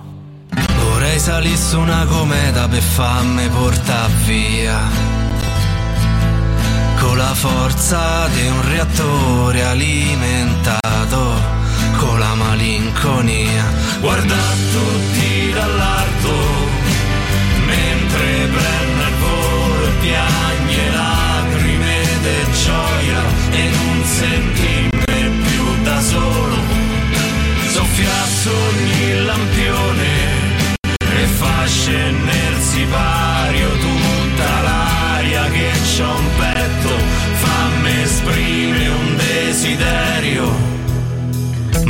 Vorrei 0.77 1.19
salire 1.19 1.57
su 1.57 1.79
una 1.79 2.05
cometa 2.07 2.67
per 2.69 2.83
farmi 2.83 3.49
portare 3.49 4.13
via 4.27 5.20
con 7.01 7.17
la 7.17 7.35
forza 7.35 8.29
di 8.29 8.47
un 8.47 8.63
reattore 8.69 9.65
alimentato 9.65 11.41
con 11.97 12.19
la 12.19 12.35
malinconia. 12.35 13.65
Guarda 14.01 14.37
tutti 14.73 15.51
dall'alto 15.53 16.33
mentre 17.67 18.49
prende 18.57 19.05
il 19.09 19.15
volo 19.19 19.85
e 19.87 19.93
piagne 20.01 20.91
lacrime 20.91 21.97
di 22.23 22.53
gioia 22.65 23.23
e 23.51 23.71
non 23.71 24.05
sentime 24.05 25.31
più 25.49 25.83
da 25.83 26.01
solo. 26.01 26.57
Soffia 27.73 28.19
su 28.41 28.51
ogni 28.51 29.25
lampione 29.25 30.09
e 30.99 31.27
fa 31.39 31.67
scendere 31.67 32.49
il 32.55 32.61
sipario 32.61 33.69
tutta 33.79 34.61
l'aria 34.63 35.45
che 35.51 35.71
c'ho 35.97 36.15
un 36.17 36.29
petto 36.37 36.90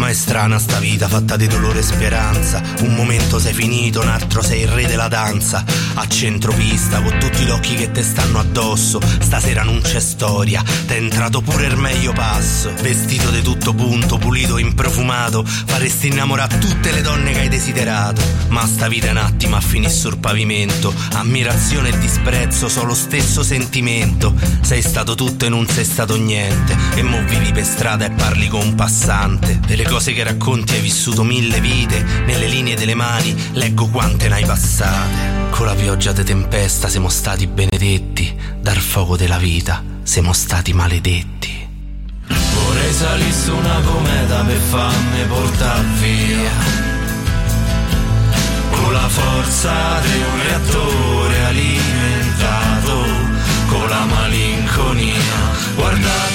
ma 0.00 0.08
è 0.08 0.14
strana 0.14 0.58
sta 0.58 0.78
vita 0.78 1.08
fatta 1.08 1.36
di 1.36 1.46
dolore 1.46 1.80
e 1.80 1.82
speranza. 1.82 2.62
Un 2.80 2.94
momento 2.94 3.38
sei 3.38 3.52
finito, 3.52 4.00
un 4.00 4.08
altro 4.08 4.42
sei 4.42 4.62
il 4.62 4.68
re 4.68 4.86
della 4.86 5.08
danza. 5.08 5.62
A 5.94 6.08
centropista, 6.08 7.02
con 7.02 7.18
tutti 7.18 7.44
gli 7.44 7.50
occhi 7.50 7.74
che 7.74 7.90
te 7.90 8.02
stanno 8.02 8.38
addosso. 8.38 8.98
Stasera 9.20 9.62
non 9.62 9.82
c'è 9.82 10.00
storia, 10.00 10.64
t'è 10.86 10.94
entrato 10.94 11.42
pure 11.42 11.66
il 11.66 11.76
meglio 11.76 12.12
passo. 12.12 12.72
Vestito 12.80 13.28
di 13.28 13.42
tutto 13.42 13.74
punto, 13.74 14.16
pulito, 14.16 14.56
improfumato. 14.56 15.44
Faresti 15.44 16.06
innamorare 16.06 16.56
tutte 16.56 16.92
le 16.92 17.02
donne 17.02 17.32
che 17.32 17.40
hai 17.40 17.48
desiderato. 17.50 18.22
Ma 18.48 18.66
sta 18.66 18.88
vita 18.88 19.10
un 19.10 19.18
attimo 19.18 19.56
a 19.56 19.60
finire 19.60 19.92
sul 19.92 20.16
pavimento. 20.16 20.94
Ammirazione 21.12 21.90
e 21.90 21.98
disprezzo, 21.98 22.70
sono 22.70 22.86
lo 22.86 22.94
stesso 22.94 23.42
sentimento. 23.42 24.34
Sei 24.62 24.80
stato 24.80 25.14
tutto 25.14 25.44
e 25.44 25.50
non 25.50 25.68
sei 25.68 25.84
stato 25.84 26.16
niente. 26.16 26.74
E 26.94 27.02
mo 27.02 27.22
vivi 27.26 27.52
per 27.52 27.66
strada 27.66 28.06
e 28.06 28.10
parli 28.10 28.48
con 28.48 28.60
un 28.62 28.74
passante. 28.74 29.60
Delle 29.66 29.88
cose 29.90 30.12
che 30.12 30.22
racconti 30.22 30.74
hai 30.74 30.80
vissuto 30.80 31.24
mille 31.24 31.60
vite, 31.60 32.00
nelle 32.24 32.46
linee 32.46 32.76
delle 32.76 32.94
mani 32.94 33.34
leggo 33.54 33.88
quante 33.88 34.28
ne 34.28 34.36
hai 34.36 34.44
passate. 34.44 35.48
Con 35.50 35.66
la 35.66 35.74
pioggia 35.74 36.12
de 36.12 36.22
tempesta 36.22 36.88
siamo 36.88 37.08
stati 37.08 37.48
benedetti, 37.48 38.32
dal 38.60 38.76
fuoco 38.76 39.16
della 39.16 39.38
vita 39.38 39.82
siamo 40.04 40.32
stati 40.32 40.72
maledetti. 40.72 41.68
Vorrei 42.28 42.92
salire 42.92 43.32
su 43.32 43.52
una 43.52 43.80
cometa 43.84 44.44
per 44.44 44.58
farmi 44.58 45.24
portare 45.26 45.86
via 46.00 46.52
Con 48.70 48.92
la 48.92 49.08
forza 49.08 49.98
di 50.02 50.16
un 50.16 50.42
reattore 50.44 51.44
alimentato 51.46 53.04
Con 53.66 53.88
la 53.88 54.04
malinconia 54.04 55.22
Guardare 55.74 56.29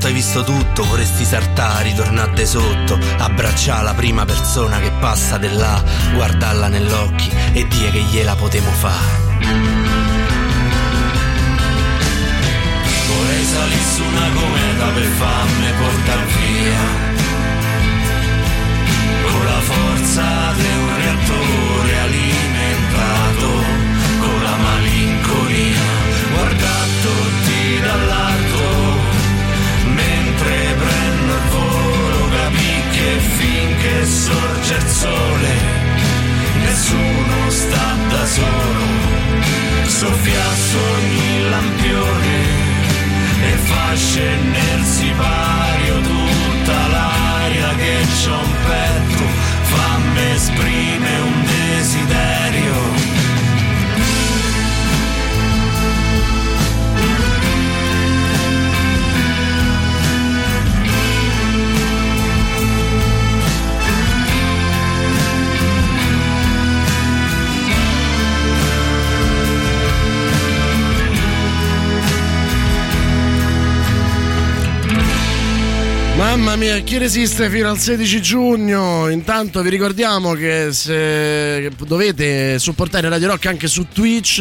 che 0.00 0.06
dall'alto 0.06 0.06
hai 0.06 0.12
visto 0.12 0.42
tutto, 0.42 0.84
vorresti 0.84 1.24
saltare, 1.24 1.84
ritornare 1.84 2.32
de 2.32 2.46
sotto, 2.46 2.98
abbracciare 3.18 3.84
la 3.84 3.94
prima 3.94 4.24
persona 4.24 4.78
che 4.80 4.90
passa 4.98 5.36
di 5.38 5.52
là, 5.52 5.82
guardarla 6.14 6.68
negli 6.68 6.92
occhi 6.92 7.30
e 7.52 7.66
dire 7.66 7.90
che 7.90 8.00
gliela 8.00 8.34
potremo 8.34 8.70
fare. 8.70 9.28
Vorrei 13.08 13.44
salire 13.44 13.82
su 13.94 14.02
una 14.02 14.28
cometa 14.34 14.86
per 14.92 15.02
farmi 15.02 15.72
portare 15.78 16.26
via 16.26 16.78
Con 19.30 19.44
la 19.44 19.60
forza 19.60 20.52
di 20.54 20.66
un 20.66 20.96
reattore 20.96 21.59
sorge 34.70 34.74
il 34.76 34.88
sole 34.88 35.48
Nessuno 36.64 37.50
sta 37.50 37.96
da 38.08 38.26
solo 38.26 39.08
Soffia 39.86 40.54
su 40.54 40.76
ogni 40.76 41.50
lampione 41.50 42.68
e 43.42 43.56
fa 43.56 43.94
scendere 43.96 44.84
sipario 44.84 46.00
tutta 46.00 46.86
l'aria 46.88 47.74
che 47.74 48.06
c'ho 48.22 48.38
un 48.38 48.54
petto, 48.66 49.24
fammi 49.62 50.30
esprimere 50.34 51.20
un 51.22 51.44
desiderio. 51.44 52.29
Mamma 76.20 76.54
mia, 76.54 76.78
chi 76.80 76.98
resiste 76.98 77.48
fino 77.48 77.70
al 77.70 77.78
16 77.78 78.20
giugno? 78.20 79.08
Intanto 79.08 79.62
vi 79.62 79.70
ricordiamo 79.70 80.34
che 80.34 80.68
se 80.70 81.72
dovete 81.86 82.58
supportare 82.58 83.08
Radio 83.08 83.28
Rock 83.28 83.46
anche 83.46 83.68
su 83.68 83.86
Twitch, 83.90 84.36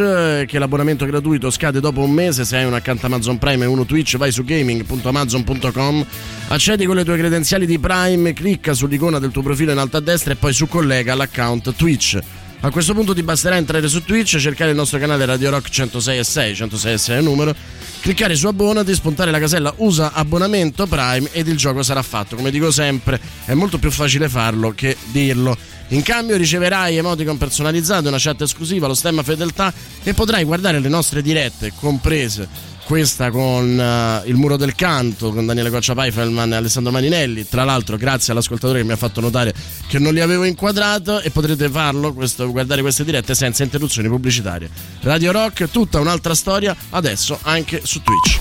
che 0.45 0.59
l'abbonamento 0.59 1.05
gratuito 1.05 1.49
scade 1.49 1.79
dopo 1.79 2.01
un 2.01 2.11
mese, 2.11 2.43
se 2.43 2.57
hai 2.57 2.65
un 2.65 2.73
account 2.73 3.05
Amazon 3.05 3.37
Prime 3.37 3.63
e 3.63 3.67
uno 3.67 3.85
Twitch, 3.85 4.17
vai 4.17 4.33
su 4.33 4.43
gaming.amazon.com, 4.43 6.05
accedi 6.49 6.85
con 6.85 6.97
le 6.97 7.05
tue 7.05 7.15
credenziali 7.15 7.65
di 7.65 7.79
Prime, 7.79 8.33
clicca 8.33 8.73
sull'icona 8.73 9.17
del 9.17 9.31
tuo 9.31 9.41
profilo 9.41 9.71
in 9.71 9.77
alto 9.77 9.95
a 9.95 10.01
destra 10.01 10.33
e 10.33 10.35
poi 10.35 10.51
su 10.51 10.67
collega 10.67 11.15
l'account 11.15 11.75
Twitch. 11.75 12.19
A 12.59 12.71
questo 12.71 12.93
punto 12.93 13.13
ti 13.13 13.23
basterà 13.23 13.55
entrare 13.55 13.87
su 13.87 14.03
Twitch, 14.03 14.35
cercare 14.35 14.71
il 14.71 14.75
nostro 14.75 14.99
canale 14.99 15.23
Radio 15.25 15.49
Rock 15.49 15.69
106 15.69 16.17
e 16.17 16.23
6, 16.25 16.55
106 16.55 16.93
e 16.93 16.97
6 16.97 17.15
è 17.15 17.19
il 17.19 17.23
numero, 17.23 17.55
cliccare 18.01 18.35
su 18.35 18.47
abbonati, 18.47 18.93
spuntare 18.93 19.31
la 19.31 19.39
casella 19.39 19.73
usa 19.77 20.13
abbonamento 20.13 20.87
Prime 20.87 21.29
ed 21.31 21.47
il 21.47 21.57
gioco 21.57 21.83
sarà 21.83 22.01
fatto. 22.01 22.35
Come 22.35 22.51
dico 22.51 22.71
sempre, 22.71 23.19
è 23.45 23.53
molto 23.53 23.77
più 23.77 23.91
facile 23.91 24.29
farlo 24.29 24.71
che 24.71 24.95
dirlo. 25.11 25.57
In 25.89 26.03
cambio 26.03 26.37
riceverai 26.37 26.97
emoticon 26.97 27.37
personalizzate, 27.37 28.07
una 28.07 28.17
chat 28.19 28.41
esclusiva, 28.41 28.87
lo 28.87 28.93
stemma 28.93 29.23
fedeltà 29.23 29.73
e 30.03 30.13
potrai 30.13 30.43
guardare 30.43 30.79
le 30.79 30.89
nostre 30.89 31.21
dirette, 31.21 31.73
comprese 31.79 32.68
questa 32.89 33.29
con 33.29 33.79
eh, 33.79 34.27
il 34.27 34.33
muro 34.33 34.57
del 34.57 34.73
canto 34.73 35.31
con 35.31 35.45
Daniele 35.45 35.69
Coccia 35.69 35.93
Paifelman 35.93 36.53
e 36.53 36.55
Alessandro 36.55 36.91
Maninelli. 36.91 37.47
Tra 37.47 37.63
l'altro 37.63 37.97
grazie 37.97 38.33
all'ascoltatore 38.33 38.79
che 38.79 38.85
mi 38.85 38.93
ha 38.93 38.95
fatto 38.95 39.21
notare 39.21 39.53
che 39.87 39.99
non 39.99 40.11
li 40.11 40.21
avevo 40.21 40.43
inquadrato 40.43 41.21
e 41.21 41.29
potrete 41.29 41.69
farlo 41.69 42.13
questo, 42.13 42.49
guardare 42.49 42.81
queste 42.81 43.03
dirette 43.03 43.35
senza 43.35 43.61
interruzioni 43.61 44.07
pubblicitarie. 44.07 44.71
Radio 45.01 45.31
Rock 45.31 45.69
tutta 45.69 45.99
un'altra 45.99 46.33
storia 46.33 46.75
adesso 46.89 47.37
anche 47.43 47.81
su 47.83 48.01
Twitch. 48.01 48.39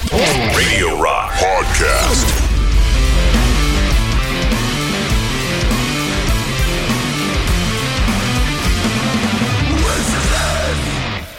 Radio 0.54 0.96
Rock 0.98 1.38
Podcast. 1.38 2.47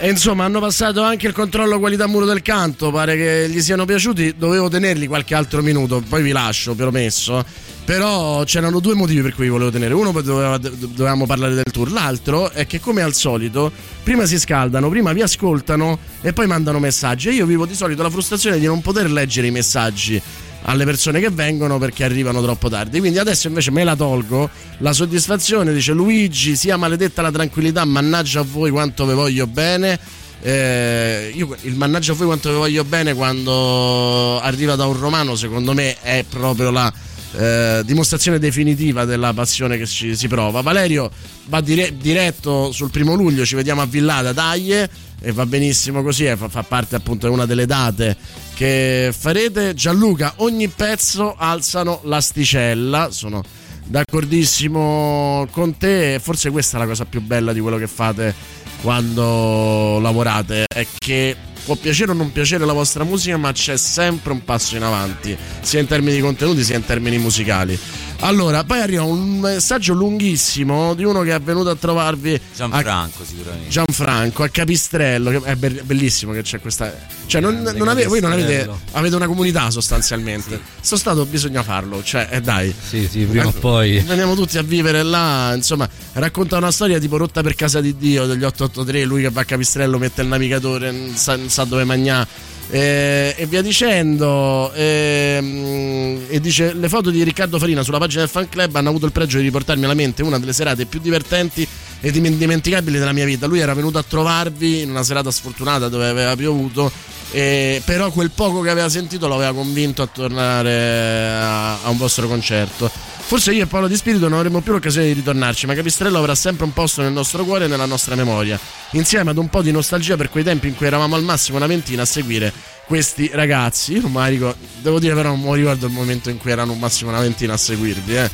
E 0.02 0.08
insomma 0.08 0.44
hanno 0.44 0.60
passato 0.60 1.02
anche 1.02 1.26
il 1.26 1.34
controllo 1.34 1.78
qualità 1.78 2.06
muro 2.06 2.24
del 2.24 2.40
canto, 2.40 2.90
pare 2.90 3.18
che 3.18 3.50
gli 3.50 3.60
siano 3.60 3.84
piaciuti, 3.84 4.34
dovevo 4.34 4.70
tenerli 4.70 5.06
qualche 5.06 5.34
altro 5.34 5.60
minuto, 5.60 6.02
poi 6.08 6.22
vi 6.22 6.30
lascio, 6.30 6.74
promesso. 6.74 7.44
Però 7.90 8.44
c'erano 8.44 8.78
due 8.78 8.94
motivi 8.94 9.20
per 9.20 9.34
cui 9.34 9.46
vi 9.46 9.50
volevo 9.50 9.72
tenere. 9.72 9.94
Uno 9.94 10.12
doveva, 10.12 10.58
dovevamo 10.58 11.26
parlare 11.26 11.54
del 11.54 11.72
tour, 11.72 11.90
l'altro 11.90 12.52
è 12.52 12.64
che 12.64 12.78
come 12.78 13.02
al 13.02 13.14
solito 13.14 13.72
prima 14.04 14.26
si 14.26 14.38
scaldano, 14.38 14.88
prima 14.88 15.12
vi 15.12 15.22
ascoltano 15.22 15.98
e 16.20 16.32
poi 16.32 16.46
mandano 16.46 16.78
messaggi. 16.78 17.30
E 17.30 17.32
io 17.32 17.46
vivo 17.46 17.66
di 17.66 17.74
solito 17.74 18.04
la 18.04 18.08
frustrazione 18.08 18.60
di 18.60 18.66
non 18.66 18.80
poter 18.80 19.10
leggere 19.10 19.48
i 19.48 19.50
messaggi 19.50 20.22
alle 20.62 20.84
persone 20.84 21.18
che 21.18 21.30
vengono 21.30 21.78
perché 21.78 22.04
arrivano 22.04 22.40
troppo 22.40 22.68
tardi. 22.68 23.00
Quindi 23.00 23.18
adesso 23.18 23.48
invece 23.48 23.72
me 23.72 23.82
la 23.82 23.96
tolgo. 23.96 24.48
La 24.78 24.92
soddisfazione 24.92 25.72
dice 25.72 25.92
Luigi, 25.92 26.54
sia 26.54 26.76
maledetta 26.76 27.22
la 27.22 27.32
tranquillità, 27.32 27.84
mannaggia 27.84 28.38
a 28.38 28.44
voi 28.48 28.70
quanto 28.70 29.04
vi 29.04 29.14
voglio 29.14 29.48
bene. 29.48 29.98
Eh, 30.42 31.32
io, 31.34 31.56
il 31.62 31.74
mannaggia 31.74 32.12
a 32.12 32.14
voi 32.14 32.26
quanto 32.26 32.50
vi 32.50 32.56
voglio 32.56 32.84
bene 32.84 33.14
quando 33.14 34.40
arriva 34.40 34.76
da 34.76 34.86
un 34.86 34.96
romano, 34.96 35.34
secondo 35.34 35.74
me 35.74 36.00
è 36.00 36.24
proprio 36.28 36.70
la 36.70 36.90
eh, 37.36 37.82
dimostrazione 37.84 38.38
definitiva 38.38 39.04
della 39.04 39.32
passione 39.32 39.76
che 39.78 39.86
ci, 39.86 40.16
si 40.16 40.28
prova. 40.28 40.60
Valerio 40.60 41.10
va 41.46 41.60
dire- 41.60 41.96
diretto 41.96 42.72
sul 42.72 42.90
primo 42.90 43.14
luglio, 43.14 43.44
ci 43.44 43.54
vediamo 43.54 43.82
a 43.82 43.86
Villada, 43.86 44.32
daglie 44.32 44.88
e 45.20 45.32
va 45.32 45.44
benissimo 45.46 46.02
così, 46.02 46.24
eh, 46.24 46.36
fa, 46.36 46.48
fa 46.48 46.62
parte 46.62 46.96
appunto 46.96 47.26
di 47.26 47.32
una 47.32 47.46
delle 47.46 47.66
date 47.66 48.16
che 48.54 49.14
farete. 49.16 49.74
Gianluca, 49.74 50.34
ogni 50.36 50.68
pezzo 50.68 51.34
alzano 51.36 52.00
l'asticella, 52.04 53.10
sono 53.10 53.42
d'accordissimo 53.84 55.48
con 55.50 55.76
te, 55.76 56.20
forse 56.22 56.50
questa 56.50 56.76
è 56.76 56.80
la 56.80 56.86
cosa 56.86 57.04
più 57.04 57.20
bella 57.20 57.52
di 57.52 57.60
quello 57.60 57.76
che 57.76 57.88
fate 57.88 58.34
quando 58.82 59.98
lavorate, 60.00 60.64
è 60.66 60.86
che 60.98 61.36
può 61.64 61.74
piacere 61.76 62.10
o 62.10 62.14
non 62.14 62.32
piacere 62.32 62.64
la 62.64 62.72
vostra 62.72 63.04
musica, 63.04 63.36
ma 63.36 63.52
c'è 63.52 63.76
sempre 63.76 64.32
un 64.32 64.44
passo 64.44 64.76
in 64.76 64.82
avanti, 64.82 65.36
sia 65.60 65.80
in 65.80 65.86
termini 65.86 66.16
di 66.16 66.20
contenuti 66.20 66.64
sia 66.64 66.76
in 66.76 66.84
termini 66.84 67.18
musicali. 67.18 67.78
Allora, 68.22 68.64
poi 68.64 68.80
arriva 68.80 69.02
un 69.02 69.38
messaggio 69.40 69.94
lunghissimo 69.94 70.94
di 70.94 71.04
uno 71.04 71.22
che 71.22 71.34
è 71.34 71.40
venuto 71.40 71.70
a 71.70 71.74
trovarvi 71.74 72.38
Gianfranco, 72.54 73.24
sicuramente. 73.24 73.68
Gianfranco 73.70 74.42
a 74.42 74.48
Capistrello, 74.48 75.30
che 75.30 75.40
è 75.44 75.56
be- 75.56 75.82
bellissimo 75.84 76.32
che 76.32 76.42
c'è 76.42 76.60
questa. 76.60 76.94
Cioè, 77.26 77.40
non, 77.40 77.62
non 77.74 77.88
ave- 77.88 78.06
voi 78.06 78.20
non 78.20 78.32
avete, 78.32 78.68
avete 78.92 79.16
una 79.16 79.26
comunità 79.26 79.70
sostanzialmente. 79.70 80.60
Sto 80.80 80.96
stato 80.96 81.24
bisogna 81.24 81.62
farlo, 81.62 82.02
cioè, 82.02 82.28
eh, 82.30 82.40
dai. 82.42 82.74
Sì, 82.88 83.08
sì, 83.10 83.24
prima 83.24 83.46
o 83.46 83.48
Eh, 83.48 83.52
poi. 83.58 83.98
Veniamo 84.00 84.34
tutti 84.34 84.58
a 84.58 84.62
vivere 84.62 85.02
là, 85.02 85.54
insomma, 85.54 85.88
racconta 86.12 86.58
una 86.58 86.70
storia 86.70 86.98
tipo 86.98 87.16
rotta 87.16 87.40
per 87.42 87.54
casa 87.54 87.80
di 87.80 87.96
Dio 87.96 88.26
degli 88.26 88.44
883, 88.44 89.04
lui 89.04 89.22
che 89.22 89.30
va 89.30 89.40
a 89.40 89.44
Capistrello, 89.44 89.96
mette 89.96 90.20
il 90.20 90.28
navigatore, 90.28 90.90
non 90.90 91.16
sa, 91.16 91.36
non 91.36 91.48
sa 91.48 91.64
dove 91.64 91.84
mangiare. 91.84 92.58
Eh, 92.70 93.34
e 93.36 93.46
via 93.46 93.62
dicendo 93.62 94.72
ehm, 94.72 96.26
e 96.28 96.40
dice 96.40 96.72
le 96.72 96.88
foto 96.88 97.10
di 97.10 97.22
Riccardo 97.24 97.58
Farina 97.58 97.82
sulla 97.82 97.98
pagina 97.98 98.20
del 98.20 98.30
fan 98.30 98.48
club 98.48 98.76
hanno 98.76 98.88
avuto 98.88 99.06
il 99.06 99.12
pregio 99.12 99.38
di 99.38 99.44
riportarmi 99.44 99.84
alla 99.84 99.94
mente 99.94 100.22
una 100.22 100.38
delle 100.38 100.52
serate 100.52 100.86
più 100.86 101.00
divertenti 101.00 101.66
e 102.00 102.08
indimenticabili 102.08 102.98
della 102.98 103.12
mia 103.12 103.24
vita. 103.24 103.46
Lui 103.46 103.58
era 103.58 103.74
venuto 103.74 103.98
a 103.98 104.04
trovarvi 104.06 104.82
in 104.82 104.90
una 104.90 105.02
serata 105.02 105.30
sfortunata 105.30 105.88
dove 105.88 106.08
aveva 106.08 106.36
piovuto 106.36 106.90
eh, 107.32 107.80
però 107.84 108.10
quel 108.10 108.30
poco 108.30 108.60
che 108.60 108.70
aveva 108.70 108.88
sentito 108.88 109.28
lo 109.28 109.36
aveva 109.36 109.52
convinto 109.52 110.02
a 110.02 110.06
tornare 110.06 111.28
a, 111.28 111.82
a 111.82 111.88
un 111.88 111.96
vostro 111.96 112.26
concerto 112.26 112.90
Forse 113.30 113.52
io 113.52 113.62
e 113.62 113.66
Paolo 113.66 113.86
Di 113.86 113.94
Spirito 113.94 114.26
non 114.28 114.38
avremo 114.38 114.60
più 114.60 114.72
l'occasione 114.72 115.06
di 115.06 115.12
ritornarci, 115.12 115.66
ma 115.66 115.74
Capistrello 115.74 116.18
avrà 116.18 116.34
sempre 116.34 116.64
un 116.64 116.72
posto 116.72 117.00
nel 117.00 117.12
nostro 117.12 117.44
cuore 117.44 117.66
e 117.66 117.68
nella 117.68 117.86
nostra 117.86 118.16
memoria, 118.16 118.58
insieme 118.94 119.30
ad 119.30 119.36
un 119.36 119.48
po' 119.48 119.62
di 119.62 119.70
nostalgia 119.70 120.16
per 120.16 120.30
quei 120.30 120.42
tempi 120.42 120.66
in 120.66 120.74
cui 120.74 120.86
eravamo 120.86 121.14
al 121.14 121.22
massimo 121.22 121.56
una 121.56 121.68
ventina 121.68 122.02
a 122.02 122.06
seguire 122.06 122.52
questi 122.86 123.30
ragazzi. 123.32 123.92
Io 123.92 124.00
non 124.00 124.14
la 124.14 124.26
ricordo, 124.26 124.58
devo 124.82 124.98
dire 124.98 125.14
però 125.14 125.28
non 125.28 125.42
mi 125.42 125.54
ricordo 125.54 125.86
il 125.86 125.92
momento 125.92 126.28
in 126.28 126.38
cui 126.38 126.50
erano 126.50 126.72
un 126.72 126.80
massimo 126.80 127.10
una 127.10 127.20
ventina 127.20 127.52
a 127.52 127.56
seguirvi, 127.56 128.16
eh. 128.16 128.30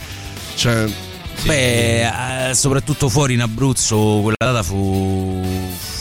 Cioè, 0.55 0.87
Beh, 1.43 2.49
eh, 2.49 2.55
soprattutto 2.55 3.11
fuori 3.11 3.35
in 3.35 3.43
Abruzzo 3.43 4.21
quella 4.23 4.37
data 4.39 4.63
fu, 4.63 5.45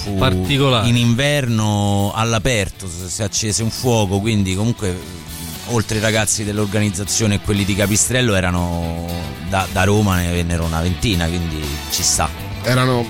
fu 0.03 0.15
Particolare. 0.15 0.87
in 0.87 0.95
inverno 0.95 2.13
all'aperto, 2.15 2.87
si 2.87 3.21
accese 3.21 3.61
un 3.61 3.71
fuoco, 3.71 4.21
quindi 4.21 4.55
comunque 4.55 4.97
oltre 5.67 5.97
i 5.97 6.01
ragazzi 6.01 6.43
dell'organizzazione 6.43 7.35
e 7.35 7.39
quelli 7.39 7.65
di 7.65 7.75
Capistrello 7.75 8.35
erano 8.35 9.07
da, 9.49 9.67
da 9.71 9.83
Roma 9.83 10.17
ne 10.17 10.31
vennero 10.31 10.63
una 10.65 10.81
ventina, 10.81 11.25
quindi 11.27 11.63
ci 11.91 12.03
sta. 12.03 12.29
erano, 12.63 13.05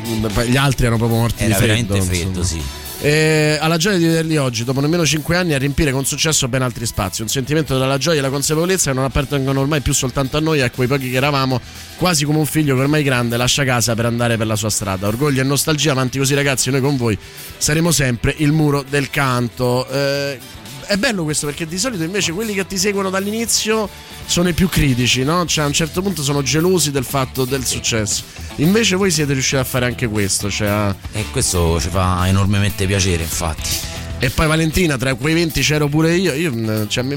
gli 0.46 0.58
altri 0.58 0.86
erano 0.86 0.98
proprio 0.98 1.20
morti 1.20 1.44
Era 1.44 1.58
di 1.58 1.64
freddo. 1.66 1.94
veramente 1.94 2.02
freddo, 2.16 2.40
insomma. 2.40 2.62
sì. 2.62 2.84
E 2.98 3.58
alla 3.60 3.76
gioia 3.78 3.98
di 3.98 4.06
vederli 4.06 4.38
oggi, 4.38 4.64
dopo 4.64 4.80
nemmeno 4.80 5.06
5 5.06 5.36
anni, 5.36 5.54
a 5.54 5.58
riempire 5.58 5.92
con 5.92 6.06
successo 6.06 6.48
ben 6.48 6.62
altri 6.62 6.86
spazi. 6.88 7.22
Un 7.22 7.28
sentimento 7.28 7.78
della 7.78 7.98
gioia 7.98 8.20
e 8.20 8.22
la 8.22 8.30
consapevolezza 8.30 8.90
che 8.90 8.96
non 8.96 9.06
appartengono 9.06 9.60
ormai 9.60 9.82
più 9.82 9.94
soltanto 9.94 10.38
a 10.38 10.40
noi, 10.40 10.62
a 10.62 10.72
quei 10.72 10.88
pochi 10.88 11.12
che 11.12 11.18
eravamo, 11.18 11.60
quasi 11.98 12.26
come 12.26 12.40
un 12.40 12.46
figlio 12.46 12.74
che 12.74 12.82
ormai 12.82 13.04
grande 13.04 13.36
lascia 13.38 13.64
casa 13.66 13.94
per 13.96 14.06
andare 14.06 14.38
per 14.38 14.48
la 14.48 14.56
sua 14.56 14.70
strada. 14.70 15.08
Orgoglio 15.08 15.42
e 15.42 15.44
nostalgia, 15.44 15.92
avanti 15.92 16.18
così 16.18 16.34
ragazzi, 16.36 16.72
noi 16.72 16.82
con 16.82 16.96
voi 16.96 17.16
saremo 17.58 17.92
sempre 17.92 18.34
il 18.38 18.52
muro 18.54 18.84
del 18.90 19.10
canto. 19.12 19.88
Eh, 19.90 20.40
è 20.88 20.98
bello 20.98 21.24
questo 21.24 21.46
perché 21.46 21.66
di 21.66 21.78
solito 21.78 22.04
invece 22.04 22.32
quelli 22.32 22.54
che 22.54 22.66
ti 22.66 22.78
seguono 22.78 23.10
dall'inizio 23.10 23.90
sono 24.26 24.50
i 24.50 24.54
più 24.54 24.70
critici, 24.70 25.24
no? 25.24 25.46
Cioè 25.46 25.64
a 25.64 25.68
un 25.68 25.74
certo 25.74 26.02
punto 26.02 26.24
sono 26.24 26.42
gelosi 26.42 26.92
del 26.92 27.06
fatto 27.06 27.46
del 27.46 27.66
successo. 27.66 28.24
Invece 28.58 28.96
voi 28.96 29.12
siete 29.12 29.34
riusciti 29.34 29.58
a 29.58 29.64
fare 29.64 29.86
anche 29.86 30.08
questo, 30.08 30.50
cioè 30.50 30.94
E 31.12 31.26
questo 31.32 31.80
ci 31.80 31.90
fa 31.90 32.28
enormemente 32.28 32.86
piacere, 32.86 33.24
infatti. 33.24 34.05
E 34.18 34.30
poi 34.30 34.48
Valentina, 34.48 34.98
tra 34.98 35.14
quei 35.14 35.34
20 35.34 35.62
c'ero 35.62 35.88
pure 35.88 36.16
io. 36.16 36.34
Io 36.34 36.52
mh, 36.52 36.88
cioè, 36.88 37.04
mi, 37.04 37.16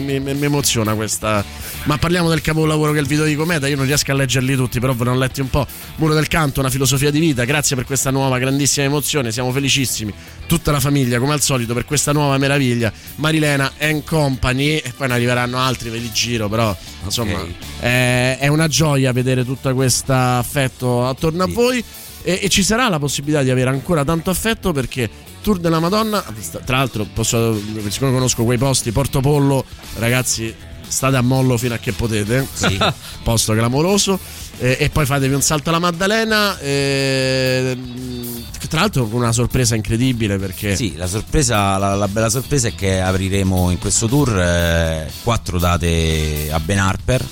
mi, 0.00 0.20
mi- 0.20 0.44
emoziona 0.44 0.94
questa. 0.94 1.42
Ma 1.84 1.96
parliamo 1.96 2.28
del 2.28 2.42
capolavoro 2.42 2.92
che 2.92 2.98
è 2.98 3.00
il 3.00 3.06
video 3.06 3.24
di 3.24 3.34
Cometa. 3.34 3.66
Io 3.66 3.76
non 3.76 3.86
riesco 3.86 4.12
a 4.12 4.14
leggerli 4.14 4.54
tutti, 4.54 4.78
però 4.80 4.92
ve 4.92 5.04
ne 5.04 5.10
ho 5.10 5.14
letti 5.14 5.40
un 5.40 5.48
po'. 5.48 5.66
Muro 5.96 6.12
del 6.14 6.28
canto, 6.28 6.60
una 6.60 6.68
filosofia 6.68 7.10
di 7.10 7.18
vita. 7.18 7.44
Grazie 7.44 7.74
per 7.74 7.86
questa 7.86 8.10
nuova 8.10 8.38
grandissima 8.38 8.84
emozione. 8.84 9.32
Siamo 9.32 9.50
felicissimi. 9.50 10.12
Tutta 10.46 10.70
la 10.70 10.78
famiglia, 10.78 11.18
come 11.18 11.32
al 11.32 11.40
solito, 11.40 11.72
per 11.72 11.86
questa 11.86 12.12
nuova 12.12 12.36
meraviglia. 12.36 12.92
Marilena 13.16 13.72
and 13.78 14.04
Company. 14.04 14.76
E 14.76 14.92
poi 14.94 15.08
ne 15.08 15.14
arriveranno 15.14 15.58
altri, 15.58 15.88
ve 15.88 15.98
li 15.98 16.12
giro, 16.12 16.48
però. 16.48 16.76
Insomma, 17.02 17.44
è, 17.80 18.36
è 18.38 18.46
una 18.46 18.68
gioia 18.68 19.10
vedere 19.12 19.44
tutto 19.44 19.74
questo 19.74 20.12
affetto 20.12 21.06
attorno 21.06 21.42
a 21.42 21.48
voi. 21.48 21.82
E, 22.22 22.40
e 22.42 22.48
ci 22.50 22.62
sarà 22.62 22.88
la 22.90 22.98
possibilità 22.98 23.42
di 23.42 23.50
avere 23.50 23.70
ancora 23.70 24.04
tanto 24.04 24.28
affetto 24.28 24.72
perché 24.72 25.08
Tour 25.42 25.58
della 25.58 25.80
Madonna, 25.80 26.24
tra 26.64 26.78
l'altro 26.78 27.06
posso, 27.12 27.58
siccome 27.88 28.12
conosco 28.12 28.44
quei 28.44 28.58
posti, 28.58 28.92
Porto 28.92 29.20
Pollo, 29.20 29.64
ragazzi 29.94 30.54
state 30.86 31.16
a 31.16 31.22
mollo 31.22 31.56
fino 31.56 31.74
a 31.74 31.78
che 31.78 31.92
potete, 31.92 32.46
posto 33.22 33.54
clamoroso, 33.54 34.18
e, 34.58 34.76
e 34.78 34.90
poi 34.90 35.06
fatevi 35.06 35.32
un 35.32 35.40
salto 35.40 35.70
alla 35.70 35.78
Maddalena, 35.78 36.58
e, 36.58 37.76
tra 38.68 38.80
l'altro 38.80 39.06
con 39.06 39.20
una 39.20 39.32
sorpresa 39.32 39.74
incredibile 39.74 40.36
perché... 40.36 40.76
Sì, 40.76 40.96
la 40.96 41.06
sorpresa, 41.06 41.78
la, 41.78 41.94
la 41.94 42.08
bella 42.08 42.28
sorpresa 42.28 42.68
è 42.68 42.74
che 42.74 43.00
apriremo 43.00 43.70
in 43.70 43.78
questo 43.78 44.06
tour 44.06 44.38
eh, 44.38 45.10
quattro 45.22 45.58
date 45.58 46.50
a 46.52 46.60
Ben 46.60 46.78
Harper. 46.78 47.26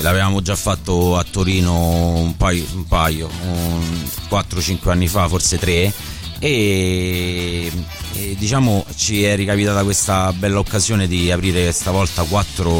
L'avevamo 0.00 0.40
già 0.40 0.56
fatto 0.56 1.18
a 1.18 1.24
Torino 1.28 2.14
un 2.14 2.36
paio, 2.36 2.64
un 2.74 2.86
paio 2.86 3.28
un 3.42 4.04
4-5 4.30 4.88
anni 4.90 5.08
fa, 5.08 5.28
forse 5.28 5.58
tre. 5.58 5.92
E, 6.38 7.70
e 8.14 8.36
diciamo 8.38 8.84
ci 8.96 9.22
è 9.24 9.34
ricapitata 9.36 9.82
questa 9.82 10.32
bella 10.32 10.58
occasione 10.58 11.06
di 11.08 11.30
aprire 11.30 11.72
stavolta 11.72 12.22
quattro, 12.24 12.72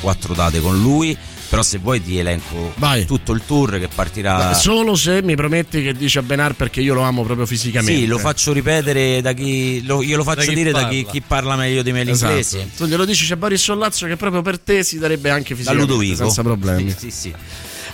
quattro 0.00 0.34
date 0.34 0.60
con 0.60 0.80
lui. 0.80 1.16
Però 1.50 1.62
se 1.62 1.78
vuoi 1.78 2.02
ti 2.04 2.18
elenco 2.18 2.74
tutto 3.06 3.32
il 3.32 3.40
tour 3.46 3.78
che 3.78 3.88
partirà. 3.88 4.52
Solo 4.52 4.94
se 4.94 5.22
mi 5.22 5.34
prometti 5.34 5.82
che 5.82 5.94
dici 5.94 6.18
a 6.18 6.22
Ben 6.22 6.40
Harper 6.40 6.68
che 6.68 6.82
io 6.82 6.92
lo 6.92 7.00
amo 7.00 7.22
proprio 7.22 7.46
fisicamente. 7.46 8.00
Sì, 8.02 8.06
lo 8.06 8.18
faccio 8.18 8.52
ripetere 8.52 9.22
da 9.22 9.32
chi. 9.32 9.82
lo- 9.86 10.02
io 10.02 10.18
lo 10.18 10.24
faccio 10.24 10.44
Da 10.44 10.52
dire 10.52 10.72
da 10.72 10.86
chi, 10.88 10.96
parla. 11.04 11.10
chi 11.10 11.20
parla 11.26 11.56
meglio 11.56 11.80
di 11.82 11.90
me 11.92 12.04
l'inglese. 12.04 12.58
Esatto. 12.58 12.84
Tu 12.84 12.84
glielo 12.90 13.06
dici 13.06 13.24
c'è 13.24 13.36
Boris 13.36 13.62
Sollazzo 13.62 14.04
che 14.06 14.16
proprio 14.16 14.42
per 14.42 14.58
te 14.58 14.82
si 14.84 14.98
darebbe 14.98 15.30
anche 15.30 15.54
Da 15.54 15.56
fisicamente 15.56 15.90
Ludovico. 15.90 16.16
senza 16.16 16.42
problemi. 16.42 16.90
Sì, 16.90 16.96
sì, 16.98 17.10
sì. 17.10 17.34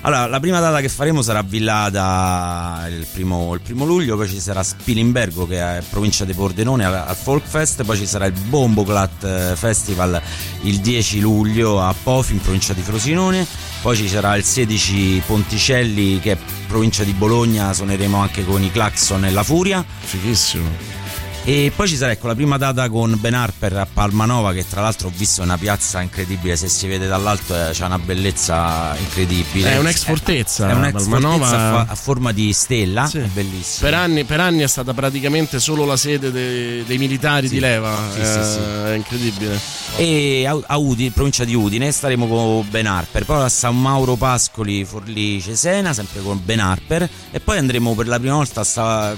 Allora, 0.06 0.26
la 0.26 0.38
prima 0.38 0.60
data 0.60 0.82
che 0.82 0.90
faremo 0.90 1.22
sarà 1.22 1.40
Villada 1.40 2.84
il 2.90 3.06
primo, 3.10 3.54
il 3.54 3.60
primo 3.60 3.86
luglio, 3.86 4.16
poi 4.16 4.28
ci 4.28 4.38
sarà 4.38 4.62
Spilimbergo 4.62 5.46
che 5.46 5.58
è 5.58 5.82
provincia 5.88 6.26
di 6.26 6.34
Pordenone 6.34 6.84
al, 6.84 6.92
al 6.94 7.16
Folk 7.16 7.46
Fest, 7.46 7.84
poi 7.84 7.96
ci 7.96 8.04
sarà 8.04 8.26
il 8.26 8.34
Bomboclat 8.34 9.24
eh, 9.24 9.56
Festival 9.56 10.20
il 10.64 10.80
10 10.80 11.20
luglio 11.20 11.80
a 11.80 11.94
Pofi 12.02 12.34
in 12.34 12.40
provincia 12.42 12.74
di 12.74 12.82
Frosinone, 12.82 13.46
poi 13.80 13.96
ci 13.96 14.06
sarà 14.06 14.36
il 14.36 14.44
16 14.44 15.22
Ponticelli 15.24 16.20
che 16.20 16.32
è 16.32 16.38
provincia 16.68 17.02
di 17.02 17.12
Bologna, 17.12 17.72
suoneremo 17.72 18.18
anche 18.18 18.44
con 18.44 18.62
i 18.62 18.70
Claxon 18.70 19.24
e 19.24 19.30
la 19.30 19.42
Furia. 19.42 19.82
Fighissimo. 20.00 21.03
E 21.46 21.70
poi 21.76 21.86
ci 21.88 21.96
sarà 21.96 22.12
ecco, 22.12 22.26
la 22.26 22.34
prima 22.34 22.56
data 22.56 22.88
con 22.88 23.18
Ben 23.20 23.34
Harper 23.34 23.76
a 23.76 23.86
Palmanova, 23.92 24.54
che 24.54 24.64
tra 24.66 24.80
l'altro 24.80 25.08
ho 25.08 25.12
visto 25.14 25.42
è 25.42 25.44
una 25.44 25.58
piazza 25.58 26.00
incredibile, 26.00 26.56
se 26.56 26.68
si 26.68 26.86
vede 26.86 27.06
dall'alto 27.06 27.54
eh, 27.54 27.70
c'è 27.72 27.84
una 27.84 27.98
bellezza 27.98 28.96
incredibile. 28.98 29.72
È 29.72 29.78
un'ex 29.78 30.04
fortezza, 30.04 30.70
È 30.70 30.72
un'ex 30.72 30.92
Palmanova. 30.92 31.46
fortezza 31.46 31.86
a, 31.86 31.94
forma 31.96 32.32
di 32.32 32.50
stella, 32.54 33.06
Sì. 33.06 33.18
è 33.18 33.26
bellissima. 33.26 33.90
Per 33.90 33.98
anni, 33.98 34.24
per 34.24 34.40
anni 34.40 34.62
è 34.62 34.66
stata 34.66 34.94
praticamente 34.94 35.60
solo 35.60 35.84
la 35.84 35.98
sede 35.98 36.32
de- 36.32 36.82
dei 36.86 36.96
militari 36.96 37.46
di 37.50 37.60
leva. 37.60 37.94
Sì, 38.14 38.20
Eh, 38.20 38.24
sì, 38.24 38.50
sì. 38.50 38.58
È 38.86 38.92
incredibile. 38.94 39.60
E 39.96 40.46
a, 40.46 40.58
a 40.66 40.76
Udine, 40.78 41.10
provincia 41.10 41.44
di 41.44 41.54
Udine, 41.54 41.92
staremo 41.92 42.26
con 42.26 42.66
Ben 42.70 42.86
Harper. 42.86 43.26
Poi 43.26 43.42
a 43.42 43.48
San 43.50 43.78
Mauro 43.78 44.16
Pascoli, 44.16 44.82
Forlì, 44.86 45.42
Cesena, 45.42 45.92
sempre 45.92 46.22
con 46.22 46.40
Ben 46.42 46.60
Harper. 46.60 47.06
E 47.30 47.38
poi 47.40 47.58
andremo 47.58 47.94
per 47.94 48.08
la 48.08 48.18
prima 48.18 48.36
volta 48.36 48.64
sta- 48.64 49.14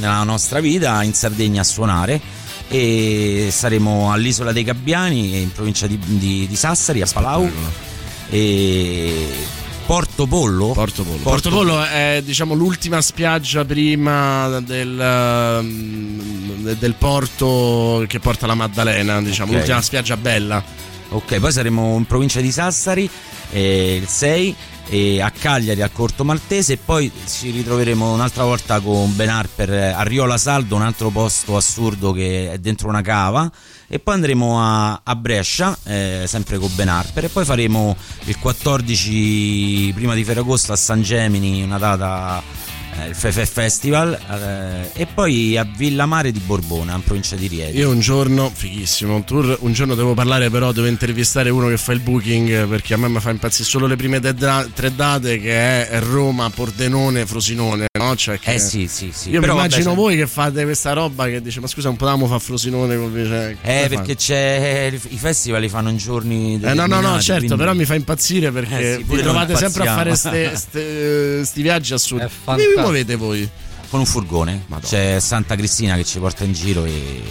nella 0.00 0.24
nostra 0.24 0.58
vita 0.58 0.70
in 1.02 1.12
Sardegna 1.14 1.60
a 1.60 1.64
suonare. 1.64 2.20
E 2.68 3.48
saremo 3.50 4.12
all'isola 4.12 4.52
dei 4.52 4.62
Gabbiani, 4.64 5.40
in 5.42 5.52
provincia 5.52 5.86
di, 5.86 5.98
di- 6.02 6.46
di 6.48 6.56
Sassari, 6.56 7.02
a 7.02 7.08
Palau. 7.12 7.50
E 8.30 9.28
Porto 9.84 10.26
Pollo. 10.26 10.68
Porto 10.72 11.02
Pollo. 11.02 11.18
Porto 11.22 11.50
Pollo 11.50 11.82
è 11.84 12.22
diciamo 12.24 12.54
l'ultima 12.54 13.00
spiaggia 13.02 13.64
prima 13.64 14.60
del, 14.60 14.98
ehm, 14.98 16.74
del 16.78 16.94
porto 16.94 18.04
che 18.06 18.18
porta 18.20 18.46
la 18.46 18.54
Maddalena, 18.54 19.20
diciamo, 19.20 19.50
Ok. 19.50 19.56
l'ultima 19.58 19.82
spiaggia 19.82 20.16
bella. 20.16 20.62
Ok, 21.10 21.40
poi 21.40 21.52
saremo 21.52 21.96
in 21.98 22.06
provincia 22.06 22.40
di 22.40 22.50
Sassari 22.50 23.08
eh, 23.50 23.96
il 24.00 24.08
6 24.08 24.54
e 24.92 25.22
a 25.22 25.30
Cagliari 25.30 25.80
al 25.80 25.90
Corto 25.90 26.22
Maltese 26.22 26.74
e 26.74 26.76
poi 26.76 27.10
ci 27.26 27.48
ritroveremo 27.48 28.12
un'altra 28.12 28.44
volta 28.44 28.78
con 28.80 29.16
Ben 29.16 29.30
Harper 29.30 29.72
eh, 29.72 29.86
a 29.86 30.02
Riola 30.02 30.36
Saldo, 30.36 30.76
un 30.76 30.82
altro 30.82 31.08
posto 31.08 31.56
assurdo 31.56 32.12
che 32.12 32.52
è 32.52 32.58
dentro 32.58 32.90
una 32.90 33.00
cava 33.00 33.50
e 33.88 33.98
poi 34.00 34.14
andremo 34.14 34.60
a, 34.60 35.00
a 35.02 35.16
Brescia 35.16 35.74
eh, 35.84 36.24
sempre 36.26 36.58
con 36.58 36.70
Ben 36.74 36.90
Harper 36.90 37.24
e 37.24 37.28
poi 37.28 37.46
faremo 37.46 37.96
il 38.24 38.38
14 38.38 39.92
prima 39.94 40.12
di 40.14 40.24
Ferragosto 40.24 40.74
a 40.74 40.76
San 40.76 41.00
Gemini 41.00 41.62
una 41.62 41.78
data 41.78 42.40
eh, 42.40 42.61
il 43.08 43.14
Fefe 43.14 43.46
Festival 43.46 44.16
eh, 44.94 45.00
e 45.02 45.06
poi 45.06 45.56
a 45.56 45.66
Villa 45.76 46.06
Mare 46.06 46.30
di 46.30 46.38
Borbona 46.40 46.94
in 46.94 47.02
provincia 47.02 47.36
di 47.36 47.46
Rieti. 47.46 47.76
Io 47.78 47.90
un 47.90 48.00
giorno, 48.00 48.50
fighissimo, 48.52 49.14
un 49.14 49.24
tour, 49.24 49.56
un 49.60 49.72
giorno 49.72 49.94
devo 49.94 50.14
parlare 50.14 50.50
però, 50.50 50.72
devo 50.72 50.86
intervistare 50.86 51.50
uno 51.50 51.68
che 51.68 51.76
fa 51.78 51.92
il 51.92 52.00
booking 52.00 52.66
perché 52.68 52.94
a 52.94 52.96
me 52.98 53.08
mi 53.08 53.20
fa 53.20 53.30
impazzire 53.30 53.64
solo 53.68 53.86
le 53.86 53.96
prime 53.96 54.20
da- 54.20 54.66
tre 54.72 54.94
date 54.94 55.38
che 55.40 55.88
è 55.88 56.00
Roma, 56.00 56.48
Pordenone, 56.50 57.26
Frosinone, 57.26 57.86
no? 57.98 58.14
Cioè 58.16 58.38
che- 58.38 58.54
Eh 58.54 58.58
sì, 58.58 58.86
sì, 58.88 59.10
sì. 59.14 59.30
Io 59.30 59.40
Però 59.40 59.54
mi 59.54 59.58
vabbè, 59.60 59.68
immagino 59.74 59.90
c'è- 59.90 59.96
voi 59.96 60.16
che 60.16 60.26
fate 60.26 60.62
questa 60.64 60.92
roba 60.92 61.26
che 61.26 61.40
dice 61.42 61.60
ma 61.60 61.66
scusa 61.66 61.88
non 61.88 61.96
potevamo 61.96 62.26
fare 62.26 62.40
Frosinone 62.40 62.96
con 62.96 63.12
cioè, 63.14 63.56
Eh, 63.62 63.82
come 63.84 63.88
perché 63.88 64.16
c'è 64.16 64.92
i 65.08 65.16
festival 65.18 65.60
li 65.60 65.68
fanno 65.68 65.88
in 65.90 65.96
giorni 65.96 66.60
Eh, 66.62 66.74
no, 66.74 66.86
no, 66.86 67.00
no, 67.00 67.20
certo, 67.20 67.38
quindi- 67.40 67.56
però 67.56 67.74
mi 67.74 67.84
fa 67.84 67.94
impazzire 67.94 68.50
perché 68.52 68.78
Eh 68.78 68.96
sì, 68.98 69.02
vi 69.04 69.20
trovate 69.22 69.56
sempre 69.56 69.88
a 69.88 69.94
fare 69.94 70.10
impazziamo. 70.10 70.56
ste- 70.56 70.56
ste- 71.40 71.44
sti 71.44 71.62
viaggi 71.62 71.92
assurdi. 71.94 72.24
Vi 72.24 72.30
fantastico. 72.44 72.80
Muovete 72.82 73.16
voi? 73.16 73.48
con 73.88 74.00
un 74.00 74.06
furgone. 74.06 74.64
C'è 74.82 75.20
Santa 75.20 75.54
Cristina 75.54 75.96
che 75.96 76.04
ci 76.04 76.18
porta 76.18 76.44
in 76.44 76.54
giro 76.54 76.86
e 76.86 77.22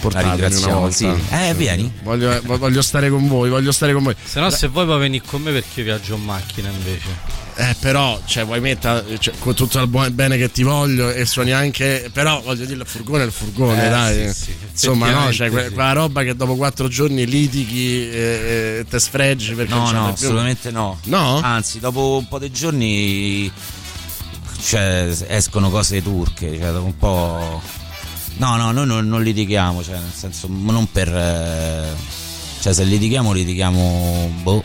Portatemi 0.00 0.32
una 0.34 0.46
ringraziamo. 0.48 0.80
volta. 0.80 0.94
Sì. 0.94 1.08
Eh, 1.30 1.54
vieni. 1.54 1.90
Voglio, 2.02 2.38
voglio 2.44 2.82
stare 2.82 3.08
con 3.08 3.26
voi, 3.26 3.48
voglio 3.48 3.72
stare 3.72 3.94
con 3.94 4.02
voi. 4.02 4.14
Se 4.22 4.38
no, 4.38 4.50
se 4.50 4.68
vuoi 4.68 4.84
puoi 4.84 4.98
venire 4.98 5.24
con 5.26 5.40
me 5.40 5.50
perché 5.50 5.80
io 5.80 5.84
viaggio 5.84 6.16
in 6.16 6.24
macchina 6.24 6.68
invece. 6.68 7.38
Eh, 7.56 7.74
però, 7.80 8.20
cioè, 8.26 8.44
vuoi 8.44 8.60
mettere 8.60 9.18
cioè, 9.18 9.32
con 9.38 9.54
tutto 9.54 9.80
il 9.80 9.86
buon 9.88 10.14
bene 10.14 10.36
che 10.36 10.50
ti 10.52 10.62
voglio 10.62 11.10
e 11.10 11.24
suoni 11.24 11.52
anche. 11.52 12.10
Però 12.12 12.42
voglio 12.42 12.66
dire, 12.66 12.80
il 12.80 12.86
furgone 12.86 13.22
è 13.22 13.26
il 13.26 13.32
furgone, 13.32 13.86
Eh, 13.86 13.88
dai. 13.88 14.32
sì, 14.34 14.42
sì, 14.44 14.54
Insomma, 14.70 15.06
no, 15.10 15.32
cioè, 15.32 15.48
que- 15.48 15.60
effettivamente 15.60 15.68
sì. 15.68 15.74
quella 15.74 15.92
roba 15.92 16.22
che 16.22 16.36
dopo 16.36 16.54
quattro 16.56 16.88
giorni 16.88 17.24
litighi 17.26 18.10
e, 18.10 18.76
e 18.80 18.86
te 18.88 18.98
sfregi 18.98 19.54
perché 19.54 19.72
No, 19.72 19.90
no, 19.90 20.08
assolutamente 20.08 20.70
no. 20.70 20.98
No? 21.04 21.40
Anzi, 21.42 21.80
dopo 21.80 22.18
un 22.18 22.28
po' 22.28 22.38
di 22.38 22.50
giorni 22.50 23.50
cioè, 24.62 25.14
escono 25.28 25.70
cose 25.70 26.02
turche, 26.02 26.58
cioè 26.58 26.70
un 26.78 26.96
po'. 26.96 27.60
No, 28.36 28.56
no, 28.56 28.72
noi 28.72 28.86
non, 28.86 29.06
non 29.08 29.22
litighiamo, 29.22 29.82
cioè, 29.82 29.94
nel 29.98 30.12
senso, 30.14 30.46
non 30.48 30.90
per. 30.90 31.08
eh, 31.14 31.88
Cioè, 32.60 32.72
se 32.72 32.84
litighiamo, 32.84 33.32
litighiamo. 33.32 34.32
Boh. 34.42 34.64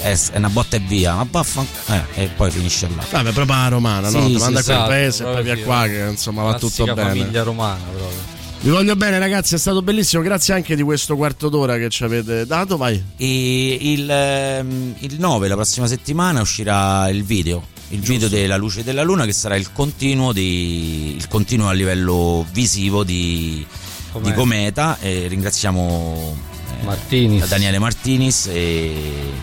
È, 0.00 0.16
è 0.32 0.36
una 0.36 0.48
botta 0.48 0.76
e 0.76 0.80
via, 0.80 1.14
ma 1.14 1.24
baffa. 1.24 1.64
Eh, 1.88 2.22
e 2.22 2.28
poi 2.28 2.50
finisce 2.50 2.88
là. 2.94 3.04
Vabbè, 3.10 3.32
proprio 3.32 3.56
la 3.56 3.68
romana, 3.68 4.08
no? 4.10 4.20
Sì, 4.20 4.26
Ti 4.26 4.32
sì, 4.34 4.38
manda 4.38 4.60
esatto, 4.60 4.86
paese 4.88 5.22
e 5.28 5.32
poi 5.32 5.42
via 5.42 5.58
qua, 5.58 5.86
che 5.86 6.06
insomma 6.08 6.42
va 6.44 6.54
tutto 6.58 6.84
bene. 6.84 7.02
famiglia 7.02 7.42
romana 7.42 7.82
proprio. 7.82 8.36
Vi 8.60 8.70
voglio 8.70 8.96
bene, 8.96 9.18
ragazzi, 9.18 9.54
è 9.54 9.58
stato 9.58 9.82
bellissimo. 9.82 10.22
Grazie 10.22 10.54
anche 10.54 10.74
di 10.76 10.82
questo 10.82 11.16
quarto 11.16 11.48
d'ora 11.48 11.76
che 11.78 11.88
ci 11.90 12.04
avete 12.04 12.46
dato. 12.46 12.76
Vai. 12.76 13.02
E 13.16 13.78
il, 13.80 14.08
ehm, 14.10 14.94
il 15.00 15.16
9, 15.18 15.48
la 15.48 15.54
prossima 15.54 15.86
settimana, 15.86 16.40
uscirà 16.40 17.08
il 17.08 17.24
video. 17.24 17.62
Il 17.90 18.00
video 18.00 18.28
della 18.28 18.56
luce 18.56 18.84
della 18.84 19.02
luna 19.02 19.24
che 19.24 19.32
sarà 19.32 19.56
il 19.56 19.72
continuo, 19.72 20.32
di, 20.32 21.14
il 21.16 21.26
continuo 21.28 21.68
a 21.68 21.72
livello 21.72 22.44
visivo 22.52 23.02
di 23.02 23.64
Cometa. 24.12 24.28
di 24.30 24.36
Cometa. 24.36 24.98
E 25.00 25.26
ringraziamo 25.26 26.36
eh, 26.80 26.84
Martinis. 26.84 27.48
Daniele 27.48 27.78
Martinis 27.78 28.46
e, 28.52 28.92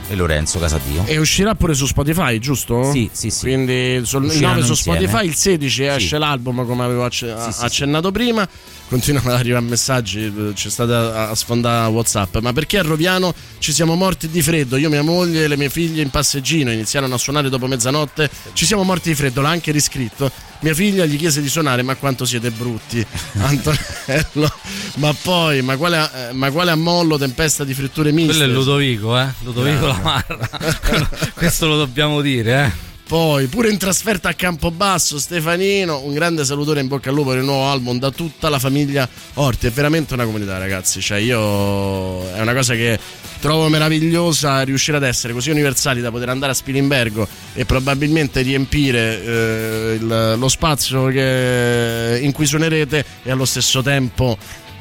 e 0.07 0.15
Lorenzo 0.15 0.59
Casadio. 0.59 1.05
E 1.05 1.17
uscirà 1.17 1.55
pure 1.55 1.73
su 1.73 1.87
Spotify, 1.87 2.37
giusto? 2.37 2.91
Sì, 2.91 3.09
sì, 3.11 3.31
sì. 3.31 3.39
Quindi 3.41 4.01
sul, 4.03 4.25
il 4.25 4.29
Usciranno 4.29 4.53
9 4.59 4.65
su 4.65 4.71
insieme. 4.73 4.97
Spotify, 4.99 5.25
il 5.27 5.35
16 5.35 5.83
esce 5.83 6.07
Sì. 6.07 6.17
l'album 6.17 6.65
come 6.67 6.83
avevo 6.83 7.03
acce- 7.05 7.35
Sì, 7.45 7.51
sì, 7.51 7.63
accennato 7.63 8.11
prima. 8.11 8.47
Continuano 8.87 9.31
ad 9.31 9.39
arrivare 9.39 9.65
messaggi, 9.65 10.25
eh, 10.25 10.53
c'è 10.53 10.69
stata 10.69 11.29
a 11.29 11.35
sfondare 11.35 11.91
WhatsApp. 11.91 12.37
Ma 12.37 12.53
perché 12.53 12.77
a 12.77 12.83
Roviano 12.83 13.33
ci 13.57 13.73
siamo 13.73 13.95
morti 13.95 14.29
di 14.29 14.43
freddo? 14.43 14.77
Io, 14.77 14.89
mia 14.89 15.01
moglie 15.01 15.45
e 15.45 15.47
le 15.47 15.57
mie 15.57 15.69
figlie 15.71 16.03
in 16.03 16.11
passeggino 16.11 16.71
iniziarono 16.71 17.15
a 17.15 17.17
suonare 17.17 17.49
dopo 17.49 17.65
mezzanotte. 17.65 18.29
Ci 18.53 18.65
siamo 18.65 18.83
morti 18.83 19.09
di 19.09 19.15
freddo, 19.15 19.41
l'ha 19.41 19.49
anche 19.49 19.71
riscritto. 19.71 20.31
Mia 20.59 20.75
figlia 20.75 21.05
gli 21.05 21.17
chiese 21.17 21.41
di 21.41 21.49
suonare, 21.49 21.81
ma 21.81 21.95
quanto 21.95 22.25
siete 22.25 22.51
brutti, 22.51 23.03
Antonello. 23.41 24.53
Ma 24.95 25.13
poi, 25.19 25.63
ma 25.63 25.77
quale, 25.77 26.29
eh, 26.29 26.33
ma 26.33 26.51
quale 26.51 26.69
ammollo, 26.69 27.17
tempesta 27.17 27.63
di 27.63 27.73
fritture 27.73 28.11
miste? 28.11 28.37
Quello 28.37 28.51
è 28.51 28.53
Ludovico, 28.53 29.19
eh? 29.19 29.27
Ludovico 29.43 29.85
Grande. 29.87 30.03
la 30.03 30.23
Marra. 30.27 31.09
Questo 31.33 31.65
lo 31.67 31.77
dobbiamo 31.77 32.21
dire, 32.21 32.65
eh? 32.65 32.93
Poi, 33.07 33.45
pure 33.45 33.69
in 33.69 33.77
trasferta 33.77 34.29
a 34.29 34.33
Campobasso, 34.33 35.19
Stefanino, 35.19 36.01
un 36.03 36.11
grande 36.13 36.43
salutore 36.43 36.79
in 36.79 36.87
bocca 36.87 37.09
al 37.09 37.15
lupo 37.15 37.29
per 37.29 37.37
il 37.39 37.45
nuovo 37.45 37.67
album 37.69 37.99
da 37.99 38.09
tutta 38.09 38.49
la 38.49 38.57
famiglia 38.57 39.07
Orti. 39.35 39.67
È 39.67 39.71
veramente 39.71 40.15
una 40.15 40.25
comunità, 40.25 40.57
ragazzi. 40.57 41.01
Cioè, 41.01 41.19
io 41.19 42.27
è 42.33 42.41
una 42.41 42.53
cosa 42.55 42.73
che 42.73 42.97
trovo 43.39 43.69
meravigliosa 43.69 44.63
riuscire 44.63 44.97
ad 44.97 45.03
essere 45.03 45.33
così 45.33 45.51
universali 45.51 46.01
da 46.01 46.09
poter 46.09 46.29
andare 46.29 46.53
a 46.53 46.55
Spilimbergo 46.55 47.27
e 47.53 47.63
probabilmente 47.65 48.41
riempire 48.41 49.23
eh, 49.23 49.97
il- 49.99 50.35
lo 50.39 50.49
spazio 50.49 51.05
che- 51.05 52.19
in 52.23 52.31
cui 52.31 52.47
suonerete 52.47 53.05
e 53.21 53.29
allo 53.29 53.45
stesso 53.45 53.83
tempo 53.83 54.35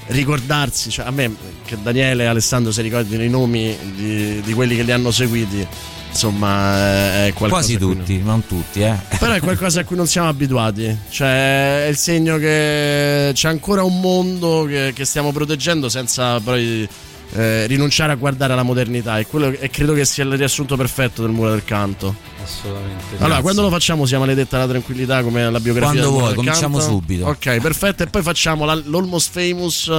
ricordarsi, 0.06 0.90
cioè 0.90 1.06
a 1.06 1.10
me 1.10 1.34
che 1.64 1.76
Daniele 1.82 2.24
e 2.24 2.26
Alessandro 2.26 2.72
si 2.72 2.80
ricordino 2.80 3.22
i 3.22 3.28
nomi 3.28 3.76
di, 3.94 4.40
di 4.40 4.52
quelli 4.54 4.76
che 4.76 4.82
li 4.82 4.92
hanno 4.92 5.10
seguiti, 5.10 5.66
insomma 6.14 7.26
è 7.26 7.32
qualcosa 7.34 7.62
Quasi 7.62 7.76
cui 7.76 7.86
non- 7.86 7.96
tutti, 7.98 8.22
non 8.22 8.46
tutti, 8.46 8.80
eh. 8.82 8.94
però 9.18 9.32
è 9.32 9.40
qualcosa 9.40 9.80
a 9.80 9.84
cui 9.84 9.96
non 9.96 10.06
siamo 10.06 10.28
abituati. 10.28 10.96
Cioè, 11.10 11.84
è 11.84 11.88
il 11.88 11.96
segno 11.96 12.38
che 12.38 13.32
c'è 13.34 13.48
ancora 13.48 13.82
un 13.82 14.00
mondo 14.00 14.64
che, 14.68 14.92
che 14.94 15.04
stiamo 15.04 15.32
proteggendo 15.32 15.88
senza 15.88 16.38
poi 16.40 16.88
eh, 17.34 17.66
rinunciare 17.66 18.12
a 18.12 18.14
guardare 18.14 18.52
alla 18.52 18.62
modernità. 18.62 19.18
E, 19.18 19.26
quello, 19.26 19.48
e 19.58 19.68
credo 19.70 19.92
che 19.92 20.04
sia 20.04 20.22
il 20.24 20.36
riassunto 20.36 20.76
perfetto 20.76 21.22
del 21.22 21.32
muro 21.32 21.50
del 21.50 21.64
canto. 21.64 22.14
Assolutamente. 22.42 23.04
Allora, 23.14 23.26
Grazie. 23.26 23.42
quando 23.42 23.62
lo 23.62 23.70
facciamo 23.70 24.06
sia 24.06 24.18
maledetta 24.20 24.58
la 24.58 24.68
tranquillità 24.68 25.22
come 25.22 25.50
la 25.50 25.60
biografia 25.60 26.00
Quando 26.00 26.10
vuoi, 26.10 26.26
del 26.28 26.36
cominciamo 26.36 26.78
canto? 26.78 26.92
subito. 26.92 27.26
Ok, 27.26 27.58
perfetto. 27.60 28.02
E 28.04 28.06
poi 28.06 28.22
facciamo 28.22 28.64
la- 28.64 28.74
l'Almost 28.84 29.30
Famous 29.32 29.90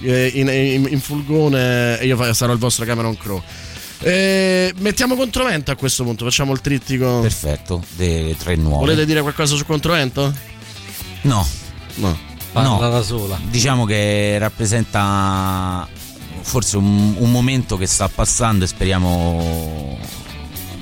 eh, 0.00 0.30
in, 0.34 0.48
in- 0.48 0.88
in 0.90 1.00
fulgone 1.00 2.00
e 2.00 2.06
io 2.06 2.32
sarò 2.34 2.52
il 2.52 2.58
vostro 2.58 2.84
Cameron 2.84 3.16
Crowe. 3.16 3.70
Eh, 4.04 4.72
mettiamo 4.78 5.14
Controvento 5.14 5.70
a 5.70 5.76
questo 5.76 6.02
punto, 6.04 6.24
facciamo 6.24 6.52
il 6.52 6.60
trittico. 6.60 7.20
Perfetto, 7.20 7.82
dei 7.96 8.36
tre 8.36 8.56
nuovi. 8.56 8.80
Volete 8.84 9.06
dire 9.06 9.20
qualcosa 9.22 9.54
su 9.56 9.64
Controvento? 9.64 10.32
No. 11.22 11.46
No. 11.96 12.18
Parla 12.52 12.68
No. 12.68 12.90
da 12.90 13.02
sola. 13.02 13.38
Diciamo 13.48 13.84
che 13.86 14.36
rappresenta 14.38 15.88
forse 16.40 16.76
un, 16.76 17.14
un 17.18 17.30
momento 17.30 17.76
che 17.76 17.86
sta 17.86 18.08
passando 18.08 18.64
e 18.64 18.66
speriamo 18.66 19.98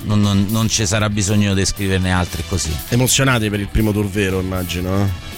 non, 0.05 0.21
non- 0.23 0.47
non 0.49 0.69
ci 0.69 0.87
sarà 0.87 1.11
bisogno 1.11 1.53
di 1.55 1.65
scriverne 1.67 2.11
altri 2.13 2.43
così. 2.49 2.75
Emozionati 2.89 3.51
per 3.51 3.61
il 3.61 3.69
primo 3.69 3.93
tour 3.93 4.09
vero, 4.09 4.41
immagino. 4.41 5.03
eh? 5.05 5.29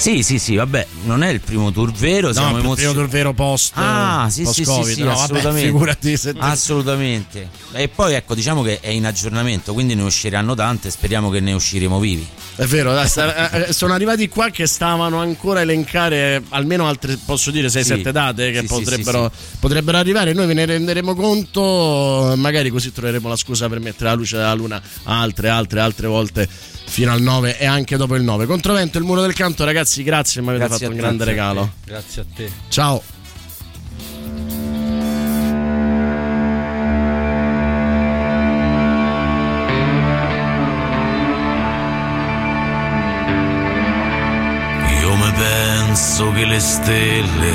Sì, 0.00 0.22
sì, 0.22 0.38
sì, 0.38 0.54
vabbè, 0.56 0.86
non 1.04 1.22
è 1.22 1.28
il 1.28 1.40
primo 1.40 1.70
tour 1.72 1.92
vero, 1.92 2.32
siamo 2.32 2.52
No, 2.52 2.56
il 2.56 2.64
emozionati. 2.64 2.94
primo 2.94 3.06
tour 3.06 3.08
vero 3.14 3.34
post. 3.34 3.72
Ah, 3.74 4.28
sì, 4.30 4.46
sì, 4.46 4.52
sì, 4.52 4.62
post-Covid. 4.62 4.94
sì, 4.94 5.00
no, 5.02 5.08
vabbè, 5.08 5.20
assolutamente. 5.22 5.66
figurati 5.66 6.16
se 6.16 6.34
Assolutamente. 6.38 7.48
E 7.72 7.88
poi 7.88 8.14
ecco, 8.14 8.34
diciamo 8.34 8.62
che 8.62 8.80
è 8.80 8.88
in 8.88 9.04
aggiornamento, 9.04 9.74
quindi 9.74 9.94
ne 9.94 10.02
usciranno 10.02 10.54
tante, 10.54 10.90
speriamo 10.90 11.28
che 11.28 11.40
ne 11.40 11.52
usciremo 11.52 11.98
vivi. 11.98 12.26
È 12.56 12.64
vero, 12.64 13.06
sta- 13.06 13.50
eh, 13.66 13.72
sono 13.74 13.92
arrivati 13.92 14.26
qua 14.28 14.48
che 14.48 14.66
stavano 14.66 15.20
ancora 15.20 15.58
a 15.60 15.62
elencare 15.62 16.42
almeno 16.48 16.86
altre, 16.86 17.18
posso 17.22 17.50
dire, 17.50 17.68
6-7 17.68 18.02
Sì. 18.06 18.10
date 18.12 18.50
che 18.52 18.60
sì, 18.60 18.66
potrebbero, 18.66 19.30
sì, 19.34 19.56
potrebbero 19.60 19.98
arrivare. 19.98 20.32
Noi 20.32 20.46
ve 20.46 20.54
ne 20.54 20.64
renderemo 20.64 21.14
conto, 21.14 22.32
magari 22.36 22.70
così 22.70 22.90
troveremo 22.90 23.28
la 23.28 23.36
scusa 23.36 23.68
per 23.68 23.80
mettere 23.80 24.08
la 24.08 24.14
luce 24.16 24.36
della 24.36 24.54
luna 24.54 24.80
altre, 25.04 25.50
altre, 25.50 25.80
altre 25.80 26.06
volte 26.06 26.48
fino 27.00 27.12
al 27.12 27.22
9 27.22 27.56
e 27.56 27.64
anche 27.64 27.96
dopo 27.96 28.14
il 28.14 28.22
9. 28.22 28.44
Controvento 28.44 28.98
il 28.98 29.04
muro 29.04 29.22
del 29.22 29.32
canto, 29.32 29.64
ragazzi, 29.64 30.02
grazie, 30.02 30.42
mi 30.42 30.48
avete 30.50 30.66
Grazie 30.66 30.86
fatto 30.86 30.90
a 30.90 30.94
un 30.94 31.00
te, 31.00 31.00
grande 31.00 31.24
grazie 31.24 31.40
a 31.40 31.48
regalo. 31.48 31.72
Grazie 31.82 32.20
a 32.20 32.24
te. 32.34 32.52
Ciao. 32.68 33.02
Io 45.00 45.14
mi 45.14 45.32
penso 45.32 46.32
che 46.32 46.44
le 46.44 46.60
stelle 46.60 47.52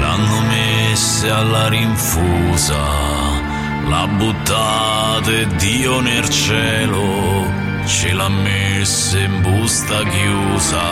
l'hanno 0.00 0.40
messe 0.40 1.28
alla 1.28 1.68
rinfusa, 1.68 2.82
l'ha 3.88 4.06
buttata 4.16 5.30
e 5.30 5.46
Dio 5.58 6.00
nel 6.00 6.26
cielo 6.30 7.65
ce 7.86 8.12
l'ha 8.12 8.28
messa 8.28 9.18
in 9.18 9.40
busta 9.42 10.02
chiusa. 10.02 10.82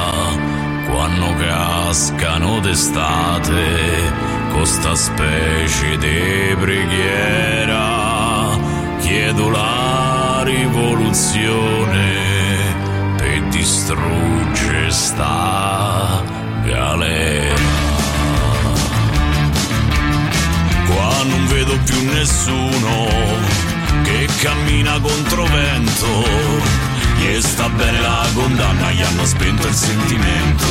Quando 0.88 1.34
cascano 1.34 2.60
d'estate, 2.60 4.12
con 4.52 4.64
sta 4.64 4.94
specie 4.94 5.98
di 5.98 6.54
preghiera, 6.56 8.56
chiedo 9.00 9.50
la 9.50 10.42
rivoluzione 10.44 12.12
per 13.16 13.42
distruggere 13.48 14.90
sta 14.90 16.22
galera. 16.64 17.62
Qua 20.86 21.24
non 21.24 21.46
vedo 21.48 21.76
più 21.84 22.04
nessuno 22.04 23.08
che 24.04 24.28
cammina 24.40 25.00
contro 25.00 25.44
vento. 25.44 26.83
Gli 27.24 27.40
sta 27.40 27.70
bene 27.70 28.00
la 28.02 28.26
condanna, 28.34 28.90
gli 28.92 29.00
hanno 29.00 29.24
spento 29.24 29.66
il 29.66 29.74
sentimento. 29.74 30.66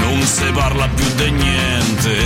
Non 0.00 0.20
si 0.22 0.44
parla 0.52 0.88
più 0.88 1.06
di 1.14 1.30
niente, 1.30 2.16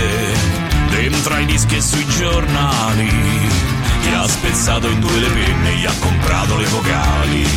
dentro 0.89 1.35
ai 1.35 1.45
dischi 1.45 1.75
e 1.75 1.81
sui 1.81 2.05
giornali. 2.07 3.07
Gli 3.07 4.13
ha 4.13 4.27
spezzato 4.27 4.87
in 4.89 4.99
due 4.99 5.19
le 5.19 5.29
penne, 5.29 5.75
gli 5.75 5.85
ha 5.85 5.93
comprato 5.99 6.57
le 6.57 6.65
vocali. 6.65 7.47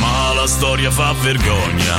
Ma 0.00 0.32
la 0.34 0.46
storia 0.48 0.90
fa 0.90 1.12
vergogna, 1.20 1.96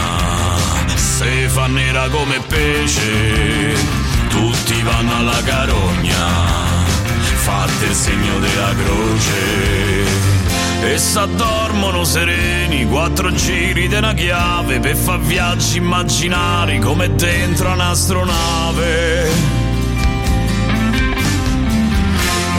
se 0.95 1.47
fa 1.47 1.67
nera 1.67 2.09
come 2.09 2.41
pesce, 2.41 3.73
tutti 4.27 4.81
vanno 4.81 5.15
alla 5.15 5.41
carogna, 5.43 6.66
fate 7.47 7.85
il 7.85 7.93
segno 7.93 8.39
della 8.39 8.73
croce. 8.75 10.05
E 10.81 10.97
s'addormono 10.97 12.03
sereni, 12.03 12.85
quattro 12.85 13.31
giri 13.31 13.87
di 13.87 13.95
una 13.95 14.13
chiave 14.13 14.81
per 14.81 14.97
far 14.97 15.19
viaggi 15.21 15.77
immaginari 15.77 16.79
come 16.79 17.15
dentro 17.15 17.71
un'astronave. 17.71 19.29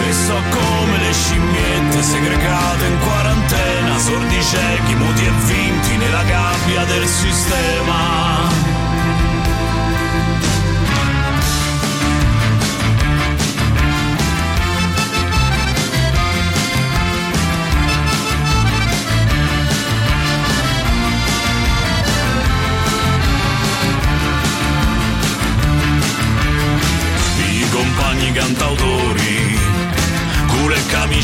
E 0.09 0.13
so 0.27 0.41
come 0.57 0.99
le 0.99 1.13
scimmiette 1.13 2.03
segregate 2.03 2.87
in 2.87 2.99
quarantena, 2.99 3.99
sordi 3.99 4.43
ciechi, 4.43 4.95
muti 4.95 5.25
e 5.27 5.31
vinti 5.45 5.97
nella 5.99 6.23
gabbia 6.23 6.85
del 6.85 7.07
sistema. 7.07 8.58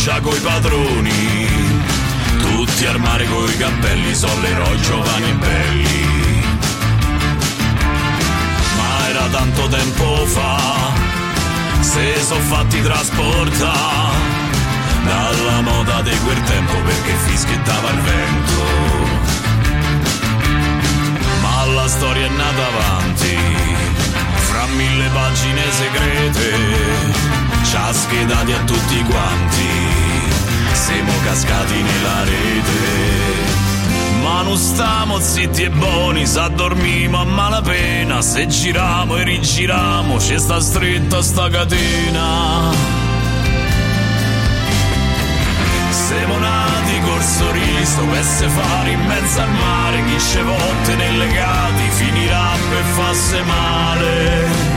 Camicia 0.04 0.20
coi 0.20 0.38
padroni, 0.40 1.46
tutti 2.38 2.84
al 2.86 3.00
mare 3.00 3.26
coi 3.26 3.56
cappelli, 3.56 4.14
sono 4.14 4.38
l'eroi 4.40 4.80
giovani 4.82 5.28
e 5.30 5.32
belli. 5.32 6.42
Ma 8.76 9.08
era 9.08 9.26
tanto 9.28 9.66
tempo 9.68 10.26
fa, 10.26 10.60
se 11.80 12.22
sono 12.22 12.40
fatti 12.40 12.82
trasportare 12.82 14.42
dalla 15.04 15.60
moda 15.62 16.02
di 16.02 16.16
quel 16.24 16.42
tempo 16.42 16.74
perché 16.84 17.12
fischiettava 17.26 17.90
il 17.90 18.00
vento. 18.00 18.62
Ma 21.40 21.64
la 21.64 21.88
storia 21.88 22.26
è 22.26 22.30
nata 22.30 22.66
avanti, 22.66 23.36
fra 24.48 24.66
mille 24.66 25.08
pagine 25.08 25.62
segrete, 25.70 27.22
ci 27.64 27.76
ha 27.76 27.92
schedati 27.92 28.52
a 28.52 28.58
tutti 28.64 29.02
quanti, 29.04 29.93
siamo 30.84 31.12
cascati 31.24 31.80
nella 31.80 32.24
rete. 32.24 33.62
Ma 34.22 34.42
non 34.42 34.56
stiamo 34.56 35.18
zitti 35.18 35.62
e 35.62 35.70
buoni, 35.70 36.26
s'addormimo 36.26 37.18
a 37.20 37.24
malapena, 37.24 38.20
se 38.20 38.46
giriamo 38.46 39.16
e 39.16 39.24
rigiriamo, 39.24 40.18
ci 40.18 40.38
sta 40.38 40.60
stretta 40.60 41.22
sta 41.22 41.48
catena. 41.48 42.72
Siamo 45.90 46.38
nati 46.38 47.00
col 47.00 47.22
sorriso 47.22 48.04
per 48.10 48.22
se 48.22 48.48
fare 48.48 48.90
in 48.90 49.00
mezzo 49.06 49.40
al 49.40 49.50
mare 49.50 50.04
chi 50.04 50.20
ce 50.20 50.42
volte 50.42 50.96
nei 50.96 51.16
legati 51.16 51.88
finirà 51.90 52.50
per 52.70 52.84
farsi 52.92 53.42
male 53.42 54.73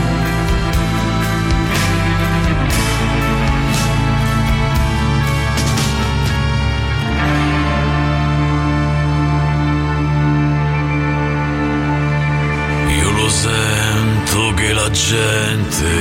la 14.72 14.90
gente 14.90 15.92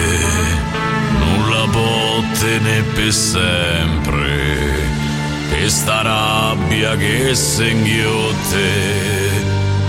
non 1.19 1.49
la 1.49 1.67
può 1.71 2.23
tenere 2.39 2.83
per 2.93 3.13
sempre 3.13 4.35
e 5.51 5.69
sta 5.69 6.01
rabbia 6.01 6.95
che 6.95 7.33
se 7.35 7.69
inghiotte 7.69 8.69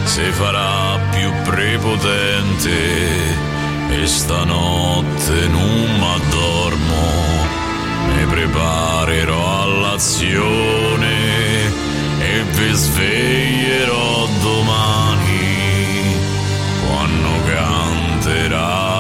si 0.05 0.23
farà 0.33 0.99
più 1.11 1.31
prepotente 1.45 2.71
e 3.91 4.07
stanotte 4.07 5.49
non 5.49 5.99
m'addormo 5.99 7.47
mi 8.15 8.25
preparerò 8.27 9.63
all'azione 9.63 11.17
e 12.21 12.43
vi 12.53 12.73
sveglierò 12.73 14.29
domani 14.43 14.98
canterà 18.59 18.98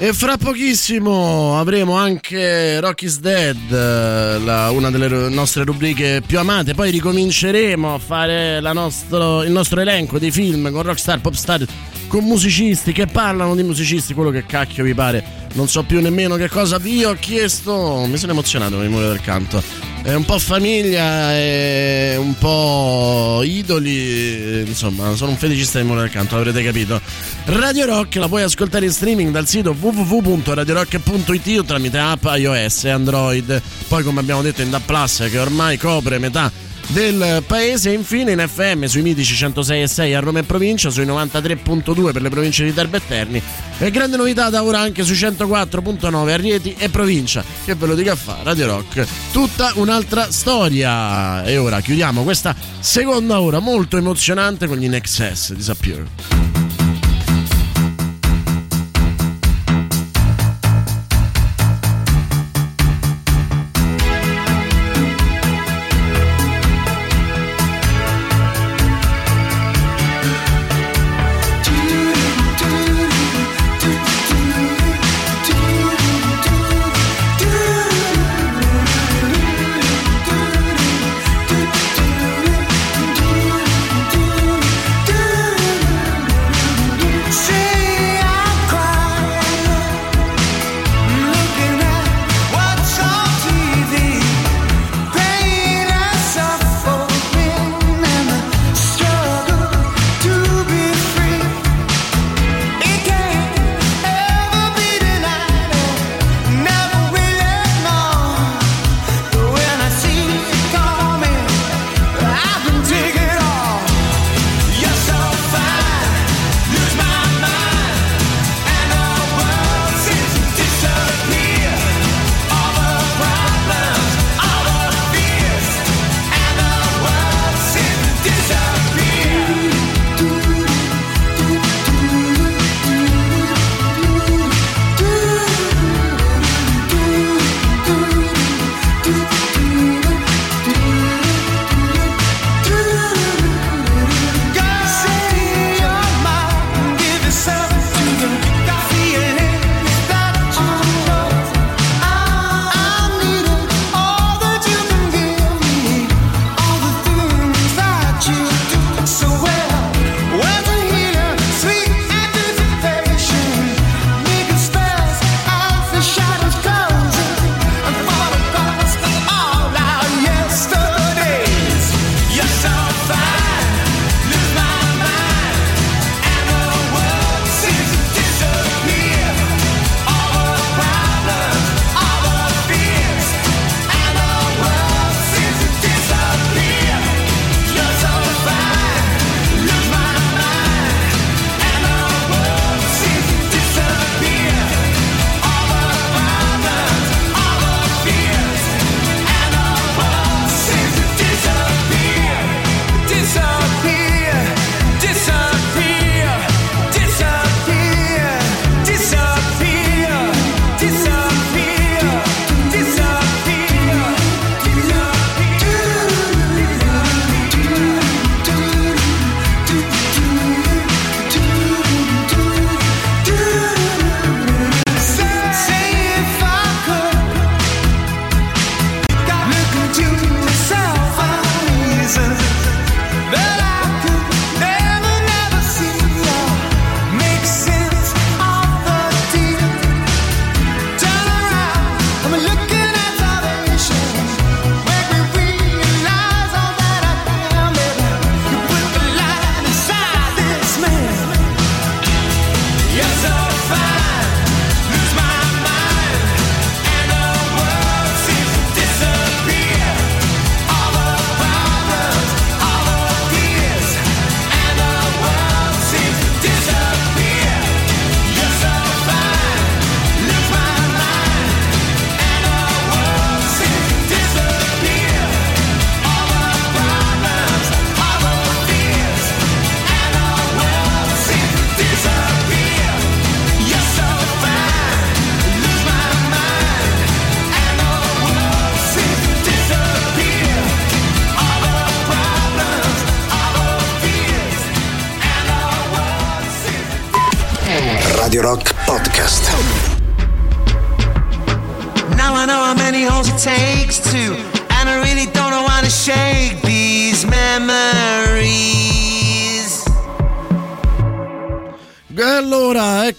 E 0.00 0.12
fra 0.12 0.36
pochissimo 0.36 1.58
avremo 1.58 1.94
anche 1.96 2.78
Rocky's 2.78 3.18
Dead, 3.18 3.56
eh, 3.72 4.38
la- 4.38 4.70
una 4.70 4.90
delle 4.92 5.28
nostre 5.28 5.64
rubriche 5.64 6.22
più 6.24 6.38
amate. 6.38 6.74
Poi 6.74 6.92
ricominceremo 6.92 7.94
a 7.94 7.98
fare 7.98 8.60
nostro- 8.60 9.42
il 9.42 9.50
nostro 9.50 9.80
elenco 9.80 10.20
dei 10.20 10.30
film 10.30 10.70
con 10.70 10.82
rockstar, 10.82 11.20
popstar, 11.20 11.66
con 12.06 12.22
musicisti 12.22 12.92
che 12.92 13.06
parlano 13.06 13.56
di 13.56 13.64
musicisti, 13.64 14.14
quello 14.14 14.30
che 14.30 14.46
cacchio 14.46 14.84
vi 14.84 14.94
pare. 14.94 15.46
Non 15.54 15.66
so 15.66 15.82
più 15.82 16.00
nemmeno 16.00 16.36
che 16.36 16.48
cosa 16.48 16.78
vi 16.78 17.02
ho 17.02 17.16
chiesto. 17.18 18.04
Mi 18.06 18.18
sono 18.18 18.30
emozionato 18.32 18.80
il 18.80 18.90
muro 18.90 19.08
del 19.08 19.20
canto. 19.20 19.60
È 20.08 20.14
un 20.14 20.24
po' 20.24 20.38
famiglia, 20.38 21.34
è 21.34 22.16
un 22.16 22.34
po' 22.38 23.42
idoli, 23.44 24.60
insomma, 24.66 25.14
sono 25.14 25.32
un 25.32 25.36
feticista 25.36 25.82
di 25.82 25.86
del 25.86 26.08
canto, 26.08 26.36
l'avrete 26.36 26.62
capito. 26.62 26.98
Radio 27.44 27.84
Rock 27.84 28.14
la 28.14 28.26
puoi 28.26 28.42
ascoltare 28.42 28.86
in 28.86 28.90
streaming 28.90 29.32
dal 29.32 29.46
sito 29.46 29.76
www.radiorock.it 29.78 31.58
o 31.58 31.62
tramite 31.62 31.98
app 31.98 32.24
iOS 32.24 32.84
e 32.84 32.88
Android. 32.88 33.60
Poi, 33.86 34.02
come 34.02 34.20
abbiamo 34.20 34.40
detto, 34.40 34.62
in 34.62 34.70
DA 34.70 34.80
Plus 34.80 35.28
che 35.30 35.38
ormai 35.38 35.76
copre 35.76 36.18
metà 36.18 36.50
del 36.88 37.42
paese 37.46 37.90
e 37.90 37.94
infine 37.94 38.32
in 38.32 38.44
FM 38.46 38.84
sui 38.84 39.02
mitici 39.02 39.34
106 39.34 39.82
e 39.82 39.86
6 39.86 40.14
a 40.14 40.20
Roma 40.20 40.40
e 40.40 40.42
provincia, 40.42 40.90
sui 40.90 41.04
93.2 41.04 42.12
per 42.12 42.22
le 42.22 42.28
province 42.28 42.64
di 42.64 42.74
Terbo 42.74 42.96
e 42.96 43.02
Terni 43.06 43.42
e 43.78 43.90
grande 43.90 44.16
novità 44.16 44.50
da 44.50 44.62
ora 44.62 44.80
anche 44.80 45.04
sui 45.04 45.14
104.9 45.14 46.28
a 46.30 46.36
Rieti 46.36 46.74
e 46.78 46.88
provincia. 46.88 47.44
Che 47.64 47.74
ve 47.74 47.86
lo 47.86 47.94
dica 47.94 48.12
a 48.12 48.16
fa 48.16 48.38
Radio 48.42 48.66
Rock, 48.66 49.06
tutta 49.32 49.72
un'altra 49.74 50.30
storia. 50.30 51.44
E 51.44 51.56
ora 51.56 51.80
chiudiamo 51.80 52.22
questa 52.22 52.54
seconda 52.80 53.40
ora 53.40 53.58
molto 53.58 53.96
emozionante 53.96 54.66
con 54.66 54.76
gli 54.78 54.84
In 54.84 54.94
Excess 54.94 55.52
Disappear. 55.52 56.37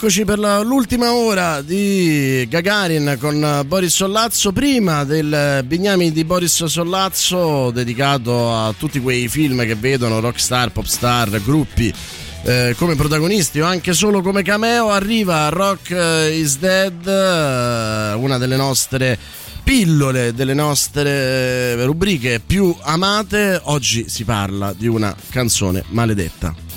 Eccoci 0.10 0.26
per 0.26 0.40
l'ultima 0.66 1.14
ora 1.14 1.62
di 1.62 2.44
Gagarin 2.50 3.18
con 3.20 3.64
Boris 3.68 3.94
Sollazzo, 3.94 4.52
prima 4.52 5.04
del 5.04 5.64
Bignami 5.68 6.12
di 6.12 6.24
Boris 6.24 6.66
Sollazzo 6.66 7.70
dedicato 7.70 8.52
a 8.52 8.74
tutti 8.76 9.00
quei 9.02 9.28
film 9.28 9.64
che 9.68 9.76
vedono 9.76 10.20
rockstar, 10.20 10.72
popstar, 10.72 11.40
gruppi 11.44 11.94
eh, 12.42 12.74
come 12.76 12.96
protagonisti 12.96 13.60
o 13.60 13.68
anche 13.68 13.94
solo 13.94 14.24
come 14.24 14.42
cameo, 14.42 14.90
arriva 14.90 15.48
Rock 15.50 15.92
eh, 15.92 16.40
is 16.40 16.58
Dead, 16.58 17.06
eh, 17.06 18.14
una 18.14 18.40
delle 18.40 18.56
nostre 18.56 19.16
pillole, 19.64 20.34
delle 20.34 20.56
nostre 20.56 21.12
eh, 21.12 21.86
rubriche 21.86 22.42
più 22.44 22.76
amate. 22.82 23.62
Oggi 23.66 24.10
si 24.10 24.24
parla 24.24 24.74
di 24.76 24.88
una 24.88 25.16
canzone 25.30 25.84
maledetta. 25.90 26.69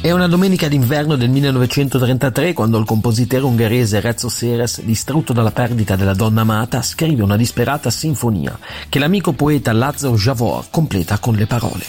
È 0.00 0.12
una 0.12 0.28
domenica 0.28 0.68
d'inverno 0.68 1.16
del 1.16 1.28
1933 1.28 2.52
quando 2.52 2.78
il 2.78 2.84
compositore 2.84 3.42
ungherese 3.42 3.98
Rezzo 3.98 4.28
Seres, 4.28 4.80
distrutto 4.82 5.32
dalla 5.32 5.50
perdita 5.50 5.96
della 5.96 6.14
donna 6.14 6.42
amata, 6.42 6.82
scrive 6.82 7.24
una 7.24 7.36
disperata 7.36 7.90
sinfonia 7.90 8.56
che 8.88 9.00
l'amico 9.00 9.32
poeta 9.32 9.72
Lazar 9.72 10.12
Javor 10.12 10.66
completa 10.70 11.18
con 11.18 11.34
le 11.34 11.46
parole. 11.46 11.84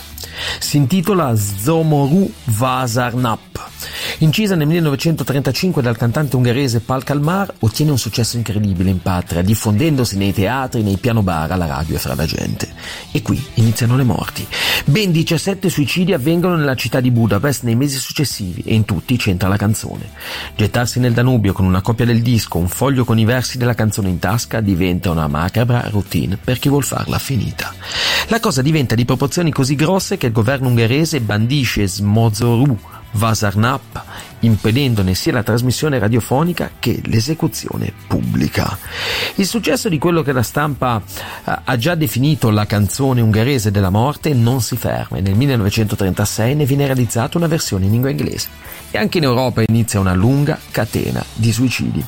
Si 0.60 0.77
intitola 0.77 1.36
Zomoru 1.36 2.31
Vasarnap. 2.45 3.68
Incisa 4.19 4.56
nel 4.56 4.68
1935 4.68 5.81
dal 5.81 5.95
cantante 5.95 6.36
ungherese 6.36 6.81
Pal 6.81 7.03
Kalmar, 7.03 7.53
ottiene 7.60 7.91
un 7.91 7.98
successo 7.98 8.36
incredibile 8.36 8.90
in 8.90 9.02
patria, 9.02 9.41
diffondendosi 9.41 10.18
nei 10.18 10.34
teatri, 10.34 10.84
nei 10.84 10.98
piano 10.98 11.22
bar, 11.22 11.52
alla 11.52 11.65
radio 11.65 11.95
e 11.95 11.99
fra 11.99 12.15
la 12.15 12.26
gente. 12.26 12.68
E 13.11 13.22
qui 13.22 13.41
iniziano 13.56 13.95
le 13.95 14.03
morti. 14.03 14.45
Ben 14.86 15.11
17 15.11 15.69
suicidi 15.69 16.14
avvengono 16.14 16.56
nella 16.56 16.76
città 16.76 16.99
di 16.99 17.11
Budapest 17.11 17.64
nei 17.64 17.76
mesi 17.76 17.98
successivi 17.99 18.63
e 18.65 18.73
in 18.73 18.85
tutti 18.85 19.17
c'entra 19.17 19.47
la 19.47 19.57
canzone. 19.57 20.09
Gettarsi 20.55 20.99
nel 20.99 21.13
Danubio 21.13 21.53
con 21.53 21.65
una 21.65 21.81
copia 21.81 22.05
del 22.05 22.21
disco, 22.21 22.57
un 22.57 22.67
foglio 22.67 23.05
con 23.05 23.19
i 23.19 23.26
versi 23.26 23.57
della 23.57 23.76
canzone 23.76 24.09
in 24.09 24.19
tasca 24.19 24.61
diventa 24.61 25.11
una 25.11 25.27
macabra 25.27 25.88
routine 25.89 26.38
per 26.38 26.59
chi 26.59 26.69
vuol 26.69 26.84
farla 26.84 27.19
finita. 27.19 27.73
La 28.27 28.39
cosa 28.39 28.61
diventa 28.61 28.95
di 28.95 29.05
proporzioni 29.05 29.51
così 29.51 29.76
grosse 29.76 30.17
che 30.17 30.27
il 30.27 30.31
governo 30.31 30.67
ungherese 30.67 31.21
bandisce 31.21 31.88
Smozoru 31.88 32.80
Vasarnap, 33.11 34.03
impedendone 34.40 35.14
sia 35.14 35.34
la 35.34 35.44
trasmissione 35.44 35.99
radiofonica 35.99 36.72
che 36.80 37.02
l'esecuzione 37.06 37.91
pubblica. 38.07 38.77
Il 39.36 39.45
successo 39.45 39.90
di 39.90 39.98
quello 39.98 40.22
che 40.22 40.31
la 40.31 40.44
stampa 40.44 41.02
eh, 41.02 41.57
ha 41.64 41.77
già 41.77 41.95
definito 41.95 42.49
la 42.49 42.65
canzone 42.65 43.22
ungherese 43.22 43.72
della 43.72 43.90
morte 43.90 44.34
non 44.34 44.61
si 44.61 44.77
ferma 44.77 45.18
e 45.18 45.22
nel 45.22 45.36
1936 45.36 46.56
ne 46.56 46.65
viene 46.65 46.86
realizzata 46.86 47.38
una 47.38 47.48
versione 47.48 47.86
in 47.86 47.91
lingua 47.91 48.10
inglese. 48.10 48.48
E 48.91 48.98
anche 48.98 49.19
in 49.19 49.23
Europa 49.23 49.64
inizia 49.68 49.99
una 49.99 50.14
lunga 50.14 50.57
catena 50.72 51.23
di 51.34 51.52
suicidi. 51.52 52.03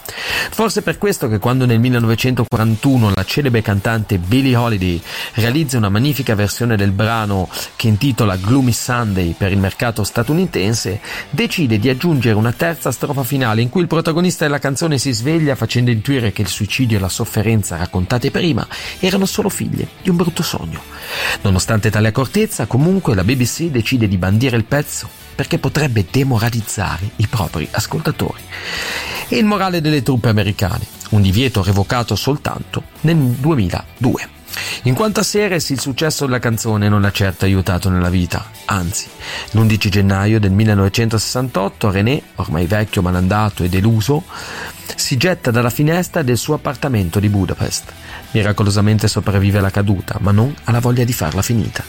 Forse 0.50 0.82
per 0.82 0.98
questo 0.98 1.28
che 1.28 1.38
quando 1.38 1.66
nel 1.66 1.80
1941 1.80 3.12
la 3.14 3.24
celebre 3.24 3.62
cantante 3.62 4.18
Billie 4.18 4.56
Holiday 4.56 5.02
realizza 5.36 5.78
una 5.78 5.90
magnifica 5.90 6.36
versione 6.36 6.76
del 6.76 6.92
brano 6.92 7.48
che 7.76 7.88
intitola 7.88 8.36
Gloomy 8.36 8.72
Sunday 8.72 9.36
per 9.38 9.52
il 9.52 9.60
mercato 9.60 10.04
statunitense, 10.04 10.91
decide 11.30 11.80
di 11.80 11.90
aggiungere 11.90 12.36
una 12.36 12.52
terza 12.52 12.92
strofa 12.92 13.24
finale 13.24 13.62
in 13.62 13.70
cui 13.70 13.82
il 13.82 13.88
protagonista 13.88 14.46
della 14.46 14.60
canzone 14.60 14.98
si 14.98 15.12
sveglia 15.12 15.56
facendo 15.56 15.92
intuire 15.92 16.32
che 16.32 16.42
il 16.42 16.48
suicidio 16.48 16.98
e 16.98 17.00
la 17.00 17.10
sofferenza 17.10 17.78
raccontate 17.78 18.32
prima 18.32 18.68
erano 19.00 19.26
solo 19.26 19.50
figlie 19.50 19.88
di 20.02 20.10
un 20.10 20.16
brutto 20.16 20.44
sogno. 20.44 20.82
Nonostante 21.42 21.90
tale 21.90 22.10
accortezza, 22.10 22.66
comunque 22.66 23.16
la 23.16 23.24
BBC 23.24 23.66
decide 23.66 24.08
di 24.08 24.18
bandire 24.18 24.58
il 24.58 24.66
pezzo 24.66 25.10
perché 25.34 25.58
potrebbe 25.58 26.06
demoralizzare 26.10 27.10
i 27.18 27.28
propri 27.28 27.68
ascoltatori. 27.72 28.42
E 29.28 29.38
il 29.38 29.46
morale 29.46 29.82
delle 29.82 30.04
truppe 30.04 30.30
americane, 30.30 30.86
un 31.12 31.22
divieto 31.22 31.64
revocato 31.64 32.16
soltanto 32.16 32.84
nel 33.02 33.16
2002. 33.16 34.41
In 34.84 34.94
quanto 34.94 35.20
a 35.20 35.24
Seres, 35.24 35.70
il 35.70 35.80
successo 35.80 36.26
della 36.26 36.40
canzone 36.40 36.90
non 36.90 37.02
l'ha 37.02 37.12
certo 37.12 37.46
aiutato 37.46 37.90
nella 37.90 38.10
vita, 38.10 38.50
anzi, 38.66 39.08
l'11 39.52 39.90
gennaio 39.90 40.40
del 40.40 40.52
1968 40.52 41.92
René, 41.92 42.22
ormai 42.36 42.66
vecchio, 42.66 43.02
malandato 43.02 43.64
e 43.64 43.70
deluso, 43.70 44.24
si 44.96 45.18
getta 45.18 45.52
dalla 45.52 45.70
finestra 45.70 46.22
del 46.22 46.38
suo 46.38 46.56
appartamento 46.56 47.20
di 47.20 47.30
Budapest. 47.30 47.92
Miracolosamente 48.32 49.08
sopravvive 49.08 49.60
alla 49.60 49.70
caduta, 49.70 50.18
ma 50.20 50.32
non 50.32 50.54
alla 50.66 50.80
voglia 50.80 51.04
di 51.04 51.14
farla 51.14 51.42
finita. 51.42 51.84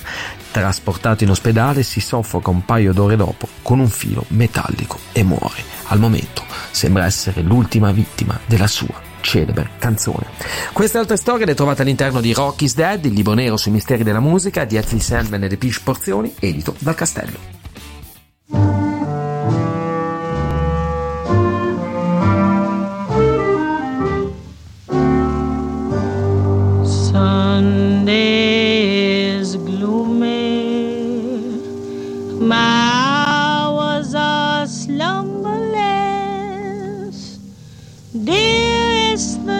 Trasportato 0.50 1.24
in 1.24 1.30
ospedale, 1.30 1.82
si 1.82 2.00
soffoca 2.00 2.50
un 2.50 2.64
paio 2.64 2.92
d'ore 2.92 3.16
dopo 3.16 3.48
con 3.62 3.80
un 3.80 3.88
filo 3.88 4.24
metallico 4.28 4.98
e 5.12 5.22
muore. 5.22 5.64
Al 5.84 5.98
momento 5.98 6.44
sembra 6.70 7.06
essere 7.06 7.42
l'ultima 7.42 7.90
vittima 7.92 8.38
della 8.46 8.66
sua 8.66 9.10
celebre 9.22 9.70
canzone. 9.78 10.26
Queste 10.72 10.98
altre 10.98 11.16
storie 11.16 11.46
le 11.46 11.54
trovate 11.54 11.82
all'interno 11.82 12.20
di 12.20 12.34
Rock 12.34 12.62
is 12.62 12.74
Dead, 12.74 13.02
il 13.04 13.14
libro 13.14 13.32
nero 13.32 13.56
sui 13.56 13.70
misteri 13.70 14.02
della 14.02 14.20
musica 14.20 14.64
di 14.64 14.76
Ethel 14.76 15.00
Sandman 15.00 15.44
e 15.44 15.48
The 15.48 15.56
Pish 15.56 15.80
Porzioni, 15.80 16.34
edito 16.38 16.74
dal 16.78 16.94
Castello. 16.94 18.91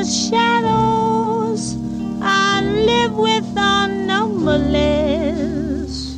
The 0.02 0.08
shadows 0.08 1.76
I 2.20 2.60
live 2.60 3.14
with 3.14 3.46
are 3.56 3.86
numberless. 3.86 6.16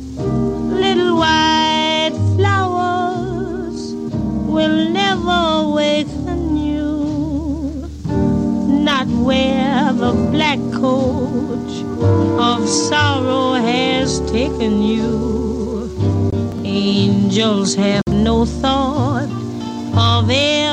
Little 0.81 1.17
white 1.17 2.15
flowers 2.35 3.93
will 4.53 4.89
never 4.89 5.69
awaken 5.69 6.57
you. 6.57 7.87
Not 8.89 9.07
where 9.07 9.93
the 9.93 10.13
black 10.31 10.57
coach 10.73 11.73
of 12.41 12.67
sorrow 12.67 13.53
has 13.53 14.19
taken 14.31 14.81
you. 14.81 15.91
Angels 16.63 17.75
have 17.75 18.01
no 18.07 18.45
thought 18.45 19.29
of 19.95 20.31
ever 20.31 20.64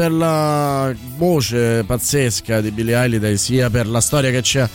per 0.00 0.12
la 0.12 0.94
voce 1.18 1.84
pazzesca 1.84 2.62
di 2.62 2.70
Billie 2.70 2.96
Holiday 2.96 3.36
sia 3.36 3.68
per 3.68 3.86
la 3.86 4.00
storia 4.00 4.30
che 4.30 4.40
ci 4.40 4.58
ha 4.58 4.66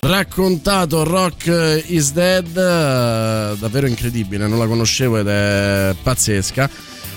raccontato 0.00 1.02
Rock 1.02 1.84
is 1.86 2.12
Dead, 2.12 2.46
eh, 2.46 3.56
davvero 3.58 3.86
incredibile, 3.86 4.46
non 4.46 4.58
la 4.58 4.66
conoscevo 4.66 5.16
ed 5.16 5.28
è 5.28 5.94
pazzesca. 6.02 6.68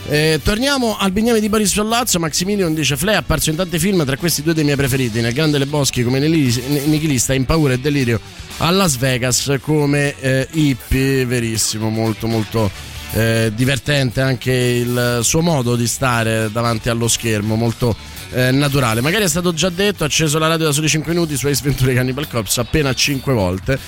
Eh, 0.08 0.40
torniamo 0.42 0.96
al 0.98 1.12
bigname 1.12 1.42
di 1.42 1.50
Boris 1.50 1.74
Sollazzo. 1.74 2.18
Maximilian 2.18 2.74
dice: 2.74 2.96
Flea 2.96 3.16
è 3.16 3.18
apparso 3.18 3.50
in 3.50 3.58
tanti 3.58 3.78
film, 3.78 4.06
tra 4.06 4.16
questi 4.16 4.42
due 4.42 4.54
dei 4.54 4.64
miei 4.64 4.78
preferiti. 4.78 5.20
Nel 5.20 5.34
Grande 5.34 5.58
Le 5.58 5.66
Boschi 5.66 6.02
come 6.02 6.20
Nichilista, 6.20 7.34
in 7.34 7.44
paura 7.44 7.74
e 7.74 7.80
delirio 7.80 8.22
a 8.60 8.72
Las 8.72 8.96
Vegas 8.96 9.58
come 9.60 10.18
eh, 10.18 10.48
hippie. 10.50 11.26
Verissimo, 11.26 11.90
molto, 11.90 12.26
molto 12.26 12.72
eh, 13.12 13.52
divertente 13.56 14.22
anche 14.22 14.52
il 14.52 15.20
suo 15.24 15.42
modo 15.42 15.76
di 15.76 15.88
stare 15.88 16.50
davanti 16.52 16.90
allo 16.90 17.08
schermo, 17.08 17.56
molto 17.56 17.96
eh, 18.32 18.52
naturale. 18.52 19.02
Magari 19.02 19.24
è 19.24 19.30
stato 19.30 19.54
già 19.54 19.70
detto, 19.70 20.04
ha 20.04 20.08
acceso 20.08 20.38
la 20.38 20.48
radio 20.48 20.66
da 20.66 20.72
soli 20.72 20.88
5 20.88 21.14
minuti 21.14 21.36
su 21.36 21.48
Ace 21.48 21.62
Ventura 21.64 21.94
Cannibal 21.94 22.28
Corpse 22.28 22.60
appena 22.60 22.94
5 22.94 23.34
volte. 23.34 23.80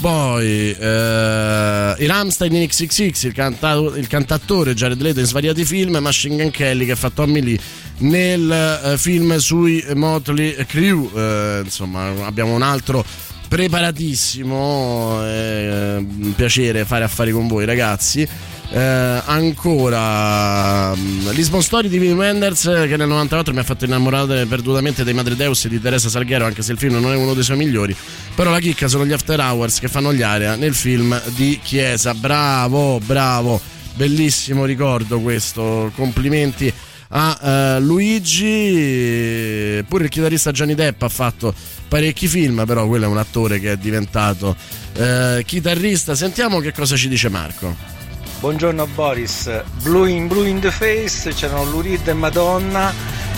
Poi 0.00 0.70
eh, 0.70 1.94
i 1.98 2.06
Ramstein 2.06 2.54
in 2.54 2.68
XXX, 2.68 3.24
il, 3.24 3.32
cantato- 3.32 3.96
il 3.96 4.06
cantattore 4.06 4.74
Jared 4.74 5.00
Leto 5.00 5.18
in 5.18 5.26
svariati 5.26 5.64
film, 5.64 5.96
Machine 5.96 6.36
Gun 6.36 6.50
Kelly 6.52 6.86
che 6.86 6.94
fatto 6.94 7.24
Tommy 7.24 7.40
Lee 7.42 7.58
nel 7.98 8.80
eh, 8.84 8.96
film 8.96 9.36
sui 9.38 9.84
Motley 9.94 10.54
Crew. 10.66 11.10
Eh, 11.12 11.62
insomma, 11.64 12.12
abbiamo 12.24 12.54
un 12.54 12.62
altro 12.62 13.04
preparatissimo. 13.48 15.16
Un 15.18 16.32
piacere 16.36 16.84
fare 16.84 17.02
affari 17.02 17.32
con 17.32 17.48
voi, 17.48 17.64
ragazzi. 17.64 18.28
Eh, 18.70 19.22
ancora 19.24 20.94
mm, 20.94 21.30
Lisbon 21.30 21.62
Story 21.62 21.88
di 21.88 21.96
Wim 21.96 22.18
Wenders 22.18 22.66
eh, 22.66 22.86
che 22.86 22.98
nel 22.98 23.08
94 23.08 23.54
mi 23.54 23.60
ha 23.60 23.62
fatto 23.62 23.86
innamorare 23.86 24.44
perdutamente 24.44 25.04
dei 25.04 25.14
Madre 25.14 25.36
Deus 25.36 25.64
e 25.64 25.70
di 25.70 25.80
Teresa 25.80 26.10
Salghero 26.10 26.44
anche 26.44 26.60
se 26.60 26.72
il 26.72 26.78
film 26.78 27.00
non 27.00 27.10
è 27.10 27.16
uno 27.16 27.32
dei 27.32 27.42
suoi 27.42 27.56
migliori. 27.56 27.96
Però 28.34 28.50
la 28.50 28.58
chicca 28.58 28.86
sono 28.86 29.06
gli 29.06 29.12
After 29.12 29.40
Hours 29.40 29.80
che 29.80 29.88
fanno 29.88 30.12
gli 30.12 30.20
area 30.20 30.54
nel 30.54 30.74
film 30.74 31.18
di 31.34 31.58
Chiesa. 31.62 32.12
Bravo 32.12 33.00
bravo. 33.04 33.58
Bellissimo 33.94 34.66
ricordo 34.66 35.18
questo. 35.20 35.90
Complimenti 35.94 36.70
a 37.08 37.38
eh, 37.42 37.80
Luigi. 37.80 39.82
Pure 39.88 40.04
il 40.04 40.10
chitarrista 40.10 40.50
Johnny 40.50 40.74
Depp 40.74 41.00
ha 41.02 41.08
fatto 41.08 41.54
parecchi 41.88 42.28
film 42.28 42.64
però 42.66 42.86
quello 42.86 43.06
è 43.06 43.08
un 43.08 43.16
attore 43.16 43.60
che 43.60 43.72
è 43.72 43.76
diventato 43.78 44.54
eh, 44.92 45.42
chitarrista. 45.46 46.14
Sentiamo 46.14 46.60
che 46.60 46.72
cosa 46.72 46.96
ci 46.96 47.08
dice 47.08 47.30
Marco 47.30 47.97
Buongiorno 48.40 48.86
Boris, 48.94 49.50
Blue 49.82 50.08
in 50.08 50.28
Blue 50.28 50.48
in 50.48 50.60
the 50.60 50.70
Face, 50.70 51.30
c'erano 51.32 51.64
Lurid 51.64 52.06
e 52.06 52.12
Madonna 52.12 52.92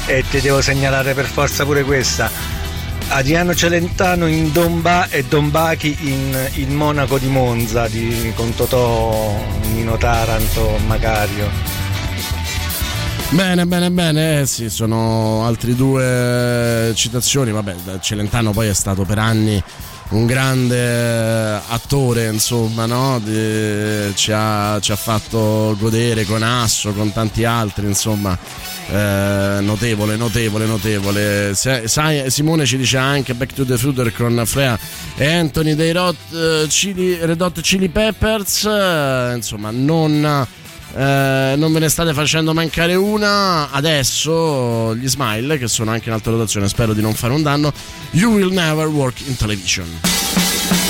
e 0.04 0.22
ti 0.28 0.42
devo 0.42 0.60
segnalare 0.60 1.14
per 1.14 1.24
forza 1.24 1.64
pure 1.64 1.84
questa. 1.84 2.30
Adriano 3.08 3.54
Celentano 3.54 4.26
in 4.26 4.52
Domba 4.52 5.08
e 5.08 5.24
Dombachi 5.24 5.96
in 6.00 6.50
Il 6.56 6.68
Monaco 6.68 7.16
di 7.16 7.28
Monza 7.28 7.88
di, 7.88 8.30
con 8.36 8.54
Totò, 8.54 9.42
Nino 9.72 9.96
Taranto, 9.96 10.76
Macario. 10.86 11.48
Bene, 13.30 13.64
bene, 13.64 13.90
bene, 13.90 14.40
eh, 14.40 14.46
sì, 14.46 14.68
sono 14.68 15.46
altri 15.46 15.74
due 15.74 16.92
citazioni, 16.94 17.52
vabbè, 17.52 18.00
Celentano 18.00 18.50
poi 18.50 18.68
è 18.68 18.74
stato 18.74 19.04
per 19.04 19.18
anni 19.18 19.62
un 20.10 20.26
grande 20.26 21.60
attore, 21.68 22.26
insomma, 22.26 22.86
no? 22.86 23.20
Di- 23.22 24.12
ci, 24.14 24.32
ha, 24.32 24.78
ci 24.80 24.92
ha 24.92 24.96
fatto 24.96 25.76
godere 25.78 26.24
con 26.24 26.42
Asso, 26.42 26.92
con 26.92 27.12
tanti 27.12 27.44
altri, 27.44 27.86
insomma, 27.86 28.36
eh, 28.90 29.58
notevole, 29.60 30.16
notevole, 30.16 30.66
notevole. 30.66 31.52
Se- 31.54 31.86
sai, 31.86 32.30
Simone 32.30 32.66
ci 32.66 32.76
dice 32.76 32.96
anche 32.96 33.34
Back 33.34 33.54
to 33.54 33.64
the 33.64 33.76
Future 33.78 34.12
con 34.12 34.42
Freya 34.46 34.78
e 35.16 35.32
Anthony 35.32 35.74
dei 35.74 35.92
Rot, 35.92 36.16
eh, 36.32 36.66
Chili, 36.68 37.16
Red 37.24 37.40
Hot 37.40 37.60
Chili 37.60 37.88
Peppers, 37.88 38.64
eh, 38.64 39.32
insomma, 39.36 39.70
non... 39.70 40.46
eh, 40.94 41.54
non 41.56 41.72
ve 41.72 41.78
ne 41.78 41.88
state 41.88 42.12
facendo 42.12 42.52
mancare 42.52 42.94
una. 42.94 43.70
Adesso 43.70 44.94
gli 44.96 45.08
smile 45.08 45.58
che 45.58 45.68
sono 45.68 45.90
anche 45.90 46.08
in 46.08 46.14
alta 46.14 46.30
rotazione 46.30 46.68
spero 46.68 46.92
di 46.92 47.02
non 47.02 47.14
fare 47.14 47.32
un 47.32 47.42
danno. 47.42 47.72
You 48.12 48.32
will 48.32 48.52
never 48.52 48.86
work 48.86 49.20
in 49.26 49.36
television 49.36 50.89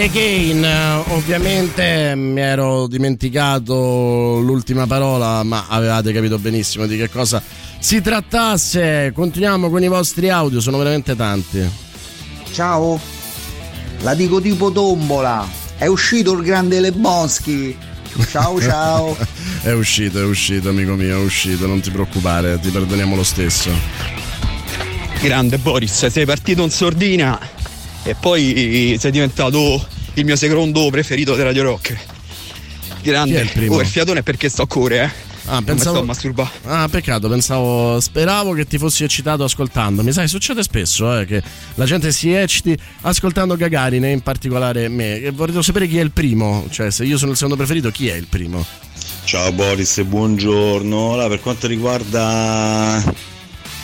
Again, 0.00 0.64
eh, 0.64 1.02
ovviamente 1.08 2.14
mi 2.14 2.40
ero 2.40 2.86
dimenticato 2.86 4.38
l'ultima 4.40 4.86
parola, 4.86 5.42
ma 5.42 5.66
avevate 5.68 6.12
capito 6.12 6.38
benissimo 6.38 6.86
di 6.86 6.96
che 6.96 7.10
cosa 7.10 7.42
si 7.80 8.00
trattasse. 8.00 9.10
Continuiamo 9.12 9.68
con 9.68 9.82
i 9.82 9.88
vostri 9.88 10.30
audio, 10.30 10.60
sono 10.60 10.78
veramente 10.78 11.16
tanti. 11.16 11.68
Ciao, 12.52 13.00
la 14.02 14.14
dico 14.14 14.40
tipo 14.40 14.70
tombola. 14.70 15.44
È 15.76 15.86
uscito 15.86 16.32
il 16.34 16.44
grande 16.44 16.78
Lebonski. 16.78 17.76
Ciao 18.30 18.60
ciao. 18.62 19.16
è 19.62 19.72
uscito, 19.72 20.20
è 20.20 20.24
uscito, 20.24 20.68
amico 20.68 20.94
mio, 20.94 21.18
è 21.18 21.24
uscito, 21.24 21.66
non 21.66 21.80
ti 21.80 21.90
preoccupare, 21.90 22.60
ti 22.60 22.70
perdoniamo 22.70 23.16
lo 23.16 23.24
stesso. 23.24 23.70
Grande 25.20 25.58
Boris, 25.58 26.06
sei 26.06 26.24
partito 26.24 26.62
in 26.62 26.70
sordina 26.70 27.57
e 28.04 28.14
poi 28.14 28.96
sei 28.98 29.10
diventato 29.10 29.86
il 30.14 30.24
mio 30.24 30.36
secondo 30.36 30.88
preferito 30.90 31.34
di 31.34 31.42
Radio 31.42 31.62
Rock. 31.64 31.96
Grande. 33.02 33.34
Chi 33.34 33.38
è 33.38 33.42
il 33.42 33.50
primo? 33.52 33.74
Oh, 33.76 33.80
il 33.80 33.86
fiatone 33.86 34.20
è 34.20 34.22
perché 34.22 34.48
sto 34.48 34.62
a 34.62 34.66
cuore, 34.66 35.02
eh. 35.02 35.26
Ah, 35.44 35.52
Non 35.52 35.58
mi 35.60 35.64
pensavo. 35.66 35.94
sto 35.94 36.02
a 36.02 36.06
masturbare. 36.06 36.50
Ah, 36.64 36.88
peccato, 36.90 37.28
pensavo. 37.28 38.00
Speravo 38.00 38.52
che 38.52 38.66
ti 38.66 38.76
fossi 38.76 39.04
eccitato 39.04 39.44
ascoltandomi. 39.44 40.12
Sai, 40.12 40.28
succede 40.28 40.62
spesso 40.62 41.18
eh, 41.18 41.24
che 41.24 41.42
la 41.76 41.84
gente 41.86 42.12
si 42.12 42.32
ecciti 42.32 42.76
ascoltando 43.02 43.56
Gagarin, 43.56 44.04
e 44.04 44.10
in 44.12 44.20
particolare 44.20 44.88
me. 44.88 45.20
E 45.22 45.30
vorrei 45.30 45.62
sapere 45.62 45.86
chi 45.86 45.98
è 45.98 46.02
il 46.02 46.10
primo. 46.10 46.66
Cioè, 46.70 46.90
se 46.90 47.04
io 47.04 47.16
sono 47.16 47.30
il 47.30 47.36
secondo 47.36 47.56
preferito, 47.56 47.90
chi 47.90 48.08
è 48.08 48.14
il 48.14 48.26
primo? 48.26 48.62
Ciao 49.24 49.50
Boris, 49.52 50.02
buongiorno. 50.02 51.12
Allora, 51.12 51.28
per 51.28 51.40
quanto 51.40 51.66
riguarda 51.66 53.02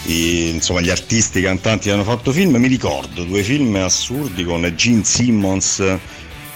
i- 0.07 0.51
insomma, 0.51 0.81
gli 0.81 0.91
artisti, 0.91 1.39
i 1.39 1.43
cantanti 1.43 1.89
che 1.89 1.93
hanno 1.93 2.05
fatto 2.05 2.33
film, 2.33 2.57
mi 2.57 2.69
ricordo 2.69 3.25
due 3.25 3.43
film 3.43 3.77
assurdi 3.77 4.45
con 4.45 4.71
Gene 4.77 5.05
Simmons 5.05 5.83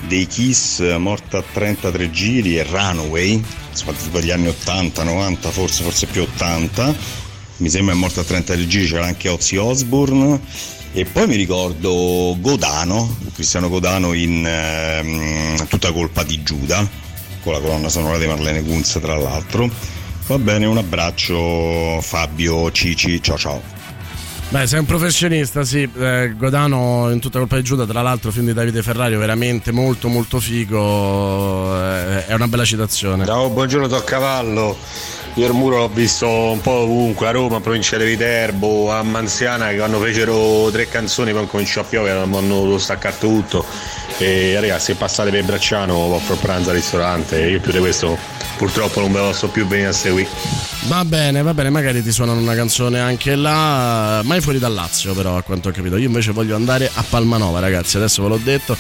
dei 0.07 0.27
Kiss, 0.27 0.81
morta 0.97 1.39
a 1.39 1.45
33 1.53 2.11
giri, 2.11 2.59
e 2.59 2.63
Runaway, 2.63 3.43
insomma, 3.71 3.93
tipo 3.93 4.19
degli 4.21 4.31
anni 4.31 4.49
80, 4.49 5.03
90, 5.03 5.51
forse, 5.51 5.83
forse 5.83 6.07
più 6.07 6.23
80. 6.23 6.95
Mi 7.59 7.69
sembra 7.69 7.95
è 7.95 7.97
morta 7.97 8.21
a 8.21 8.25
33 8.25 8.67
giri, 8.69 8.87
c'era 8.87 9.07
anche 9.07 9.29
Ozzy 9.29 9.57
Osbourne. 9.57 10.41
E 10.93 11.05
poi 11.05 11.27
mi 11.27 11.37
ricordo 11.37 12.37
Godano, 12.41 13.17
Cristiano 13.35 13.69
Godano 13.69 14.15
in 14.15 14.45
ehm, 14.47 15.67
Tutta 15.69 15.93
colpa 15.93 16.23
di 16.23 16.43
Giuda, 16.43 16.89
con 17.43 17.53
la 17.53 17.61
colonna 17.61 17.89
sonora 17.89 18.19
di 18.19 18.27
Marlene 18.27 18.63
Kunz 18.63 18.99
tra 19.01 19.17
l'altro. 19.17 19.71
Va 20.29 20.37
bene, 20.37 20.67
un 20.67 20.77
abbraccio 20.77 22.03
Fabio 22.03 22.71
Cici, 22.71 23.23
ciao 23.23 23.39
ciao. 23.39 23.63
Beh, 24.51 24.67
sei 24.67 24.81
un 24.81 24.85
professionista, 24.85 25.65
sì. 25.65 25.89
Eh, 25.99 26.35
Godano 26.37 27.09
in 27.11 27.19
tutta 27.19 27.39
colpa 27.39 27.57
di 27.57 27.63
Giuda, 27.63 27.87
tra 27.87 28.03
l'altro, 28.03 28.31
film 28.31 28.45
di 28.45 28.53
Davide 28.53 28.83
Ferrario, 28.83 29.19
veramente 29.19 29.73
molto, 29.73 30.09
molto 30.09 30.39
figo. 30.39 31.75
eh, 31.83 32.27
è 32.27 32.35
una 32.35 32.47
bella 32.47 32.67
citazione. 32.67 33.25
Ciao, 33.25 33.49
buongiorno 33.49 33.89
Toccavallo. 33.89 34.77
Io 35.35 35.47
il 35.47 35.53
muro 35.55 35.79
l'ho 35.79 35.89
visto 35.89 36.29
un 36.29 36.61
po' 36.61 36.73
ovunque, 36.73 37.27
a 37.27 37.31
Roma, 37.31 37.57
in 37.57 37.63
provincia 37.63 37.97
di 37.97 38.05
Viterbo, 38.05 38.93
a 38.93 39.03
Manziana, 39.03 39.69
che 39.69 39.77
quando 39.77 39.99
fecero 39.99 40.69
tre 40.71 40.89
canzoni 40.89 41.33
poi 41.33 41.47
cominciò 41.47 41.81
a 41.81 41.85
piovere, 41.85 42.19
hanno 42.19 42.41
dovuto 42.41 42.77
staccare 42.77 43.17
tutto. 43.19 43.65
E 44.21 44.59
ragazzi, 44.59 44.95
passate 44.95 45.31
per 45.31 45.45
Bracciano, 45.45 45.95
offro 45.95 46.35
pranzo 46.37 46.71
al 46.71 46.77
ristorante. 46.77 47.41
Io 47.41 47.61
più 47.61 47.71
di 47.71 47.79
questo 47.79 48.19
purtroppo 48.57 48.99
non 48.99 49.13
ve 49.13 49.21
lo 49.21 49.27
posso 49.27 49.49
più 49.49 49.65
venire 49.65 49.89
a 49.89 49.93
seguire. 49.93 50.29
Va 50.89 51.05
bene, 51.05 51.41
va 51.43 51.55
bene, 51.55 51.71
magari 51.71 52.03
ti 52.03 52.11
suonano 52.11 52.41
una 52.41 52.57
canzone 52.57 52.99
anche 52.99 53.37
là, 53.37 54.21
mai 54.25 54.41
fuori 54.41 54.59
dal 54.59 54.75
Lazio 54.75 55.15
però 55.15 55.37
a 55.37 55.43
quanto 55.43 55.69
ho 55.69 55.73
capito. 55.73 55.97
Io 55.97 56.07
invece 56.07 56.33
voglio 56.33 56.57
andare 56.57 56.91
a 56.93 57.05
Palmanova 57.09 57.61
ragazzi, 57.61 57.97
adesso 57.97 58.23
ve 58.23 58.29
l'ho 58.29 58.41
detto, 58.43 58.77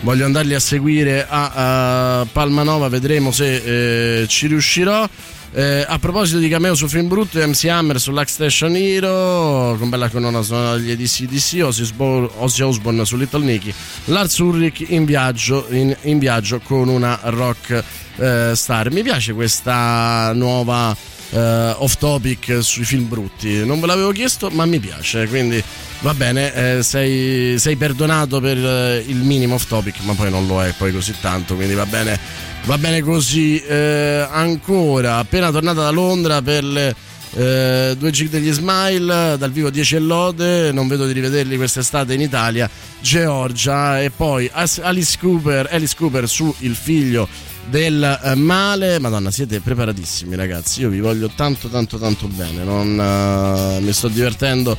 voglio 0.00 0.26
andarli 0.26 0.54
a 0.54 0.60
seguire 0.60 1.26
a, 1.26 2.20
a 2.20 2.26
Palmanova, 2.30 2.88
vedremo 2.88 3.30
se 3.32 4.20
eh, 4.22 4.28
ci 4.28 4.46
riuscirò. 4.46 5.08
Eh, 5.54 5.84
a 5.86 5.98
proposito 5.98 6.38
di 6.38 6.48
cameo 6.48 6.74
su 6.74 6.88
film 6.88 7.08
brutto, 7.08 7.38
MC 7.38 7.66
Hammer 7.66 8.00
sull'Ax 8.00 8.28
Station 8.28 8.74
Hero, 8.74 9.76
con 9.78 9.90
bella 9.90 10.08
colonna 10.08 10.40
sonora 10.40 10.76
degli 10.76 10.92
ADCDC, 10.92 11.62
Ozzy 11.62 12.62
Osbourne 12.62 13.04
su 13.04 13.16
Little 13.16 13.44
Nicky, 13.44 13.72
Lars 14.06 14.38
Ulrich 14.38 14.82
in 14.88 15.04
viaggio, 15.04 15.66
in, 15.68 15.94
in 16.02 16.18
viaggio 16.18 16.58
con 16.60 16.88
una 16.88 17.18
rock 17.24 17.84
eh, 18.16 18.52
star. 18.54 18.90
Mi 18.90 19.02
piace 19.02 19.34
questa 19.34 20.32
nuova 20.34 20.96
eh, 21.32 21.74
off 21.78 21.96
topic 21.96 22.58
sui 22.62 22.84
film 22.84 23.08
brutti. 23.08 23.64
Non 23.64 23.80
ve 23.80 23.86
l'avevo 23.86 24.12
chiesto, 24.12 24.50
ma 24.50 24.64
mi 24.66 24.78
piace. 24.78 25.26
Quindi 25.26 25.62
va 26.00 26.14
bene, 26.14 26.52
eh, 26.78 26.82
sei, 26.82 27.58
sei 27.58 27.76
perdonato 27.76 28.40
per 28.40 28.58
eh, 28.58 29.04
il 29.06 29.16
minimo 29.16 29.54
off 29.54 29.66
topic, 29.66 30.00
ma 30.02 30.14
poi 30.14 30.30
non 30.30 30.46
lo 30.46 30.62
è 30.62 30.72
poi 30.76 30.92
così 30.92 31.14
tanto. 31.20 31.54
Quindi 31.54 31.74
va 31.74 31.86
bene, 31.86 32.18
va 32.64 32.78
bene 32.78 33.00
così. 33.02 33.58
Eh, 33.58 34.26
ancora, 34.30 35.16
appena 35.16 35.50
tornata 35.50 35.82
da 35.82 35.90
Londra 35.90 36.40
per 36.42 36.64
le. 36.64 36.94
eh, 37.34 37.94
due 37.96 38.10
gig 38.10 38.28
degli 38.28 38.52
Smile 38.52 39.36
dal 39.38 39.50
vivo 39.50 39.70
10 39.70 39.96
e 39.96 39.98
lode 40.00 40.70
non 40.70 40.86
vedo 40.86 41.06
di 41.06 41.14
rivederli 41.14 41.56
quest'estate 41.56 42.12
in 42.12 42.20
Italia 42.20 42.68
Georgia 43.00 44.02
e 44.02 44.10
poi 44.10 44.50
Alice 44.52 45.16
Cooper 45.18 45.66
Alice 45.70 45.94
Cooper 45.96 46.28
su 46.28 46.54
Il 46.58 46.74
figlio 46.74 47.26
del 47.68 48.20
eh, 48.22 48.34
male. 48.34 48.98
Madonna, 48.98 49.30
siete 49.30 49.60
preparatissimi, 49.60 50.34
ragazzi. 50.36 50.80
Io 50.80 50.88
vi 50.88 51.00
voglio 51.00 51.30
tanto, 51.34 51.68
tanto, 51.68 51.98
tanto 51.98 52.26
bene. 52.28 52.64
Non, 52.64 52.98
eh, 52.98 53.80
mi 53.80 53.92
sto 53.92 54.08
divertendo 54.08 54.76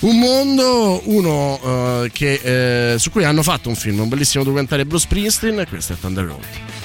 un 0.00 0.18
mondo. 0.18 1.02
Uno 1.04 1.60
eh, 2.04 2.10
che, 2.12 2.92
eh, 2.92 2.98
su 2.98 3.10
cui 3.10 3.24
hanno 3.24 3.42
fatto 3.42 3.68
un 3.68 3.76
film, 3.76 4.00
un 4.00 4.08
bellissimo 4.08 4.44
documentario 4.44 4.84
Bruce 4.84 5.04
Springsteen. 5.04 5.60
E 5.60 5.66
questo 5.66 5.92
è 5.94 5.96
Thunder 5.98 6.24
Road. 6.24 6.83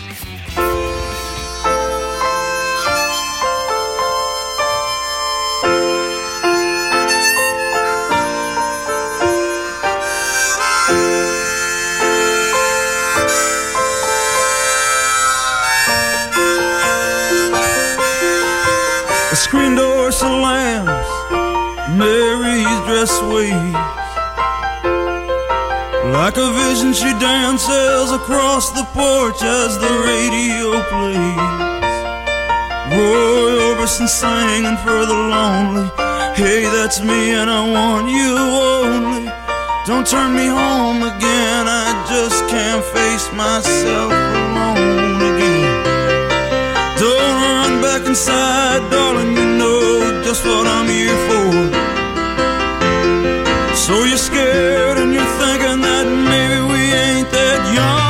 Dress 22.99 23.21
waves. 23.31 23.73
Like 26.11 26.35
a 26.35 26.51
vision, 26.51 26.91
she 26.91 27.11
dances 27.17 28.11
across 28.11 28.71
the 28.71 28.83
porch 28.91 29.41
as 29.41 29.77
the 29.79 29.93
radio 30.03 30.67
plays. 30.91 31.95
Roy 32.91 33.55
Orbison 33.67 34.09
singing 34.09 34.75
for 34.83 35.05
the 35.05 35.19
lonely. 35.33 35.87
Hey, 36.35 36.63
that's 36.75 36.99
me, 36.99 37.31
and 37.39 37.49
I 37.49 37.61
want 37.71 38.09
you 38.09 38.35
only. 38.75 39.31
Don't 39.87 40.05
turn 40.05 40.35
me 40.35 40.47
home 40.47 41.01
again, 41.01 41.63
I 41.85 41.87
just 42.11 42.49
can't 42.49 42.83
face 42.83 43.31
myself 43.31 44.11
alone 44.11 45.21
again. 45.31 45.71
Don't 46.99 47.35
run 47.47 47.81
back 47.81 48.05
inside, 48.05 48.81
darling, 48.91 49.37
you 49.37 49.45
know 49.57 50.21
just 50.21 50.43
what 50.43 50.67
I'm 50.67 50.89
here 50.89 51.15
for. 51.29 51.78
So 53.89 54.03
you're 54.03 54.17
scared 54.17 54.99
and 54.99 55.11
you're 55.15 55.33
thinking 55.41 55.81
that 55.81 56.05
maybe 56.05 56.61
we 56.71 56.81
ain't 56.93 57.31
that 57.31 57.73
young 57.73 58.08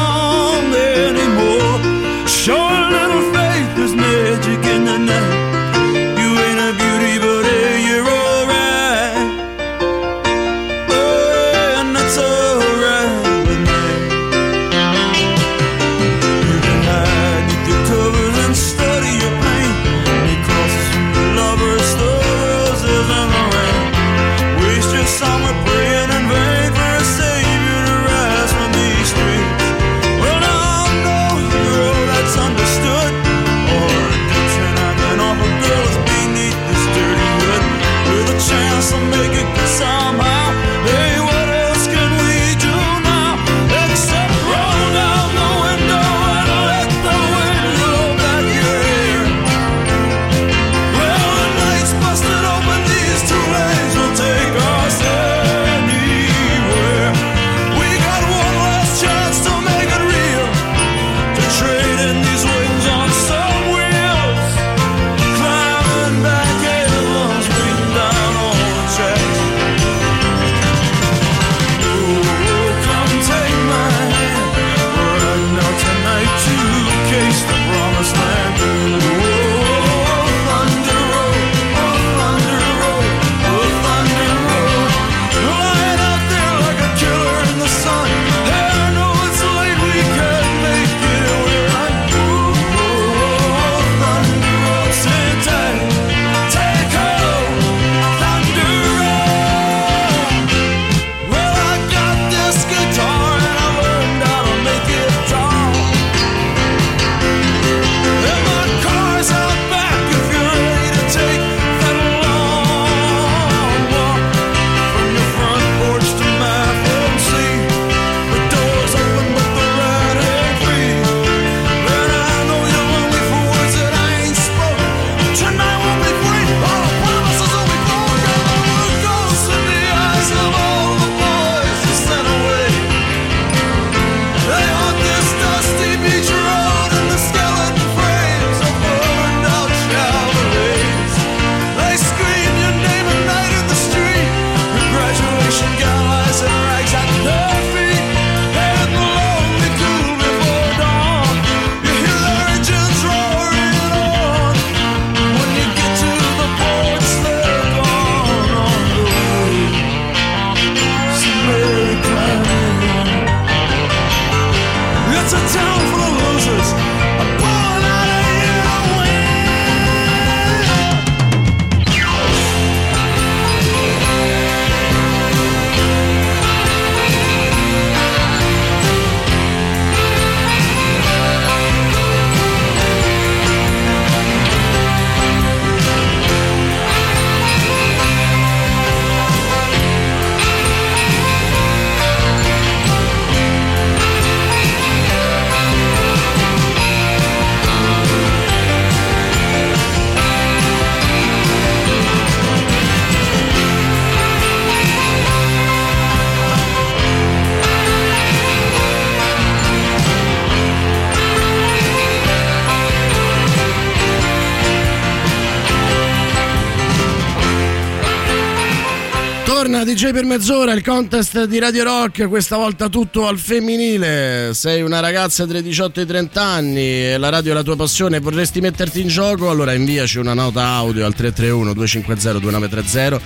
DJ 220.10 220.11
per 220.11 220.26
mezz'ora, 220.26 220.73
il 220.73 220.84
contest 220.84 221.45
di 221.45 221.60
Radio 221.60 221.84
Rock, 221.84 222.27
questa 222.27 222.57
volta 222.57 222.90
tutto 222.90 223.27
al 223.27 223.38
femminile. 223.38 224.52
Sei 224.53 224.81
una 224.81 224.99
ragazza 224.99 225.45
tra 225.45 225.57
i 225.57 225.61
18 225.61 225.99
e 225.99 226.03
i 226.03 226.06
30 226.06 226.41
anni 226.41 226.81
e 226.81 227.18
la 227.18 227.30
radio 227.30 227.52
è 227.52 227.53
la 227.53 227.64
tua 227.64 227.76
passione 227.76 228.19
vorresti 228.19 228.60
metterti 228.60 229.02
in 229.02 229.07
gioco? 229.07 229.49
Allora 229.49 229.73
inviaci 229.73 230.18
una 230.18 230.34
nota 230.34 230.65
audio 230.65 231.06
al 231.06 231.14
331 231.14 231.73
250 231.73 232.40
2930 232.40 233.19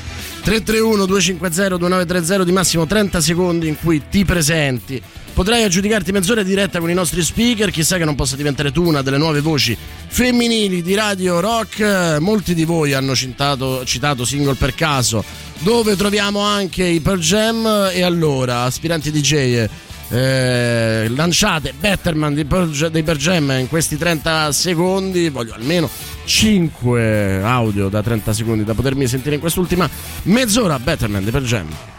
331 0.44 1.06
250 1.06 1.78
2930 1.78 2.44
di 2.44 2.52
massimo 2.52 2.86
30 2.86 3.22
secondi 3.22 3.68
in 3.68 3.78
cui 3.80 4.04
ti 4.10 4.26
presenti. 4.26 5.02
Potrai 5.34 5.64
aggiudicarti 5.64 6.12
mezz'ora 6.12 6.44
diretta 6.44 6.80
con 6.80 6.92
i 6.92 6.94
nostri 6.94 7.24
speaker, 7.24 7.72
chissà 7.72 7.98
che 7.98 8.06
non 8.06 8.14
possa 8.14 8.36
diventare 8.36 8.72
tu 8.72 8.84
una 8.86 9.02
delle 9.02 9.18
nuove 9.18 9.42
voci 9.42 9.76
femminili 10.08 10.84
di 10.84 10.94
Radio 10.94 11.40
Rock. 11.40 12.18
Molti 12.20 12.54
di 12.54 12.66
voi 12.66 12.94
hanno 12.94 13.16
citato, 13.16 13.84
citato 13.84 14.26
Single 14.26 14.54
per 14.54 14.76
caso, 14.76 15.24
dove 15.64 15.96
troviamo 15.96 16.40
anche 16.40 16.84
i 16.84 17.00
Pearl 17.00 17.20
Jam. 17.20 17.90
E 17.92 18.04
allora, 18.04 18.64
aspiranti 18.64 19.12
DJ, 19.12 19.66
eh, 20.10 21.08
lanciate 21.10 21.74
Betterman 21.80 22.34
dei 22.34 22.46
Pearl 22.46 23.18
Jam 23.18 23.50
in 23.52 23.68
questi 23.70 23.98
30 23.98 24.52
secondi. 24.52 25.30
Voglio 25.30 25.54
almeno 25.54 25.90
5 26.26 27.42
audio 27.44 27.90
da 27.90 28.02
30 28.02 28.34
secondi 28.34 28.64
da 28.64 28.74
potermi 28.74 29.08
sentire 29.08 29.36
in 29.36 29.42
quest'ultima 29.42 29.90
mezz'ora. 30.24 30.78
Betterman 30.80 31.24
dei 31.24 31.32
Pearl 31.32 31.46
Jam. 31.46 31.93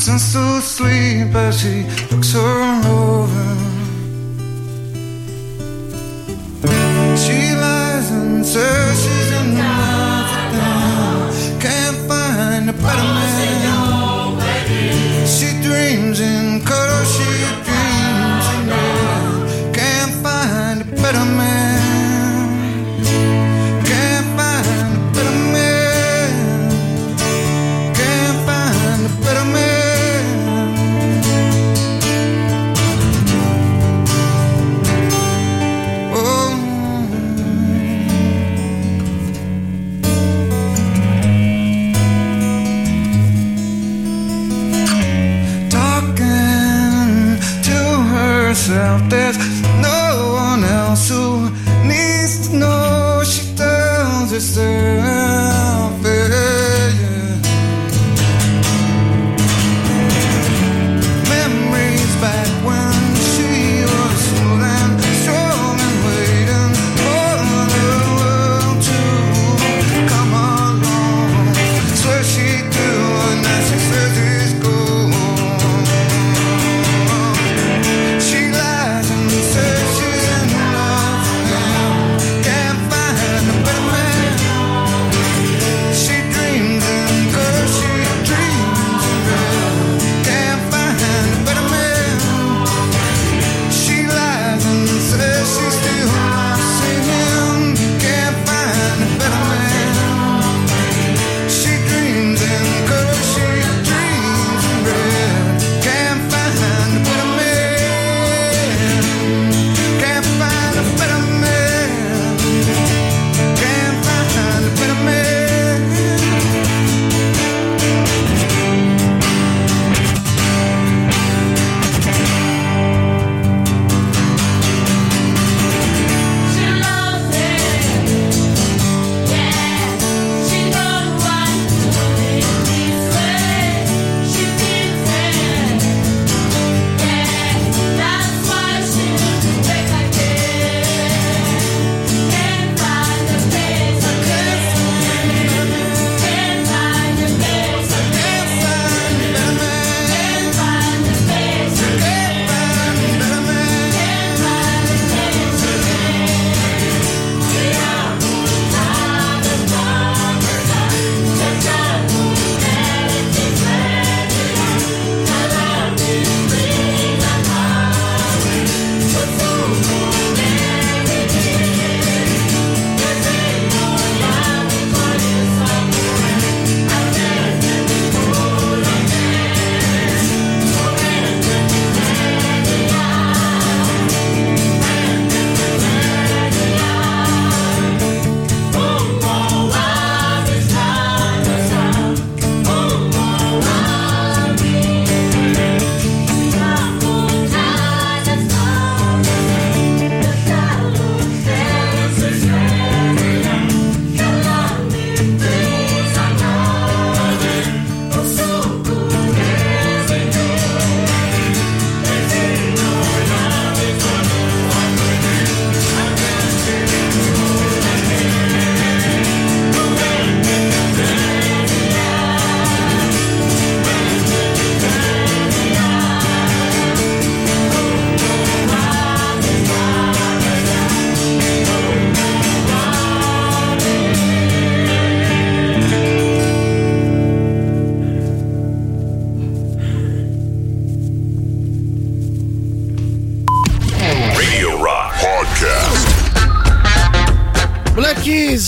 Pretends 0.00 0.32
to 0.32 0.60
sleep 0.62 1.34
as 1.34 1.60
she 1.60 1.82
looks 2.10 2.32
her 2.32 2.82
over. 2.88 3.69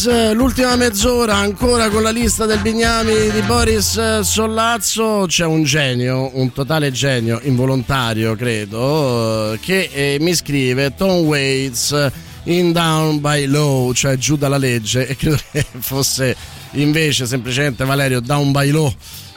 L'ultima 0.04 0.74
mezz'ora 0.74 1.36
ancora 1.36 1.88
con 1.88 2.02
la 2.02 2.10
lista 2.10 2.44
del 2.44 2.58
Bignami 2.58 3.30
di 3.30 3.40
Boris 3.42 3.96
eh, 3.96 4.20
Sollazzo. 4.24 5.26
C'è 5.28 5.44
un 5.44 5.62
genio, 5.62 6.30
un 6.34 6.52
totale 6.52 6.90
genio, 6.90 7.38
involontario 7.42 8.34
credo, 8.34 9.52
eh, 9.52 9.60
che 9.60 9.90
eh, 9.92 10.16
mi 10.20 10.34
scrive 10.34 10.94
Tom 10.96 11.24
Waits 11.26 12.10
in 12.44 12.72
Down 12.72 13.20
by 13.20 13.46
Law, 13.46 13.92
cioè 13.92 14.16
giù 14.16 14.36
dalla 14.36 14.56
legge, 14.56 15.06
e 15.06 15.14
credo 15.14 15.38
che 15.52 15.64
fosse 15.78 16.34
invece 16.72 17.26
semplicemente 17.26 17.84
Valerio 17.84 18.20
Down 18.20 18.50
by 18.50 18.70
Law 18.70 18.92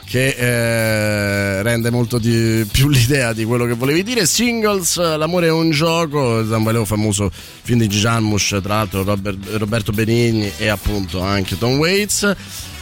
che 0.08 0.28
eh, 0.28 1.62
rende 1.62 1.90
molto 1.90 2.18
di, 2.18 2.64
più 2.70 2.88
l'idea 2.88 3.32
di 3.32 3.44
quello 3.44 3.66
che 3.66 3.74
volevi 3.74 4.02
dire. 4.02 4.24
Singles, 4.24 4.96
L'amore 5.16 5.48
è 5.48 5.50
un 5.50 5.70
gioco, 5.70 6.46
Zambaleo 6.46 6.84
famoso 6.84 7.30
film 7.62 7.80
di 7.80 7.88
Jarmusch, 7.88 8.60
tra 8.62 8.76
l'altro 8.76 9.02
Robert- 9.02 9.56
Roberto 9.56 9.92
Benigni 9.92 10.50
e 10.56 10.68
appunto 10.68 11.20
anche 11.20 11.58
Tom 11.58 11.76
Waits. 11.76 12.34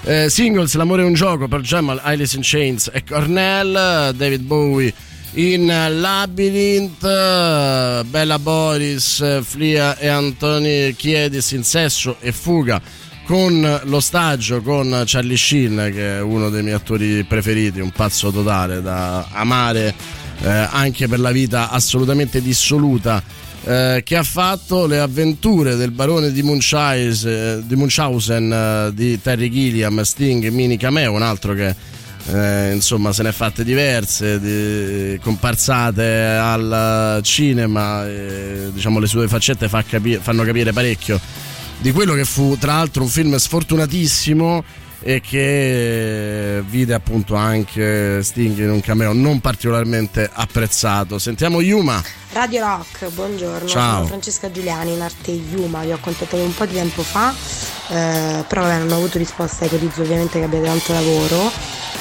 Eh, 0.04 0.28
singles, 0.28 0.74
L'amore 0.74 1.02
è 1.02 1.06
un 1.06 1.14
gioco 1.14 1.48
per 1.48 1.60
Jamal, 1.60 1.98
Alice 2.02 2.36
in 2.36 2.42
Chains 2.44 2.90
e 2.92 3.02
Cornell, 3.04 4.12
David 4.12 4.42
Bowie 4.42 4.92
in 5.36 5.66
Labyrinth, 5.66 7.00
Bella 8.04 8.38
Boris, 8.38 9.42
Flia 9.42 9.96
e 9.96 10.06
Antoni 10.06 10.94
Chiedis 10.94 11.52
in 11.52 11.64
Sesso 11.64 12.16
e 12.20 12.30
Fuga 12.32 12.80
con 13.24 13.80
l'ostaggio 13.84 14.60
con 14.60 15.02
Charlie 15.06 15.36
Sheen 15.36 15.90
che 15.92 16.16
è 16.16 16.20
uno 16.20 16.50
dei 16.50 16.62
miei 16.62 16.74
attori 16.74 17.24
preferiti, 17.24 17.80
un 17.80 17.90
pazzo 17.90 18.30
totale 18.30 18.82
da 18.82 19.26
amare 19.32 19.94
eh, 20.42 20.48
anche 20.48 21.08
per 21.08 21.20
la 21.20 21.30
vita 21.30 21.70
assolutamente 21.70 22.42
dissoluta 22.42 23.22
eh, 23.64 24.02
che 24.04 24.16
ha 24.16 24.22
fatto 24.22 24.86
le 24.86 25.00
avventure 25.00 25.76
del 25.76 25.90
barone 25.90 26.30
di, 26.32 26.40
eh, 26.40 27.60
di 27.64 27.76
Munchausen 27.76 28.52
eh, 28.52 28.94
di 28.94 29.20
Terry 29.20 29.48
Gilliam, 29.48 30.02
Sting, 30.02 30.46
Mini 30.48 30.76
Cameo, 30.76 31.12
un 31.12 31.22
altro 31.22 31.54
che 31.54 31.74
eh, 32.26 32.72
insomma 32.72 33.12
se 33.12 33.22
ne 33.22 33.30
è 33.30 33.32
fatte 33.32 33.64
diverse 33.64 34.40
di 34.40 35.18
comparsate 35.20 36.24
al 36.40 37.20
cinema 37.22 38.06
e, 38.06 38.70
diciamo 38.72 38.98
le 38.98 39.06
sue 39.06 39.28
faccette 39.28 39.68
fa 39.68 39.82
capi- 39.82 40.18
fanno 40.20 40.42
capire 40.42 40.72
parecchio 40.72 41.20
di 41.78 41.92
quello 41.92 42.14
che 42.14 42.24
fu 42.24 42.56
tra 42.58 42.74
l'altro 42.74 43.02
un 43.02 43.08
film 43.08 43.36
sfortunatissimo 43.36 44.64
e 45.00 45.20
che 45.20 46.62
vide 46.66 46.94
appunto 46.94 47.34
anche 47.34 48.22
Sting 48.22 48.58
in 48.58 48.70
un 48.70 48.80
cameo 48.80 49.12
non 49.12 49.40
particolarmente 49.40 50.30
apprezzato. 50.32 51.18
Sentiamo 51.18 51.60
Yuma. 51.60 52.02
Radio 52.34 52.64
Rock, 52.66 53.10
buongiorno, 53.10 53.68
Ciao. 53.68 53.94
sono 53.94 54.06
Francesca 54.06 54.50
Giuliani 54.50 54.94
in 54.94 55.00
arte 55.02 55.30
Yuma, 55.30 55.84
vi 55.84 55.92
ho 55.92 55.98
contattato 56.00 56.42
un 56.42 56.52
po' 56.52 56.66
di 56.66 56.74
tempo 56.74 57.02
fa, 57.02 57.32
eh, 57.32 58.42
però 58.48 58.62
vabbè, 58.62 58.78
non 58.78 58.90
ho 58.90 58.96
avuto 58.96 59.18
risposta, 59.18 59.66
ipotizzo 59.66 60.02
ovviamente 60.02 60.40
che 60.40 60.44
abbiate 60.44 60.64
tanto 60.64 60.92
lavoro. 60.92 61.52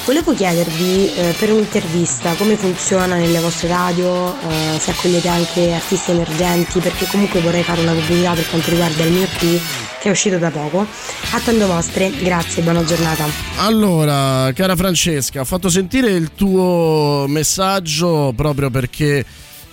Volevo 0.04 0.34
chiedervi 0.34 1.14
eh, 1.14 1.36
per 1.38 1.52
un'intervista 1.52 2.34
come 2.34 2.56
funziona 2.56 3.14
nelle 3.14 3.38
vostre 3.38 3.68
radio, 3.68 4.34
eh, 4.34 4.76
se 4.80 4.90
accogliete 4.90 5.28
anche 5.28 5.72
artisti 5.72 6.10
emergenti, 6.10 6.80
perché 6.80 7.06
comunque 7.06 7.40
vorrei 7.40 7.62
fare 7.62 7.82
una 7.82 7.92
pubblicità 7.92 8.32
per 8.32 8.48
quanto 8.50 8.70
riguarda 8.70 9.04
il 9.04 9.12
mio 9.12 9.22
EP 9.22 9.60
che 10.00 10.08
è 10.08 10.10
uscito 10.10 10.38
da 10.38 10.50
poco. 10.50 10.84
Attendo 11.30 11.68
vostre, 11.68 12.10
grazie, 12.10 12.60
buona 12.64 12.84
giornata. 12.84 13.24
Allora, 13.58 14.50
cara 14.52 14.74
Francesca, 14.74 15.40
ho 15.40 15.44
fatto 15.44 15.68
sentire 15.68 16.10
il 16.10 16.32
tuo 16.34 17.24
messaggio 17.28 18.32
proprio 18.34 18.68
perché 18.68 19.24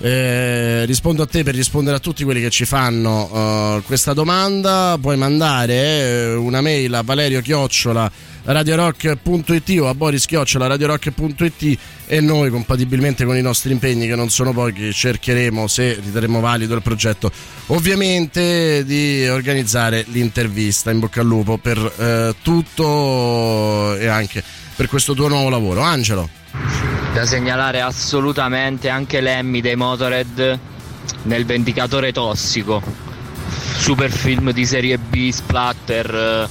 eh, 0.02 0.84
rispondo 0.86 1.24
a 1.24 1.28
te 1.28 1.44
per 1.44 1.54
rispondere 1.54 1.98
a 1.98 2.00
tutti 2.00 2.24
quelli 2.24 2.42
che 2.42 2.50
ci 2.50 2.66
fanno 2.66 3.30
eh, 3.34 3.82
questa 3.86 4.14
domanda. 4.14 4.98
Puoi 5.00 5.16
mandare 5.16 5.74
eh, 5.74 6.34
una 6.34 6.62
mail 6.62 6.94
a 6.94 7.04
Valerio 7.04 7.42
Chiocciola 7.42 8.12
radiorock.it 8.44 9.80
o 9.80 9.88
a 9.88 9.94
Boris 9.94 10.26
Chiocciola 10.26 10.66
radiorock.it 10.66 11.80
e 12.08 12.22
noi 12.22 12.50
compatibilmente 12.50 13.24
con 13.24 13.38
i 13.38 13.42
nostri 13.42 13.72
impegni 13.72 14.08
che 14.08 14.16
non 14.16 14.30
sono 14.30 14.52
pochi 14.52 14.92
cercheremo 14.92 15.68
se 15.68 16.00
riterremo 16.04 16.40
valido 16.40 16.74
il 16.74 16.82
progetto 16.82 17.32
ovviamente 17.68 18.84
di 18.84 19.28
organizzare 19.28 20.06
l'intervista 20.08 20.90
in 20.90 21.00
bocca 21.00 21.22
al 21.22 21.28
lupo 21.28 21.58
per 21.58 21.78
eh, 21.78 22.36
tutto 22.42 23.96
e 23.96 24.08
anche 24.08 24.44
per 24.76 24.88
questo 24.88 25.14
tuo 25.14 25.28
nuovo 25.28 25.50
lavoro 25.50 25.82
Angelo 25.82 26.41
Da 27.14 27.26
segnalare 27.26 27.82
assolutamente 27.82 28.90
anche 28.90 29.22
Lemmy 29.22 29.62
dei 29.62 29.76
Motorhead 29.76 30.60
nel 31.24 31.46
Vendicatore 31.46 32.12
Tossico. 32.12 32.82
Super 33.78 34.12
film 34.12 34.52
di 34.52 34.66
serie 34.66 34.98
B, 34.98 35.30
splatter, 35.30 36.14
eh, 36.14 36.48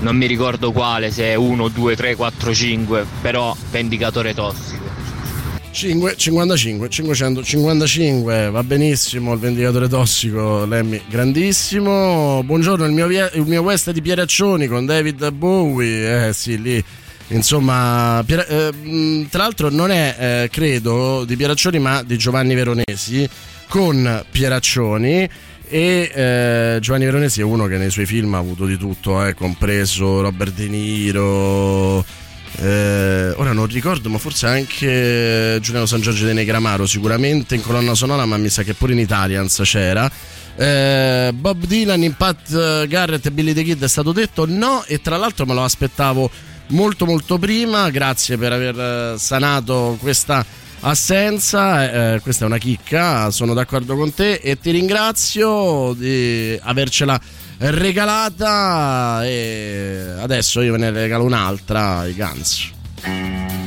non 0.00 0.16
mi 0.16 0.26
ricordo 0.26 0.72
quale, 0.72 1.10
se 1.10 1.24
è 1.24 1.34
1, 1.34 1.68
2, 1.68 1.96
3, 1.96 2.16
4, 2.16 2.54
5, 2.54 3.06
però 3.20 3.54
Vendicatore 3.70 4.34
Tossico. 4.34 4.82
5, 5.70 6.14
55, 6.16 6.88
555, 6.88 8.50
va 8.50 8.62
benissimo 8.62 9.32
il 9.32 9.40
vendicatore 9.40 9.88
tossico, 9.88 10.64
Lemmy, 10.66 11.02
grandissimo. 11.08 12.44
Buongiorno, 12.44 12.84
il 12.84 12.92
mio, 12.92 13.08
vie- 13.08 13.30
il 13.34 13.42
mio 13.42 13.62
West 13.62 13.90
di 13.90 14.00
Pieraccioni 14.00 14.68
con 14.68 14.86
David 14.86 15.30
Bowie, 15.32 16.28
eh 16.28 16.32
sì, 16.32 16.62
lì. 16.62 16.84
Insomma, 17.28 18.22
Piera- 18.26 18.46
eh, 18.46 19.26
tra 19.30 19.42
l'altro 19.42 19.70
non 19.70 19.90
è, 19.90 20.16
eh, 20.18 20.48
credo, 20.50 21.24
di 21.24 21.36
Pieraccioni 21.36 21.78
ma 21.78 22.02
di 22.02 22.16
Giovanni 22.18 22.54
Veronesi 22.54 23.28
con 23.68 24.24
Pieraccioni 24.30 25.28
e 25.66 26.10
eh, 26.14 26.78
Giovanni 26.80 27.06
Veronesi 27.06 27.40
è 27.40 27.44
uno 27.44 27.66
che 27.66 27.78
nei 27.78 27.90
suoi 27.90 28.06
film 28.06 28.34
ha 28.34 28.38
avuto 28.38 28.66
di 28.66 28.76
tutto, 28.76 29.24
eh, 29.24 29.34
compreso 29.34 30.20
Robert 30.20 30.54
De 30.54 30.68
Niro, 30.68 32.04
eh, 32.56 33.32
ora 33.36 33.52
non 33.52 33.66
ricordo, 33.66 34.08
ma 34.08 34.18
forse 34.18 34.46
anche 34.46 35.58
Giuliano 35.60 35.86
San 35.86 36.00
Giorgio 36.00 36.26
de 36.26 36.34
Negramaro, 36.34 36.86
sicuramente 36.86 37.54
in 37.54 37.62
colonna 37.62 37.94
sonora, 37.94 38.26
ma 38.26 38.36
mi 38.36 38.48
sa 38.48 38.62
che 38.62 38.74
pure 38.74 38.92
in 38.92 39.00
Italians 39.00 39.60
c'era. 39.64 40.10
Eh, 40.56 41.32
Bob 41.34 41.64
Dylan 41.64 42.02
eh, 42.02 42.86
Garrett 42.86 43.26
e 43.26 43.30
Billy 43.32 43.52
the 43.52 43.64
Kid 43.64 43.82
è 43.82 43.88
stato 43.88 44.12
detto 44.12 44.46
no 44.46 44.84
e 44.86 45.00
tra 45.00 45.16
l'altro 45.16 45.46
me 45.46 45.54
lo 45.54 45.64
aspettavo 45.64 46.30
molto 46.68 47.06
molto 47.06 47.38
prima. 47.38 47.90
Grazie 47.90 48.36
per 48.36 48.52
aver 48.52 48.78
eh, 48.78 49.18
sanato 49.18 49.96
questa 50.00 50.44
assenza. 50.80 52.14
Eh, 52.14 52.20
questa 52.20 52.44
è 52.44 52.46
una 52.46 52.58
chicca 52.58 53.30
sono 53.30 53.54
d'accordo 53.54 53.96
con 53.96 54.12
te 54.14 54.34
e 54.34 54.58
ti 54.58 54.70
ringrazio 54.70 55.94
di 55.96 56.58
avercela 56.62 57.20
regalata. 57.58 59.24
E 59.24 60.14
adesso 60.18 60.60
io 60.60 60.72
ve 60.72 60.78
ne 60.78 60.90
regalo 60.90 61.24
un'altra 61.24 61.98
ai 61.98 62.14
Guns 62.14 63.63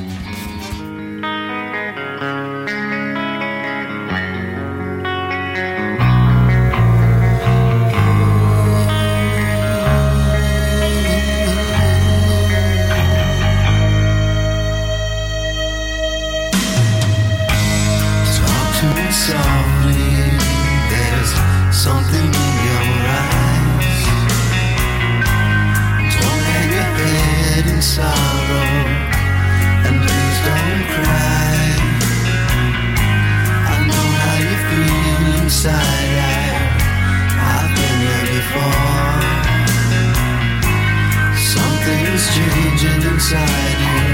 inside 42.86 43.80
you, 43.90 44.06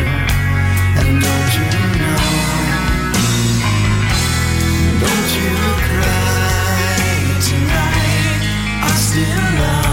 and 1.01 1.21
don't 1.21 1.53
you 1.57 1.65
know? 1.99 2.23
Don't 5.03 5.31
you 5.37 5.53
cry 5.87 6.63
tonight. 7.49 8.41
I 8.81 8.91
still 8.95 9.47
love 9.59 9.92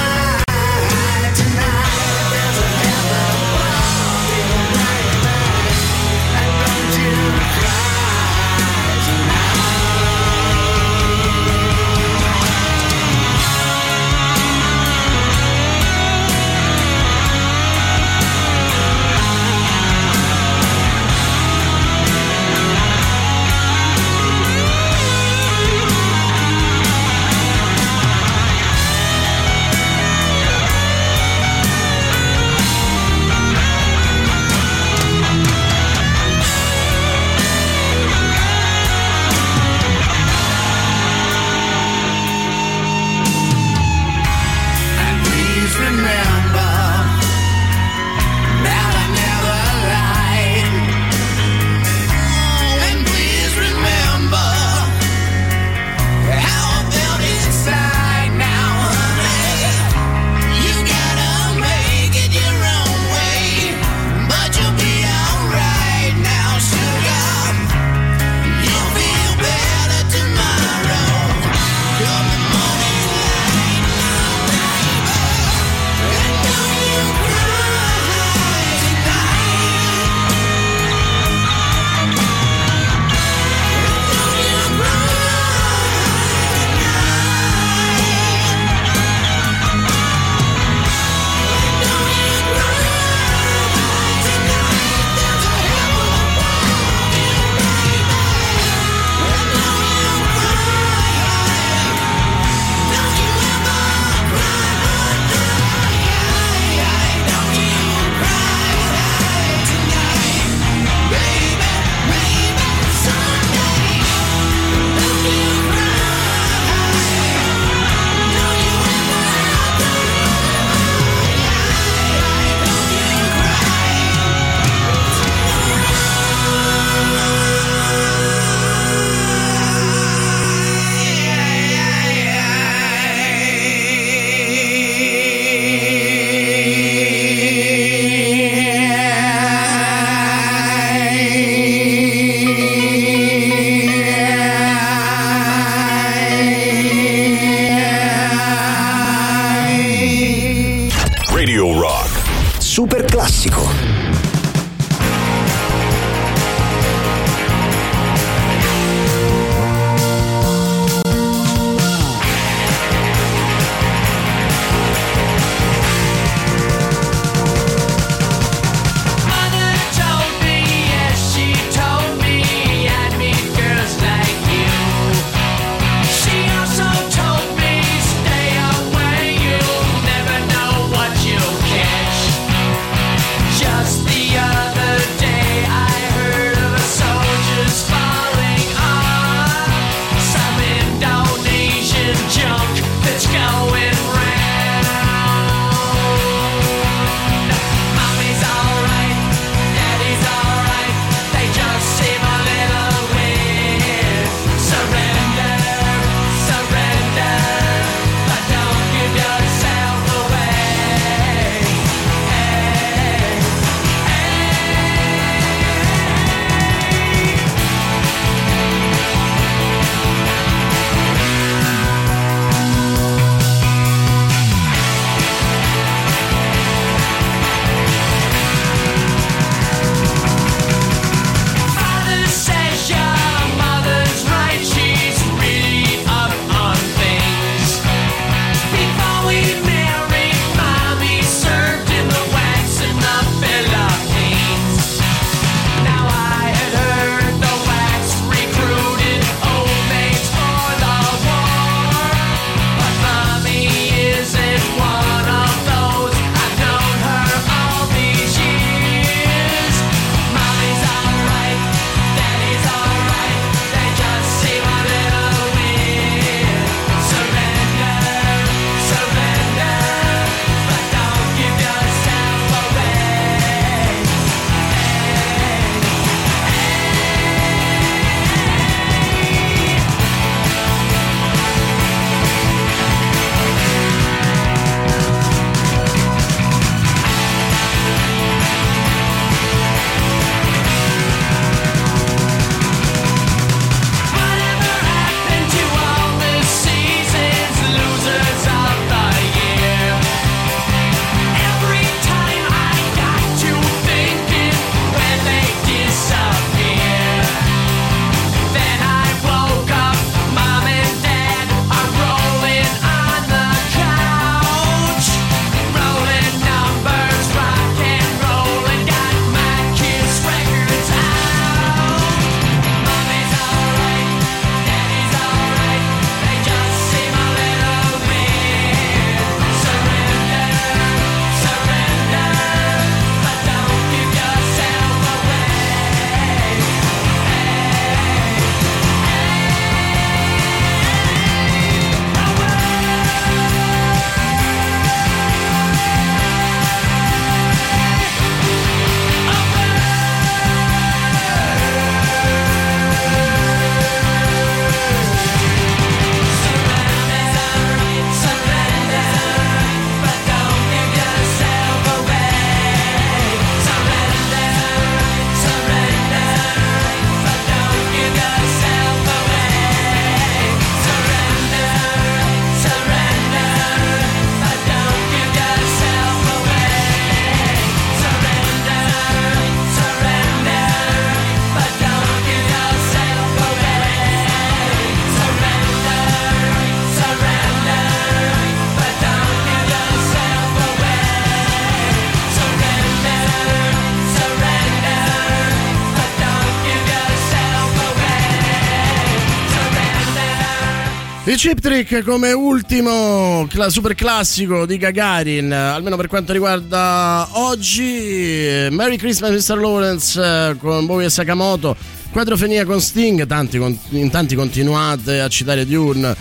Il 401.31 401.37
Chip 401.37 401.61
Trick 401.61 402.03
come 402.03 402.33
ultimo 402.33 403.47
cla- 403.49 403.69
super 403.69 403.95
classico 403.95 404.65
di 404.65 404.75
Gagarin, 404.75 405.53
almeno 405.53 405.95
per 405.95 406.07
quanto 406.07 406.33
riguarda 406.33 407.25
oggi. 407.31 408.67
Merry 408.69 408.97
Christmas 408.97 409.47
Mr. 409.47 409.57
Lawrence 409.57 410.57
con 410.59 410.85
Bowie 410.85 411.05
e 411.05 411.09
Sakamoto, 411.09 411.77
Quadrofenia 412.11 412.65
con 412.65 412.81
Sting, 412.81 413.25
tanti 413.27 413.57
con- 413.59 413.79
in 413.91 414.09
tanti 414.09 414.35
continuate 414.35 415.21
a 415.21 415.29
citare 415.29 415.65
Dune 415.65 416.13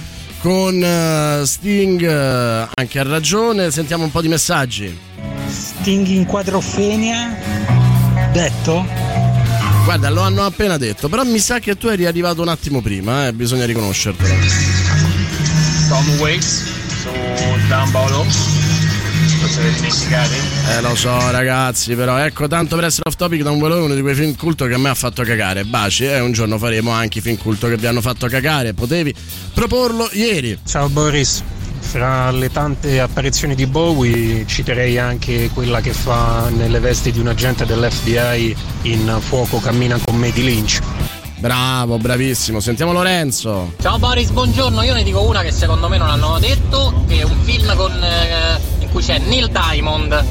con 0.43 0.81
eh, 0.81 1.43
Sting, 1.45 2.01
eh, 2.03 2.69
anche 2.73 2.99
a 3.01 3.03
ragione. 3.03 3.73
Sentiamo 3.73 4.05
un 4.05 4.13
po' 4.13 4.21
di 4.21 4.29
messaggi. 4.29 4.97
Sting 5.49 6.07
in 6.07 6.25
quadrofenia? 6.25 7.37
Detto? 8.33 8.87
Guarda, 9.83 10.09
lo 10.09 10.21
hanno 10.21 10.45
appena 10.45 10.77
detto, 10.77 11.09
però 11.09 11.25
mi 11.25 11.41
sa 11.41 11.59
che 11.59 11.77
tu 11.77 11.89
eri 11.89 12.07
arrivato 12.07 12.43
un 12.43 12.49
attimo 12.49 12.81
prima, 12.81 13.27
eh, 13.27 13.33
bisogna 13.33 13.65
riconoscertelo. 13.65 14.90
Tom 15.91 16.09
Waits 16.21 16.63
su 17.03 17.11
Dumbo 17.67 18.09
non 18.09 18.31
se 18.31 19.61
l'avete 19.61 19.89
Eh 20.77 20.81
lo 20.83 20.95
so 20.95 21.33
ragazzi, 21.33 21.97
però 21.97 22.17
ecco 22.17 22.47
tanto 22.47 22.77
per 22.77 22.85
essere 22.85 23.09
off 23.09 23.17
topic 23.17 23.43
da 23.43 23.51
un 23.51 23.59
volo 23.59 23.77
è 23.77 23.81
uno 23.81 23.95
di 23.97 24.01
quei 24.01 24.15
film 24.15 24.37
culto 24.37 24.67
che 24.67 24.75
a 24.75 24.79
me 24.79 24.91
ha 24.91 24.95
fatto 24.95 25.25
cagare. 25.25 25.65
Baci, 25.65 26.05
e 26.05 26.21
un 26.21 26.31
giorno 26.31 26.59
faremo 26.59 26.93
anche 26.93 27.19
i 27.19 27.21
film 27.21 27.39
culto 27.39 27.67
che 27.67 27.77
vi 27.77 27.87
hanno 27.87 28.01
fatto 28.01 28.29
cagare. 28.29 28.73
Potevi 28.73 29.13
proporlo 29.53 30.09
ieri. 30.13 30.57
Ciao 30.65 30.89
Boris, 30.89 31.43
fra 31.81 32.31
le 32.31 32.53
tante 32.53 33.01
apparizioni 33.01 33.57
di 33.57 33.67
Bowie 33.67 34.47
citerei 34.47 34.97
anche 34.97 35.51
quella 35.53 35.81
che 35.81 35.93
fa 35.93 36.51
nelle 36.51 36.79
vesti 36.79 37.11
di 37.11 37.19
un 37.19 37.27
agente 37.27 37.67
dell'FBI 37.67 38.57
in 38.83 39.19
Fuoco 39.19 39.59
cammina 39.59 39.99
con 40.05 40.15
me 40.15 40.31
di 40.31 40.45
Lynch. 40.45 40.79
Bravo, 41.41 41.97
bravissimo. 41.97 42.61
Sentiamo 42.61 42.93
Lorenzo. 42.93 43.73
Ciao 43.81 43.99
Boris, 43.99 44.29
buongiorno. 44.29 44.83
Io 44.83 44.93
ne 44.93 45.03
dico 45.03 45.23
una 45.23 45.41
che 45.41 45.51
secondo 45.51 45.89
me 45.89 45.97
non 45.97 46.11
hanno 46.11 46.39
detto, 46.39 47.03
che 47.09 47.21
è 47.21 47.23
un 47.23 47.39
film 47.45 47.75
con, 47.77 47.93
eh, 47.93 48.61
in 48.81 48.91
cui 48.91 49.03
c'è 49.03 49.19
Neil 49.21 49.49
Diamond, 49.49 50.23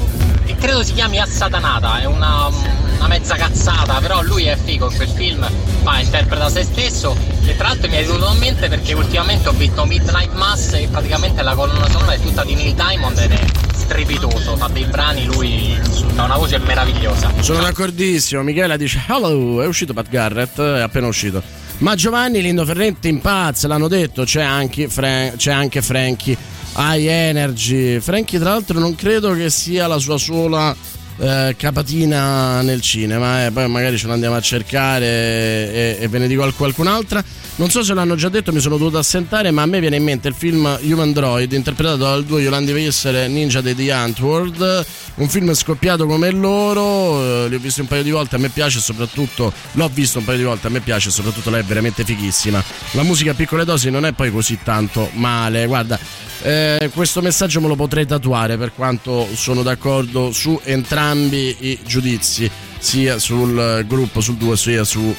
che 0.50 0.56
credo 0.56 0.84
si 0.84 0.94
chiami 0.94 1.20
Assatanata, 1.20 2.02
è 2.02 2.06
una, 2.06 2.48
una 2.48 3.08
mezza 3.08 3.36
cazzata, 3.36 4.00
però 4.00 4.24
lui 4.24 4.46
è 4.46 4.58
figo 4.58 4.90
in 4.90 4.96
quel 4.96 5.10
film, 5.10 5.48
fa, 5.84 6.00
interpreta 6.00 6.50
se 6.50 6.64
stesso 6.64 7.16
e 7.46 7.56
tra 7.56 7.68
l'altro 7.68 7.88
mi 7.88 7.98
è 7.98 8.04
venuto 8.04 8.32
in 8.32 8.40
mente 8.40 8.68
perché 8.68 8.94
ultimamente 8.94 9.48
ho 9.48 9.52
visto 9.52 9.86
Midnight 9.86 10.34
Mass 10.34 10.74
e 10.74 10.88
praticamente 10.90 11.44
la 11.44 11.54
colonna 11.54 11.88
sonora 11.90 12.14
è 12.14 12.20
tutta 12.20 12.44
di 12.44 12.56
Neil 12.56 12.74
Diamond 12.74 13.18
ed 13.20 13.32
è 13.32 13.40
strepitoso, 13.76 14.56
fa 14.56 14.68
dei 14.70 14.86
brani, 14.86 15.26
lui 15.26 15.78
ha 16.16 16.24
una 16.24 16.38
voce 16.38 16.58
meravigliosa. 16.58 17.32
Sono 17.42 17.62
d'accordissimo. 17.62 18.42
Michela 18.42 18.76
dice: 18.76 19.04
Hello, 19.08 19.62
è 19.62 19.68
uscito 19.68 19.94
Pat 19.94 20.10
Garrett, 20.10 20.60
è 20.60 20.82
appena 20.82 21.08
uscito. 21.08 21.42
Ma 21.80 21.96
Giovanni 21.96 22.42
Lindo 22.42 22.66
Ferrente 22.66 23.08
impazza, 23.08 23.68
l'hanno 23.68 23.88
detto, 23.88 24.24
c'è 24.24 24.42
anche, 24.42 24.90
Fra- 24.90 25.32
c'è 25.38 25.52
anche 25.52 25.82
Frankie. 25.82 26.38
High 26.76 27.08
Energy. 27.08 28.00
Frankie, 28.00 28.40
tra 28.40 28.52
l'altro, 28.52 28.80
non 28.80 28.96
credo 28.96 29.34
che 29.34 29.50
sia 29.50 29.88
la 29.88 29.98
sua 29.98 30.18
sola 30.18 30.76
eh, 31.20 31.56
capatina 31.58 32.62
nel 32.62 32.82
cinema. 32.82 33.46
eh. 33.46 33.52
Poi 33.52 33.68
magari 33.68 33.98
ce 33.98 34.08
l'andiamo 34.08 34.36
a 34.36 34.42
cercare 34.42 35.06
e, 35.06 35.98
e 36.00 36.08
ve 36.08 36.20
ne 36.20 36.28
dico 36.28 36.52
qualcun'altra. 36.56 37.24
Non 37.56 37.70
so 37.70 37.84
se 37.84 37.94
l'hanno 37.94 38.16
già 38.16 38.30
detto, 38.30 38.54
mi 38.54 38.62
sono 38.62 38.78
dovuto 38.78 38.98
assentare, 38.98 39.52
ma 39.52 39.64
a 39.64 39.66
me 39.66 39.82
viene 39.82 39.98
in 39.98 40.04
mente 40.04 40.30
il 40.30 40.34
film 40.34 40.80
Human 40.82 41.12
Droid, 41.12 41.52
interpretato 41.52 41.98
dal 41.98 42.24
duo 42.24 42.40
Yolandi 42.40 42.72
Vesser 42.72 43.14
e 43.16 43.28
Ninja 43.28 43.60
di 43.60 43.76
The 43.76 43.92
Antwoord. 43.92 44.86
Un 45.16 45.28
film 45.28 45.54
scoppiato 45.54 46.06
come 46.06 46.32
loro, 46.32 47.22
eh, 47.22 47.50
li 47.50 47.56
ho 47.56 47.60
visti 47.60 47.82
un 47.82 47.88
paio 47.88 48.04
di 48.04 48.12
volte, 48.12 48.38
a 48.38 48.40
me 48.40 48.48
piace 48.48 48.80
soprattutto, 48.80 49.52
l'ho 49.74 49.90
visto 49.94 50.20
un 50.20 50.24
paio 50.24 50.38
di 50.38 50.46
volte, 50.46 50.68
a 50.68 50.70
me 50.70 50.80
piace 50.80 51.10
soprattutto 51.10 51.50
lei 51.50 51.60
è 51.60 51.66
veramente 51.66 52.06
fighissima. 52.06 52.64
La 52.92 53.04
musica 53.04 53.32
a 53.32 53.34
piccole 53.34 53.66
dosi 53.66 53.90
non 53.90 54.06
è 54.06 54.14
poi 54.14 54.32
così 54.32 54.60
tanto 54.64 55.10
male, 55.16 55.66
guarda, 55.66 56.00
eh, 56.44 56.90
questo 56.94 57.22
messaggio 57.22 57.60
me 57.60 57.68
lo 57.68 57.76
potrei 57.76 58.06
tatuare 58.06 58.58
per 58.58 58.72
quanto 58.74 59.28
sono 59.34 59.64
d'accordo 59.64 60.32
su 60.32 60.58
entrambi 60.64 61.08
i 61.12 61.80
giudizi 61.86 62.50
sia 62.80 63.20
sul 63.20 63.84
gruppo, 63.88 64.22
sul 64.22 64.36
duo 64.36 64.56
sia 64.56 64.84
sul 64.84 65.14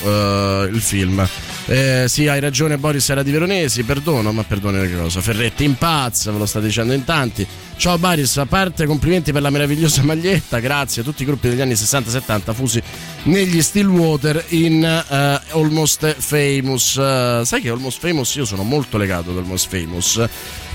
film. 0.80 1.26
Eh, 1.66 2.06
sì, 2.08 2.26
hai 2.26 2.40
ragione 2.40 2.78
Boris 2.78 3.08
era 3.10 3.22
di 3.22 3.30
Veronesi, 3.30 3.84
perdono, 3.84 4.32
ma 4.32 4.42
perdono 4.42 4.80
che 4.80 4.96
cosa? 4.96 5.20
Ferretti 5.20 5.62
impazza, 5.62 6.32
ve 6.32 6.38
lo 6.38 6.46
state 6.46 6.66
dicendo 6.66 6.92
in 6.92 7.04
tanti. 7.04 7.46
Ciao 7.76 7.96
Boris, 7.96 8.36
a 8.38 8.46
parte 8.46 8.86
complimenti 8.86 9.30
per 9.30 9.42
la 9.42 9.50
meravigliosa 9.50 10.02
maglietta, 10.04 10.58
grazie 10.58 11.02
a 11.02 11.04
tutti 11.04 11.22
i 11.22 11.26
gruppi 11.26 11.48
degli 11.48 11.60
anni 11.60 11.74
60-70 11.74 12.54
fusi 12.54 12.82
negli 13.24 13.62
Stillwater 13.62 14.44
in 14.48 14.82
eh, 14.82 15.40
Almost 15.52 16.16
Famous. 16.18 16.96
Eh, 16.96 17.42
sai 17.44 17.60
che 17.60 17.68
Almost 17.68 18.00
Famous 18.00 18.34
io 18.34 18.44
sono 18.44 18.64
molto 18.64 18.98
legato 18.98 19.30
ad 19.30 19.36
Almost 19.36 19.68
Famous 19.68 20.28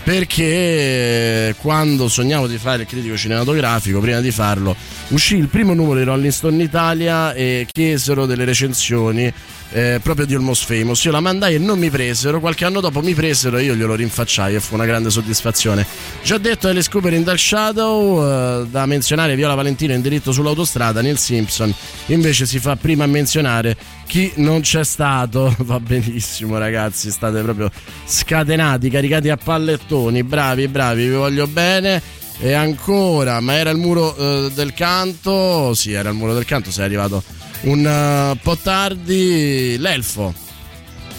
perché 0.05 1.55
quando 1.59 2.07
sognavo 2.07 2.45
di 2.45 2.59
fare 2.59 2.83
il 2.83 2.87
critico 2.87 3.17
cinematografico, 3.17 3.99
prima 3.99 4.21
di 4.21 4.29
farlo, 4.29 4.75
uscì 5.07 5.35
il 5.35 5.47
primo 5.47 5.73
numero 5.73 5.97
di 5.97 6.05
Rolling 6.05 6.31
Stone 6.31 6.61
Italia 6.61 7.33
e 7.33 7.65
chiesero 7.67 8.27
delle 8.27 8.45
recensioni 8.45 9.33
eh, 9.75 9.99
proprio 10.01 10.25
di 10.25 10.33
Almost 10.33 10.65
Famous. 10.65 11.03
Io 11.03 11.11
la 11.11 11.19
mandai 11.19 11.55
e 11.55 11.57
non 11.57 11.77
mi 11.77 11.89
presero, 11.89 12.39
qualche 12.39 12.63
anno 12.63 12.79
dopo 12.79 13.01
mi 13.01 13.13
presero 13.13 13.57
e 13.57 13.63
io 13.63 13.75
glielo 13.75 13.93
rinfacciai 13.93 14.55
e 14.55 14.61
fu 14.61 14.73
una 14.75 14.85
grande 14.85 15.09
soddisfazione. 15.09 15.85
Già 16.23 16.37
detto 16.37 16.69
Alice 16.69 16.89
Cooper 16.89 17.11
in 17.11 17.23
Dark 17.23 17.39
Shadow, 17.39 18.23
eh, 18.23 18.67
da 18.67 18.85
menzionare 18.85 19.35
Viola 19.35 19.53
Valentino 19.53 19.91
in 19.91 20.01
diritto 20.01 20.31
sull'autostrada, 20.31 21.01
Neil 21.01 21.17
Simpson 21.17 21.73
invece 22.07 22.45
si 22.45 22.59
fa 22.59 22.77
prima 22.77 23.03
a 23.03 23.07
menzionare 23.07 23.75
chi 24.07 24.31
non 24.35 24.61
c'è 24.61 24.85
stato. 24.85 25.53
Va 25.59 25.79
benissimo 25.81 26.57
ragazzi, 26.57 27.11
state 27.11 27.41
proprio 27.41 27.69
scatenati, 28.05 28.89
caricati 28.89 29.29
a 29.29 29.35
pallettoni, 29.35 30.23
bravi, 30.23 30.69
bravi, 30.69 31.09
vi 31.09 31.15
voglio 31.15 31.47
bene. 31.47 32.01
E 32.37 32.53
ancora, 32.53 33.41
ma 33.41 33.55
era 33.55 33.71
il 33.71 33.77
muro 33.77 34.15
eh, 34.15 34.51
del 34.53 34.73
canto? 34.73 35.73
Sì, 35.73 35.91
era 35.91 36.09
il 36.09 36.15
muro 36.15 36.33
del 36.33 36.45
canto, 36.45 36.71
sei 36.71 36.85
arrivato 36.85 37.43
un 37.61 37.85
eh, 37.85 38.39
po' 38.41 38.57
tardi. 38.57 39.77
L'elfo. 39.77 40.33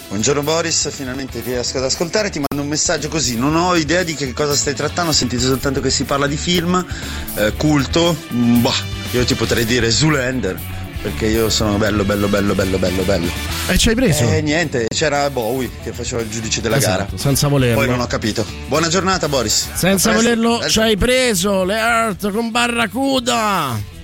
Buongiorno 0.08 0.42
Boris, 0.42 0.88
finalmente 0.92 1.40
riesco 1.40 1.78
ad 1.78 1.84
ascoltare, 1.84 2.30
ti 2.30 2.38
mando 2.38 2.62
un 2.62 2.68
messaggio 2.68 3.08
così, 3.08 3.36
non 3.36 3.56
ho 3.56 3.74
idea 3.74 4.04
di 4.04 4.14
che 4.14 4.32
cosa 4.32 4.54
stai 4.54 4.72
trattando, 4.72 5.10
ho 5.10 5.14
sentito 5.14 5.42
soltanto 5.42 5.80
che 5.80 5.90
si 5.90 6.04
parla 6.04 6.28
di 6.28 6.36
film, 6.36 6.86
eh, 7.34 7.52
culto, 7.56 8.16
mm, 8.32 8.62
bah, 8.62 8.74
io 9.10 9.24
ti 9.24 9.34
potrei 9.34 9.64
dire 9.64 9.90
Zoolander, 9.90 10.58
perché 11.02 11.26
io 11.26 11.50
sono 11.50 11.76
bello, 11.76 12.04
bello, 12.04 12.28
bello, 12.28 12.54
bello, 12.54 12.78
bello, 12.78 13.02
bello. 13.02 13.30
E 13.66 13.76
ci 13.78 13.88
hai 13.88 13.94
preso? 13.96 14.22
Eh 14.28 14.42
niente, 14.42 14.86
c'era 14.88 15.28
Bowie 15.28 15.70
che 15.82 15.92
faceva 15.92 16.22
il 16.22 16.30
giudice 16.30 16.60
della 16.60 16.76
Esatto, 16.76 17.04
gara. 17.06 17.18
senza 17.18 17.48
volerlo. 17.48 17.80
Poi 17.80 17.88
non 17.88 18.00
ho 18.00 18.06
capito. 18.06 18.46
Buona 18.68 18.86
giornata 18.86 19.28
Boris. 19.28 19.70
Senza 19.74 20.12
volerlo 20.12 20.68
ci 20.68 20.78
hai 20.78 20.96
preso 20.96 21.64
le 21.64 21.76
Earth 21.76 22.30
con 22.30 22.52
Barracuda. 22.52 23.95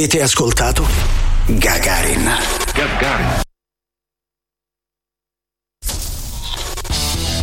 Avete 0.00 0.22
ascoltato 0.22 0.88
Gagarin. 1.44 2.26
Gagarin. 2.72 3.42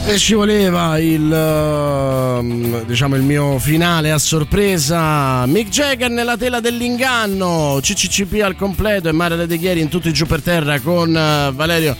E 0.07 0.17
ci 0.17 0.33
voleva 0.33 0.97
il, 0.97 1.31
ehm, 1.31 2.83
diciamo, 2.85 3.15
il 3.15 3.21
mio 3.21 3.59
finale 3.59 4.09
a 4.09 4.17
sorpresa. 4.17 5.45
Mick 5.45 5.69
Jagger 5.69 6.09
nella 6.09 6.35
tela 6.35 6.59
dell'inganno. 6.59 7.77
CCCP 7.79 8.41
al 8.41 8.55
completo 8.55 9.07
e 9.07 9.11
Mario 9.11 9.45
De 9.45 9.57
Chieri 9.59 9.81
in 9.81 9.89
tutti 9.89 10.11
giù 10.11 10.25
per 10.25 10.41
terra 10.41 10.79
con 10.79 11.15
eh, 11.15 11.51
Valerio 11.53 11.95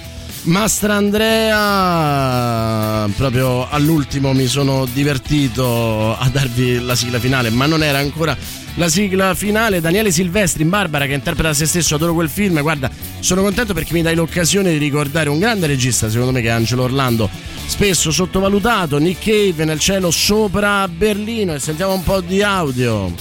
Mastrandrea. 0.46 3.08
Proprio 3.16 3.70
all'ultimo 3.70 4.34
mi 4.34 4.48
sono 4.48 4.88
divertito 4.92 6.18
a 6.18 6.28
darvi 6.30 6.84
la 6.84 6.96
sigla 6.96 7.20
finale, 7.20 7.52
ma 7.52 7.68
non 7.68 7.84
era 7.84 8.00
ancora 8.00 8.36
la 8.78 8.90
sigla 8.90 9.36
finale. 9.36 9.82
Daniele 9.82 10.12
Silvestri 10.12 10.64
in 10.64 10.70
Barbara 10.70 11.06
che 11.06 11.14
interpreta 11.14 11.54
se 11.54 11.66
stesso, 11.66 11.96
adoro 11.96 12.14
quel 12.14 12.30
film. 12.30 12.62
Guarda, 12.62 12.90
sono 13.20 13.42
contento 13.42 13.74
perché 13.74 13.94
mi 13.94 14.02
dai 14.02 14.16
l'occasione 14.16 14.72
di 14.72 14.78
ricordare 14.78 15.30
un 15.30 15.40
grande 15.40 15.68
regista, 15.68 16.10
secondo 16.10 16.32
me, 16.32 16.42
che 16.42 16.48
è 16.48 16.52
Angelo 16.52 16.84
Orlando, 16.84 17.30
spesso 17.66 18.12
sottovalutato. 18.12 18.98
Nick 18.98 19.24
Cave 19.24 19.66
nel 19.66 19.80
cielo 19.80 20.10
sopra 20.12 20.88
Berlino. 20.88 21.54
E 21.54 21.60
sentiamo 21.60 21.94
un 21.94 22.04
po' 22.04 22.22
di 22.22 22.42
audio. 22.42 23.14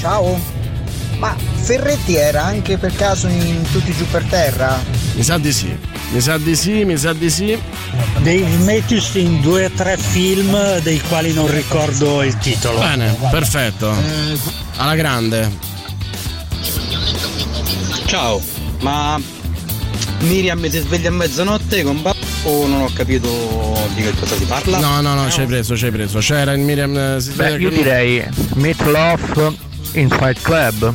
Ciao, 0.00 0.38
ma 1.18 1.36
Ferretti 1.62 2.16
era 2.16 2.44
anche 2.44 2.76
per 2.76 2.94
caso 2.94 3.26
in 3.28 3.62
Tutti 3.72 3.94
giù 3.94 4.06
per 4.10 4.22
terra? 4.24 4.78
Mi 5.14 5.22
sa 5.22 5.38
di 5.38 5.52
sì, 5.52 5.74
mi 6.10 6.20
sa 6.20 6.36
di 6.38 6.54
sì, 6.56 6.84
mi 6.84 6.96
sa 6.96 7.12
di 7.12 7.30
sì. 7.30 7.58
Dave 8.18 8.56
Matthews 8.58 9.14
in 9.14 9.40
due 9.40 9.66
o 9.66 9.70
tre 9.70 9.96
film 9.96 10.80
dei 10.80 11.00
quali 11.08 11.32
non 11.32 11.50
ricordo 11.50 12.22
il 12.22 12.36
titolo. 12.38 12.80
Bene, 12.80 13.16
perfetto. 13.30 14.63
Alla 14.76 14.94
grande. 14.96 15.50
Ciao, 18.06 18.40
ma 18.80 19.20
Miriam 20.20 20.68
si 20.68 20.78
sveglia 20.80 21.08
a 21.08 21.12
mezzanotte 21.12 21.82
con 21.82 22.02
Ba 22.02 22.14
o 22.44 22.66
non 22.66 22.82
ho 22.82 22.90
capito 22.92 23.28
di 23.94 24.02
che 24.02 24.12
cosa 24.18 24.36
si 24.36 24.44
parla? 24.44 24.78
No, 24.78 25.00
no, 25.00 25.14
no, 25.14 25.30
ci 25.30 25.40
hai 25.40 25.46
preso, 25.46 25.76
ci 25.76 25.86
hai 25.86 25.90
preso. 25.90 26.18
C'era 26.18 26.52
il 26.52 26.60
Miriam. 26.60 26.96
eh, 26.96 27.20
si 27.20 27.30
sveglia 27.30 27.56
Beh, 27.56 27.62
io 27.62 27.70
direi 27.70 28.24
Meat 28.54 28.82
Love 28.82 29.56
in 29.92 30.08
Fight 30.10 30.40
Club. 30.42 30.92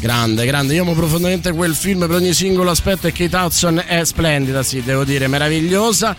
Grande, 0.00 0.44
grande. 0.46 0.74
Io 0.74 0.82
amo 0.82 0.92
profondamente 0.92 1.52
quel 1.52 1.74
film 1.74 2.00
per 2.00 2.12
ogni 2.16 2.32
singolo 2.32 2.70
aspetto 2.70 3.06
e 3.06 3.12
Kate 3.12 3.36
Hudson 3.36 3.82
è 3.86 4.04
splendida, 4.04 4.62
sì, 4.62 4.82
devo 4.82 5.04
dire, 5.04 5.26
meravigliosa. 5.28 6.14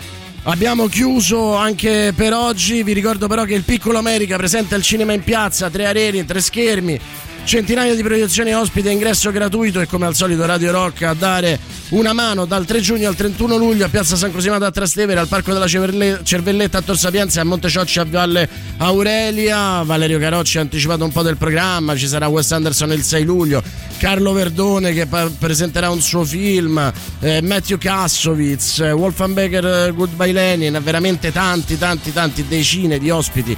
Abbiamo 0.48 0.86
chiuso 0.86 1.56
anche 1.56 2.14
per 2.16 2.32
oggi. 2.32 2.84
Vi 2.84 2.94
ricordo 2.94 3.28
però 3.28 3.46
che 3.46 3.56
il 3.56 3.64
Piccolo 3.64 3.98
America 3.98 4.38
presenta 4.38 4.76
il 4.76 4.84
cinema 4.84 5.12
in 5.12 5.24
piazza, 5.24 5.72
tre 5.72 5.88
areni, 5.88 6.24
tre 6.24 6.40
schermi, 6.40 7.00
centinaia 7.46 7.94
di 7.94 8.02
proiezioni 8.02 8.54
ospite, 8.54 8.90
ingresso 8.90 9.32
gratuito 9.32 9.80
e 9.80 9.86
come 9.86 10.08
al 10.08 10.16
solito 10.16 10.46
Radio 10.46 10.72
Rock 10.72 11.04
a 11.04 11.14
dare 11.14 11.60
una 11.90 12.12
mano 12.12 12.46
dal 12.46 12.66
3 12.66 12.80
giugno 12.82 13.08
al 13.08 13.16
31 13.16 13.56
luglio 13.56 13.86
a 13.86 13.90
Piazza 13.90 14.16
San 14.16 14.32
Cosimato 14.32 14.66
a 14.66 14.72
Trastevere, 14.72 15.20
al 15.20 15.28
Parco 15.28 15.54
della 15.54 15.68
Cervelle- 15.68 16.22
Cervelletta 16.24 16.80
a 16.80 16.82
Tor 16.82 16.98
Sapienza 16.98 17.42
a 17.42 17.44
Monteciocci 17.44 18.00
a 18.00 18.06
Valle 18.06 18.50
Aurelia. 18.78 19.84
Valerio 19.84 20.18
Carocci 20.18 20.58
ha 20.58 20.62
anticipato 20.62 21.04
un 21.04 21.12
po' 21.12 21.22
del 21.22 21.38
programma, 21.38 21.96
ci 21.96 22.08
sarà 22.08 22.28
Wes 22.28 22.52
Anderson 22.52 22.92
il 22.92 23.04
6 23.04 23.24
luglio, 23.24 23.62
Carlo 24.00 24.34
Verdone 24.34 24.92
che 24.94 25.06
pa- 25.06 25.30
presenterà 25.38 25.92
un 25.92 26.02
suo 26.02 26.26
film, 26.26 26.92
eh, 27.20 27.42
Matthew 27.44 27.78
Kassovitz, 27.78 28.80
eh, 28.80 28.92
Wolfgang 28.92 29.34
Becker 29.34 29.66
eh, 29.66 29.92
Goodbye 29.92 30.32
Lenin, 30.34 30.80
veramente 30.84 31.32
tanti, 31.32 31.78
tanti, 31.78 32.12
tanti 32.12 32.46
decine 32.48 32.98
di 32.98 33.12
ospiti 33.12 33.56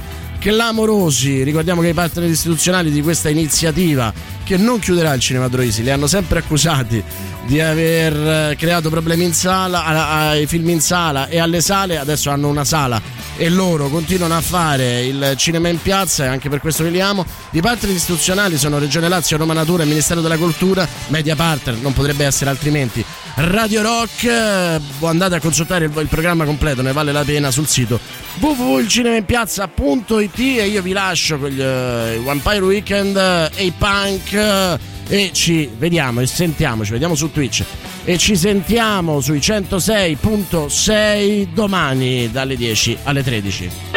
clamorosi. 0.47 1.43
Ricordiamo 1.43 1.81
che 1.81 1.89
i 1.89 1.93
partner 1.93 2.29
istituzionali 2.29 2.89
di 2.89 3.01
questa 3.01 3.27
iniziativa, 3.27 4.13
che 4.45 4.55
non 4.55 4.79
chiuderà 4.79 5.11
il 5.11 5.19
cinema 5.19 5.49
Droisi, 5.49 5.83
li 5.83 5.89
hanno 5.89 6.07
sempre 6.07 6.39
accusati 6.39 7.03
di 7.45 7.59
aver 7.59 8.13
eh, 8.51 8.55
creato 8.57 8.89
problemi 8.89 9.25
in 9.25 9.33
sala, 9.33 9.83
ai 9.83 10.47
film 10.47 10.69
in 10.69 10.79
sala 10.79 11.27
e 11.27 11.39
alle 11.39 11.59
sale, 11.59 11.97
adesso 11.97 12.29
hanno 12.29 12.47
una 12.47 12.63
sala 12.63 13.01
e 13.35 13.49
loro 13.49 13.89
continuano 13.89 14.37
a 14.37 14.41
fare 14.41 15.05
il 15.05 15.33
cinema 15.35 15.67
in 15.67 15.81
piazza 15.81 16.23
e 16.23 16.27
anche 16.27 16.47
per 16.47 16.61
questo 16.61 16.83
che 16.83 16.91
li 16.91 17.01
amo. 17.01 17.25
I 17.51 17.59
partner 17.59 17.93
istituzionali 17.93 18.57
sono 18.57 18.79
Regione 18.79 19.09
Lazio, 19.09 19.35
Roma 19.35 19.53
Natura 19.53 19.83
Ministero 19.83 20.21
della 20.21 20.37
Cultura, 20.37 20.87
media 21.07 21.35
partner, 21.35 21.75
non 21.75 21.91
potrebbe 21.91 22.23
essere 22.23 22.49
altrimenti. 22.49 23.03
Radio 23.39 23.83
Rock, 23.83 24.23
eh, 24.23 24.79
andate 25.01 25.35
a 25.35 25.39
consultare 25.39 25.85
il, 25.85 25.91
il 25.95 26.07
programma 26.07 26.43
completo, 26.43 26.81
ne 26.81 26.91
vale 26.91 27.11
la 27.11 27.23
pena 27.23 27.51
sul 27.51 27.67
sito 27.67 27.99
www.ilcinemainpiazza.it 28.39 30.39
e 30.39 30.67
io 30.67 30.81
vi 30.81 30.91
lascio 30.91 31.37
con 31.37 31.49
gli 31.49 31.61
eh, 31.61 32.19
Vampire 32.23 32.61
Weekend 32.61 33.15
e 33.15 33.63
i 33.63 33.71
Punk 33.77 34.33
eh, 34.33 34.79
e 35.07 35.29
ci 35.33 35.69
vediamo 35.77 36.21
e 36.21 36.25
sentiamo, 36.25 36.83
ci 36.83 36.93
vediamo 36.93 37.13
su 37.13 37.31
Twitch 37.31 37.63
e 38.05 38.17
ci 38.17 38.35
sentiamo 38.35 39.21
sui 39.21 39.37
106.6 39.37 41.49
domani 41.53 42.31
dalle 42.31 42.55
10 42.55 42.97
alle 43.03 43.23
13. 43.23 43.96